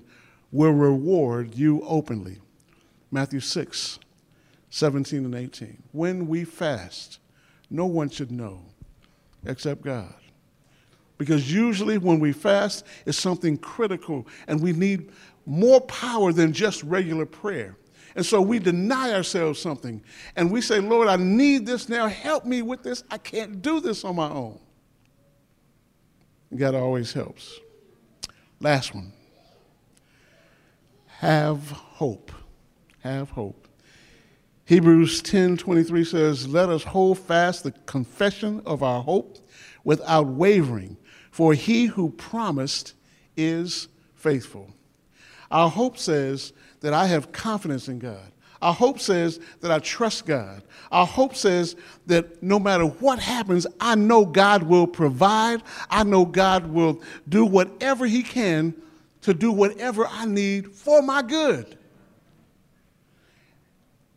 will 0.53 0.73
reward 0.73 1.55
you 1.55 1.83
openly. 1.83 2.39
Matthew 3.11 3.41
6, 3.41 3.99
17 4.71 5.25
and 5.25 5.35
18. 5.35 5.83
When 5.93 6.29
we 6.29 6.45
fast, 6.45 7.19
no 7.69 7.87
one 7.87 8.09
should 8.09 8.31
know 8.31 8.63
except 9.45 9.83
God. 9.83 10.15
Because 11.19 11.53
usually 11.53 11.99
when 11.99 12.19
we 12.19 12.33
fast, 12.33 12.87
it's 13.05 13.19
something 13.19 13.59
critical 13.59 14.27
and 14.47 14.61
we 14.61 14.73
need 14.73 15.11
more 15.45 15.81
power 15.83 16.33
than 16.33 16.53
just 16.53 16.83
regular 16.83 17.27
prayer. 17.27 17.77
And 18.17 18.25
so 18.25 18.41
we 18.41 18.59
deny 18.59 19.13
ourselves 19.13 19.61
something 19.61 20.03
and 20.35 20.51
we 20.51 20.61
say, 20.61 20.81
Lord, 20.81 21.09
I 21.09 21.17
need 21.17 21.67
this 21.67 21.89
now. 21.89 22.09
Help 22.09 22.45
me 22.45 22.63
with 22.63 22.83
this. 22.83 23.05
I 23.11 23.19
can't 23.19 23.63
do 23.63 23.81
this 23.81 24.05
on 24.05 24.17
my 24.17 24.29
own. 24.29 24.59
God 26.57 26.75
always 26.75 27.13
helps. 27.13 27.61
Last 28.61 28.95
one 28.95 29.13
have 31.21 31.71
hope. 31.71 32.33
Have 33.01 33.29
hope. 33.29 33.69
Hebrews 34.65 35.21
10 35.21 35.59
23 35.59 36.03
says, 36.03 36.49
Let 36.49 36.71
us 36.71 36.83
hold 36.83 37.19
fast 37.19 37.63
the 37.63 37.73
confession 37.73 38.63
of 38.65 38.83
our 38.83 39.03
hope 39.03 39.37
without 39.85 40.29
wavering, 40.29 40.97
for 41.31 41.53
he 41.53 41.85
who 41.85 42.09
promised 42.09 42.95
is 43.37 43.89
faithful. 44.15 44.71
Our 45.51 45.69
hope 45.69 45.99
says 45.99 46.55
that 46.81 46.95
I 46.95 47.07
have 47.09 47.33
confidence 47.33 47.89
in 47.89 47.99
God. 47.99 48.33
Our 48.63 48.73
hope 48.73 48.99
says 48.99 49.41
that 49.61 49.71
I 49.71 49.79
trust 49.79 50.25
God. 50.25 50.63
Our 50.91 51.07
hope 51.07 51.37
says 51.37 51.77
that 52.07 52.43
no 52.43 52.59
matter 52.59 52.85
what 52.85 53.19
happens, 53.19 53.67
I 53.79 53.95
know 53.95 54.25
God 54.25 54.63
will 54.63 54.87
provide. 54.87 55.63
I 55.91 56.03
know 56.03 56.25
God 56.25 56.69
will 56.69 57.03
do 57.29 57.45
whatever 57.45 58.07
He 58.07 58.23
can 58.23 58.75
to 59.23 59.35
do 59.35 59.53
whatever 59.53 60.07
I 60.07 60.25
need 60.25 60.73
for 60.73 61.03
my 61.03 61.23
good. 61.23 61.77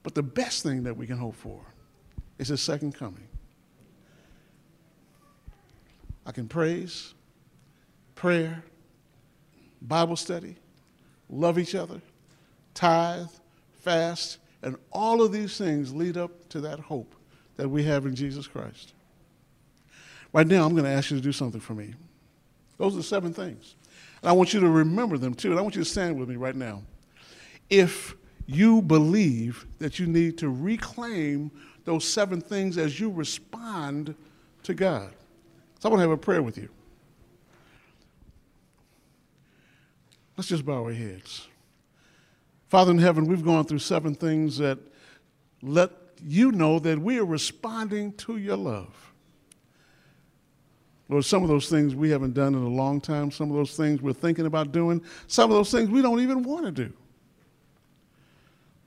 But 0.04 0.16
the 0.16 0.24
best 0.24 0.64
thing 0.64 0.84
that 0.84 0.96
we 0.96 1.08
can 1.08 1.18
hope 1.18 1.36
for 1.36 1.62
is 2.38 2.50
His 2.50 2.62
second 2.62 2.94
coming. 2.96 3.28
I 6.26 6.32
can 6.32 6.48
praise, 6.48 7.14
prayer, 8.16 8.64
Bible 9.82 10.16
study, 10.16 10.56
love 11.30 11.60
each 11.60 11.76
other, 11.76 12.02
tithe, 12.74 13.28
fast, 13.82 14.38
and 14.62 14.78
all 14.92 15.22
of 15.22 15.32
these 15.32 15.58
things 15.58 15.94
lead 15.94 16.16
up 16.16 16.48
to 16.50 16.62
that 16.62 16.80
hope 16.80 17.14
that 17.58 17.68
we 17.68 17.84
have 17.84 18.06
in 18.06 18.16
Jesus 18.16 18.48
Christ. 18.48 18.94
Right 20.32 20.48
now, 20.48 20.66
I'm 20.66 20.72
going 20.72 20.86
to 20.86 20.90
ask 20.90 21.12
you 21.12 21.18
to 21.18 21.24
do 21.24 21.34
something 21.34 21.62
for 21.62 21.74
me. 21.74 21.94
Those 22.78 22.94
are 22.94 22.98
the 22.98 23.04
seven 23.04 23.34
things. 23.34 23.76
And 24.24 24.30
I 24.30 24.32
want 24.32 24.54
you 24.54 24.62
to 24.62 24.70
remember 24.70 25.18
them 25.18 25.34
too. 25.34 25.52
And 25.52 25.60
I 25.60 25.62
want 25.62 25.76
you 25.76 25.84
to 25.84 25.90
stand 25.90 26.18
with 26.18 26.30
me 26.30 26.38
right 26.38 26.56
now. 26.56 26.82
If 27.70 28.16
you 28.46 28.82
believe 28.82 29.68
that 29.80 30.00
you 30.00 30.08
need 30.08 30.38
to 30.38 30.50
reclaim 30.50 31.52
those 31.84 32.08
seven 32.08 32.40
things 32.40 32.78
as 32.78 33.02
you 33.02 33.10
respond 33.12 34.16
to 34.64 34.74
God. 34.74 35.14
So 35.80 35.90
I 35.90 35.92
want 35.92 36.00
to 36.00 36.04
have 36.04 36.12
a 36.12 36.18
prayer 36.18 36.42
with 36.42 36.58
you. 36.58 36.70
Let's 40.38 40.48
just 40.48 40.66
bow 40.66 40.86
our 40.86 40.94
heads. 40.94 41.50
Father 42.70 42.92
in 42.92 43.00
heaven, 43.00 43.28
we've 43.28 43.44
gone 43.44 43.66
through 43.66 43.80
seven 43.80 44.16
things 44.16 44.58
that 44.58 44.80
let 45.62 45.92
you 46.26 46.54
know 46.54 46.80
that 46.80 46.98
we 46.98 47.20
are 47.20 47.26
responding 47.26 48.14
to 48.14 48.38
your 48.38 48.56
love. 48.56 49.13
Lord, 51.14 51.26
some 51.26 51.44
of 51.44 51.50
those 51.50 51.70
things 51.70 51.94
we 51.94 52.10
haven't 52.10 52.34
done 52.34 52.56
in 52.56 52.64
a 52.64 52.68
long 52.68 53.00
time, 53.00 53.30
some 53.30 53.52
of 53.52 53.56
those 53.56 53.78
things 53.78 54.02
we're 54.02 54.14
thinking 54.14 54.48
about 54.48 54.72
doing, 54.72 55.00
some 55.28 55.52
of 55.52 55.56
those 55.56 55.70
things 55.70 55.88
we 55.88 56.02
don't 56.02 56.22
even 56.22 56.42
want 56.42 56.66
to 56.66 56.72
do. 56.72 56.92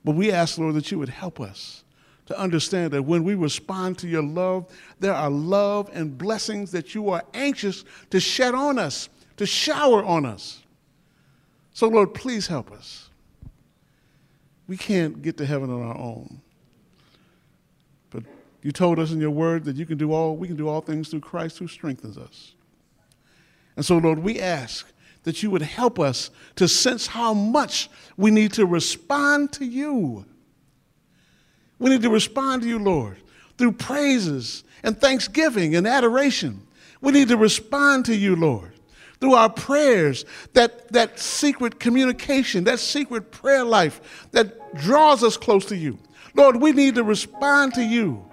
But 0.03 0.15
we 0.15 0.29
ask, 0.29 0.57
Lord, 0.57 0.75
that 0.75 0.91
you 0.91 0.99
would 0.99 1.07
help 1.07 1.39
us 1.39 1.85
to 2.25 2.37
understand 2.37 2.91
that 2.91 3.03
when 3.03 3.23
we 3.23 3.33
respond 3.33 3.97
to 3.99 4.09
your 4.09 4.23
love, 4.23 4.65
there 4.99 5.13
are 5.13 5.29
love 5.29 5.89
and 5.93 6.17
blessings 6.17 6.69
that 6.71 6.93
you 6.93 7.09
are 7.11 7.23
anxious 7.33 7.85
to 8.09 8.19
shed 8.19 8.53
on 8.53 8.77
us, 8.77 9.07
to 9.37 9.45
shower 9.45 10.03
on 10.03 10.25
us. 10.25 10.63
So, 11.71 11.87
Lord, 11.87 12.13
please 12.13 12.45
help 12.45 12.73
us. 12.73 13.09
We 14.67 14.75
can't 14.75 15.21
get 15.21 15.37
to 15.37 15.45
heaven 15.45 15.69
on 15.69 15.81
our 15.81 15.97
own. 15.97 16.41
You 18.67 18.73
told 18.73 18.99
us 18.99 19.13
in 19.13 19.21
your 19.21 19.31
word 19.31 19.63
that 19.63 19.77
you 19.77 19.85
can 19.85 19.97
do 19.97 20.11
all, 20.11 20.35
we 20.35 20.45
can 20.45 20.57
do 20.57 20.67
all 20.67 20.81
things 20.81 21.07
through 21.07 21.21
Christ 21.21 21.57
who 21.57 21.69
strengthens 21.69 22.17
us. 22.17 22.51
And 23.77 23.85
so, 23.85 23.97
Lord, 23.97 24.19
we 24.19 24.41
ask 24.41 24.91
that 25.23 25.41
you 25.41 25.49
would 25.51 25.61
help 25.61 26.01
us 26.01 26.31
to 26.57 26.67
sense 26.67 27.07
how 27.07 27.33
much 27.33 27.89
we 28.17 28.29
need 28.29 28.51
to 28.55 28.65
respond 28.65 29.53
to 29.53 29.63
you. 29.63 30.25
We 31.79 31.91
need 31.91 32.01
to 32.01 32.09
respond 32.09 32.63
to 32.63 32.67
you, 32.67 32.77
Lord, 32.77 33.15
through 33.57 33.71
praises 33.71 34.65
and 34.83 34.99
thanksgiving 34.99 35.73
and 35.77 35.87
adoration. 35.87 36.67
We 36.99 37.13
need 37.13 37.29
to 37.29 37.37
respond 37.37 38.03
to 38.07 38.15
you, 38.17 38.35
Lord, 38.35 38.73
through 39.21 39.35
our 39.35 39.49
prayers, 39.49 40.25
that, 40.51 40.91
that 40.91 41.19
secret 41.19 41.79
communication, 41.79 42.65
that 42.65 42.79
secret 42.79 43.31
prayer 43.31 43.63
life 43.63 44.27
that 44.33 44.75
draws 44.75 45.23
us 45.23 45.37
close 45.37 45.63
to 45.67 45.77
you. 45.77 45.97
Lord, 46.33 46.57
we 46.57 46.73
need 46.73 46.95
to 46.95 47.03
respond 47.05 47.73
to 47.75 47.81
you 47.81 48.25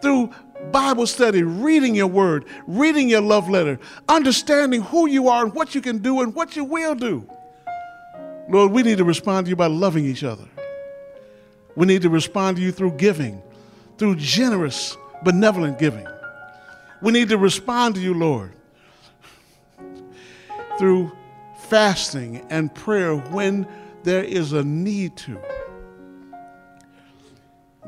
through 0.00 0.30
Bible 0.72 1.06
study, 1.06 1.42
reading 1.42 1.94
your 1.94 2.08
word, 2.08 2.44
reading 2.66 3.08
your 3.08 3.20
love 3.20 3.48
letter, 3.48 3.78
understanding 4.08 4.82
who 4.82 5.08
you 5.08 5.28
are 5.28 5.44
and 5.44 5.54
what 5.54 5.74
you 5.74 5.80
can 5.80 5.98
do 5.98 6.20
and 6.20 6.34
what 6.34 6.56
you 6.56 6.64
will 6.64 6.94
do. 6.94 7.28
Lord, 8.48 8.72
we 8.72 8.82
need 8.82 8.98
to 8.98 9.04
respond 9.04 9.46
to 9.46 9.50
you 9.50 9.56
by 9.56 9.66
loving 9.66 10.04
each 10.04 10.24
other. 10.24 10.48
We 11.76 11.86
need 11.86 12.02
to 12.02 12.10
respond 12.10 12.56
to 12.56 12.62
you 12.62 12.72
through 12.72 12.92
giving, 12.92 13.42
through 13.98 14.16
generous, 14.16 14.96
benevolent 15.22 15.78
giving. 15.78 16.06
We 17.00 17.12
need 17.12 17.28
to 17.28 17.38
respond 17.38 17.94
to 17.94 18.00
you, 18.00 18.14
Lord, 18.14 18.52
through 20.78 21.12
fasting 21.68 22.44
and 22.50 22.74
prayer 22.74 23.14
when 23.14 23.66
there 24.02 24.24
is 24.24 24.52
a 24.52 24.64
need 24.64 25.16
to. 25.18 25.38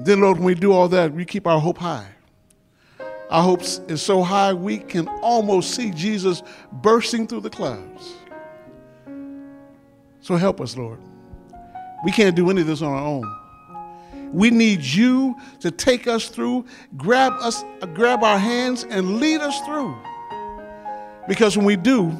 Then, 0.02 0.22
Lord, 0.22 0.38
when 0.38 0.46
we 0.46 0.54
do 0.54 0.72
all 0.72 0.88
that, 0.88 1.12
we 1.12 1.26
keep 1.26 1.46
our 1.46 1.60
hope 1.60 1.76
high. 1.76 2.08
Our 3.28 3.42
hope 3.42 3.60
is 3.62 4.00
so 4.00 4.22
high 4.22 4.54
we 4.54 4.78
can 4.78 5.06
almost 5.22 5.74
see 5.74 5.90
Jesus 5.90 6.42
bursting 6.72 7.26
through 7.26 7.40
the 7.40 7.50
clouds. 7.50 8.14
So 10.22 10.36
help 10.36 10.60
us, 10.60 10.74
Lord. 10.74 10.98
We 12.02 12.12
can't 12.12 12.34
do 12.34 12.48
any 12.48 12.62
of 12.62 12.66
this 12.66 12.80
on 12.80 12.92
our 12.92 13.04
own. 13.04 14.32
We 14.32 14.50
need 14.50 14.82
you 14.82 15.36
to 15.60 15.70
take 15.70 16.06
us 16.06 16.28
through, 16.28 16.64
grab 16.96 17.34
us, 17.34 17.62
grab 17.94 18.24
our 18.24 18.38
hands 18.38 18.84
and 18.88 19.18
lead 19.18 19.42
us 19.42 19.60
through. 19.66 19.94
Because 21.28 21.58
when 21.58 21.66
we 21.66 21.76
do, 21.76 22.16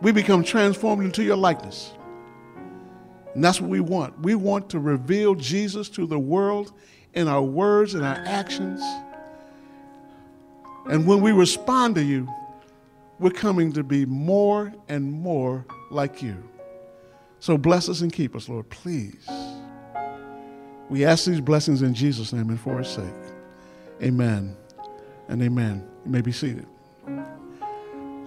we 0.00 0.12
become 0.12 0.44
transformed 0.44 1.02
into 1.02 1.24
your 1.24 1.36
likeness. 1.36 1.92
And 3.34 3.42
that's 3.42 3.60
what 3.60 3.68
we 3.68 3.80
want. 3.80 4.18
We 4.20 4.36
want 4.36 4.70
to 4.70 4.78
reveal 4.78 5.34
Jesus 5.34 5.88
to 5.90 6.06
the 6.06 6.18
world 6.18 6.72
in 7.16 7.26
our 7.26 7.42
words 7.42 7.94
and 7.94 8.04
our 8.04 8.22
actions. 8.26 8.80
And 10.88 11.06
when 11.06 11.22
we 11.22 11.32
respond 11.32 11.96
to 11.96 12.04
you, 12.04 12.28
we're 13.18 13.30
coming 13.30 13.72
to 13.72 13.82
be 13.82 14.04
more 14.06 14.72
and 14.88 15.10
more 15.10 15.64
like 15.90 16.22
you. 16.22 16.36
So 17.40 17.56
bless 17.56 17.88
us 17.88 18.02
and 18.02 18.12
keep 18.12 18.36
us, 18.36 18.48
Lord, 18.48 18.68
please. 18.68 19.26
We 20.88 21.04
ask 21.04 21.24
these 21.24 21.40
blessings 21.40 21.82
in 21.82 21.94
Jesus' 21.94 22.32
name 22.32 22.50
and 22.50 22.60
for 22.60 22.78
his 22.78 22.88
sake. 22.88 23.04
Amen 24.02 24.54
and 25.28 25.42
amen. 25.42 25.88
You 26.04 26.10
may 26.10 26.20
be 26.20 26.32
seated. 26.32 26.66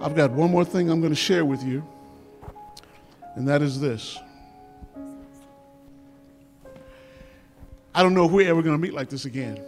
I've 0.02 0.16
got 0.16 0.32
one 0.32 0.50
more 0.50 0.64
thing 0.64 0.90
I'm 0.90 1.00
going 1.00 1.12
to 1.12 1.16
share 1.16 1.44
with 1.44 1.62
you, 1.62 1.86
and 3.36 3.46
that 3.46 3.62
is 3.62 3.80
this. 3.80 4.18
I 7.94 8.02
don't 8.02 8.14
know 8.14 8.24
if 8.24 8.30
we're 8.30 8.48
ever 8.48 8.62
going 8.62 8.74
to 8.74 8.80
meet 8.80 8.94
like 8.94 9.08
this 9.08 9.24
again. 9.24 9.60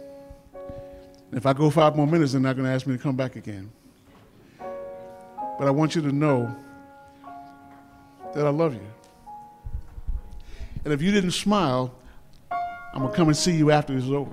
If 1.33 1.45
I 1.45 1.53
go 1.53 1.69
five 1.69 1.95
more 1.95 2.07
minutes, 2.07 2.31
they're 2.31 2.41
not 2.41 2.55
going 2.55 2.65
to 2.65 2.71
ask 2.71 2.87
me 2.87 2.95
to 2.95 3.01
come 3.01 3.15
back 3.15 3.35
again. 3.35 3.71
But 4.59 5.67
I 5.67 5.71
want 5.71 5.95
you 5.95 6.01
to 6.03 6.11
know 6.11 6.55
that 8.33 8.45
I 8.45 8.49
love 8.49 8.73
you. 8.73 8.87
And 10.85 10.93
if 10.93 11.01
you 11.01 11.11
didn't 11.11 11.31
smile, 11.31 11.93
I'm 12.51 12.99
going 12.99 13.11
to 13.11 13.15
come 13.15 13.27
and 13.27 13.37
see 13.37 13.53
you 13.53 13.71
after 13.71 13.93
this 13.93 14.05
is 14.05 14.11
over. 14.11 14.31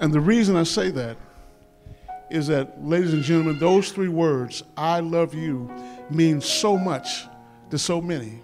And 0.00 0.12
the 0.12 0.20
reason 0.20 0.56
I 0.56 0.64
say 0.64 0.90
that 0.90 1.16
is 2.30 2.46
that, 2.48 2.84
ladies 2.84 3.12
and 3.14 3.22
gentlemen, 3.22 3.58
those 3.58 3.90
three 3.90 4.08
words, 4.08 4.62
I 4.76 5.00
love 5.00 5.34
you, 5.34 5.70
mean 6.10 6.40
so 6.40 6.76
much 6.76 7.24
to 7.70 7.78
so 7.78 8.00
many. 8.00 8.40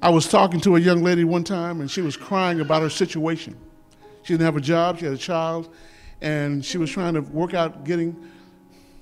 I 0.00 0.10
was 0.10 0.28
talking 0.28 0.60
to 0.60 0.76
a 0.76 0.80
young 0.80 1.02
lady 1.02 1.24
one 1.24 1.42
time, 1.42 1.80
and 1.80 1.90
she 1.90 2.02
was 2.02 2.16
crying 2.16 2.60
about 2.60 2.82
her 2.82 2.90
situation. 2.90 3.56
She 4.22 4.34
didn't 4.34 4.44
have 4.44 4.56
a 4.56 4.60
job, 4.60 4.98
she 4.98 5.06
had 5.06 5.14
a 5.14 5.18
child, 5.18 5.74
and 6.20 6.64
she 6.64 6.78
was 6.78 6.90
trying 6.90 7.14
to 7.14 7.20
work 7.20 7.52
out 7.52 7.84
getting 7.84 8.16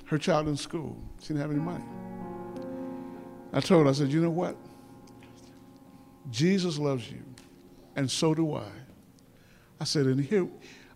her 0.07 0.17
child 0.17 0.49
in 0.49 0.57
school. 0.57 0.97
She 1.21 1.29
didn't 1.29 1.43
have 1.43 1.51
any 1.51 1.61
money. 1.61 1.85
I 3.53 3.61
told 3.61 3.85
her, 3.85 3.91
I 3.91 3.93
said, 3.93 4.11
you 4.11 4.23
know 4.23 4.31
what? 4.31 4.57
Jesus 6.31 6.79
loves 6.79 7.11
you, 7.11 7.23
and 7.95 8.11
so 8.11 8.35
do 8.35 8.55
I. 8.55 8.69
I 9.79 9.85
said, 9.85 10.07
and 10.07 10.21
here, 10.21 10.49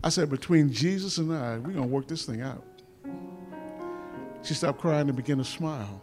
I 0.03 0.09
said, 0.09 0.31
between 0.31 0.73
Jesus 0.73 1.19
and 1.19 1.31
I, 1.31 1.57
we're 1.57 1.73
going 1.73 1.75
to 1.75 1.93
work 1.93 2.07
this 2.07 2.25
thing 2.25 2.41
out. 2.41 2.63
She 4.41 4.55
stopped 4.55 4.79
crying 4.79 5.07
and 5.07 5.15
began 5.15 5.37
to 5.37 5.45
smile. 5.45 6.01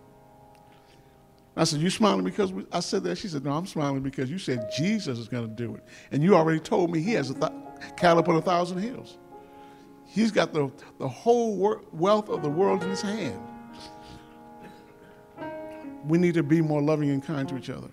I 1.59 1.65
said, 1.65 1.81
You 1.81 1.91
smiling 1.91 2.25
because 2.25 2.53
we, 2.53 2.65
I 2.73 2.81
said 2.81 3.03
that? 3.05 3.19
She 3.19 3.29
said, 3.29 3.45
No, 3.45 3.51
I'm 3.53 3.67
smiling 3.67 4.01
because 4.01 4.31
you 4.31 4.39
said 4.39 4.71
Jesus 4.75 5.19
is 5.19 5.29
going 5.29 5.49
to 5.49 5.55
do 5.55 5.75
it. 5.75 5.85
And 6.13 6.23
you 6.23 6.37
already 6.37 6.61
told 6.61 6.91
me 6.91 7.01
he 7.01 7.13
has 7.15 7.31
a 7.31 7.35
th- 7.35 7.53
cattle 7.97 8.21
upon 8.21 8.37
a 8.37 8.43
thousand 8.43 8.79
hills. 8.79 9.19
He's 10.07 10.31
got 10.31 10.53
the, 10.53 10.71
the 10.99 11.09
whole 11.09 11.57
wor- 11.57 11.83
wealth 11.93 12.29
of 12.29 12.43
the 12.43 12.49
world 12.49 12.83
in 12.83 12.91
his 12.91 13.03
hand. 13.03 13.41
We 16.05 16.17
need 16.17 16.35
to 16.35 16.43
be 16.43 16.63
more 16.63 16.81
loving 16.81 17.11
and 17.11 17.23
kind 17.23 17.49
to 17.49 17.59
each 17.59 17.71
other. 17.71 17.91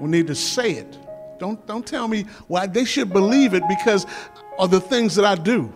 We 0.00 0.08
need 0.08 0.28
to 0.28 0.34
say 0.34 0.72
it. 0.72 0.98
Don't, 1.38 1.66
don't 1.66 1.86
tell 1.86 2.06
me 2.06 2.26
why 2.46 2.66
they 2.68 2.84
should 2.84 3.12
believe 3.12 3.54
it 3.54 3.64
because 3.68 4.06
of 4.58 4.70
the 4.70 4.80
things 4.80 5.16
that 5.16 5.24
I 5.24 5.34
do. 5.34 5.72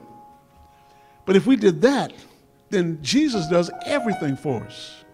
But 1.25 1.35
if 1.35 1.47
we 1.47 1.57
did 1.57 1.83
that, 1.83 2.13
then 2.71 3.01
Jesus 3.03 3.49
does 3.49 3.71
everything 3.85 4.37
for 4.37 4.63
us. 4.63 5.05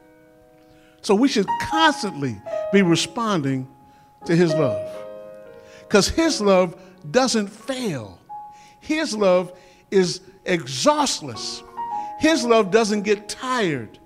So 1.02 1.14
we 1.14 1.28
should 1.28 1.46
constantly 1.60 2.40
be 2.72 2.82
responding 2.82 3.68
to 4.24 4.34
his 4.34 4.54
love. 4.54 4.80
Because 5.80 6.08
his 6.08 6.40
love 6.40 6.80
doesn't 7.10 7.48
fail. 7.48 8.18
His 8.80 9.14
love 9.14 9.52
is 9.90 10.20
exhaustless. 10.44 11.62
His 12.20 12.44
love 12.44 12.70
doesn't 12.70 13.02
get 13.02 13.28
tired. 13.28 13.98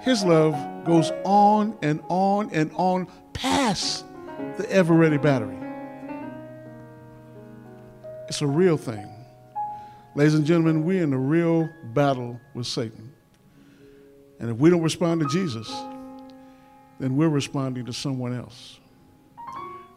His 0.00 0.24
love 0.24 0.84
goes 0.84 1.12
on 1.24 1.76
and 1.82 2.02
on 2.08 2.50
and 2.52 2.70
on 2.74 3.06
past 3.32 4.04
the 4.56 4.70
ever 4.70 4.94
ready 4.94 5.18
battery. 5.18 5.58
It's 8.28 8.40
a 8.40 8.46
real 8.46 8.76
thing. 8.76 9.06
Ladies 10.14 10.34
and 10.34 10.46
gentlemen, 10.46 10.84
we're 10.84 11.02
in 11.02 11.12
a 11.12 11.18
real 11.18 11.68
battle 11.92 12.40
with 12.54 12.66
Satan. 12.66 13.12
And 14.38 14.50
if 14.50 14.56
we 14.56 14.70
don't 14.70 14.82
respond 14.82 15.20
to 15.22 15.28
Jesus, 15.28 15.72
then 16.98 17.16
we're 17.16 17.28
responding 17.28 17.86
to 17.86 17.92
someone 17.92 18.34
else. 18.34 18.78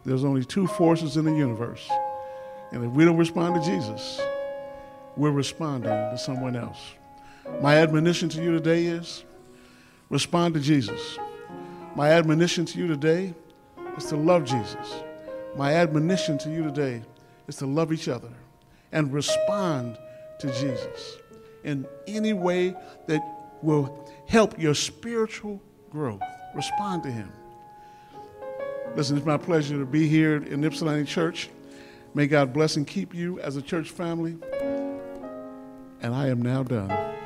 There's 0.05 0.23
only 0.23 0.45
two 0.45 0.67
forces 0.67 1.17
in 1.17 1.25
the 1.25 1.33
universe. 1.33 1.87
And 2.71 2.83
if 2.83 2.91
we 2.91 3.05
don't 3.05 3.17
respond 3.17 3.61
to 3.61 3.69
Jesus, 3.69 4.21
we're 5.15 5.31
responding 5.31 5.89
to 5.89 6.17
someone 6.17 6.55
else. 6.55 6.79
My 7.61 7.77
admonition 7.77 8.29
to 8.29 8.41
you 8.41 8.51
today 8.51 8.85
is 8.85 9.23
respond 10.09 10.53
to 10.53 10.59
Jesus. 10.59 11.17
My 11.95 12.11
admonition 12.11 12.65
to 12.65 12.77
you 12.77 12.87
today 12.87 13.33
is 13.97 14.05
to 14.05 14.15
love 14.15 14.45
Jesus. 14.45 15.03
My 15.57 15.73
admonition 15.73 16.37
to 16.39 16.49
you 16.49 16.63
today 16.63 17.01
is 17.47 17.57
to 17.57 17.65
love 17.65 17.91
each 17.91 18.07
other 18.07 18.29
and 18.91 19.11
respond 19.11 19.97
to 20.39 20.47
Jesus 20.53 21.17
in 21.63 21.85
any 22.07 22.33
way 22.33 22.75
that 23.07 23.21
will 23.61 24.08
help 24.29 24.59
your 24.59 24.75
spiritual 24.75 25.59
growth. 25.89 26.21
Respond 26.55 27.03
to 27.03 27.11
Him. 27.11 27.31
Listen, 28.95 29.17
it's 29.17 29.25
my 29.25 29.37
pleasure 29.37 29.77
to 29.77 29.85
be 29.85 30.07
here 30.07 30.37
in 30.37 30.63
Ypsilanti 30.63 31.05
Church. 31.05 31.49
May 32.13 32.27
God 32.27 32.53
bless 32.53 32.75
and 32.75 32.85
keep 32.87 33.13
you 33.13 33.39
as 33.39 33.55
a 33.55 33.61
church 33.61 33.89
family. 33.89 34.37
And 36.01 36.13
I 36.15 36.27
am 36.27 36.41
now 36.41 36.63
done. 36.63 37.18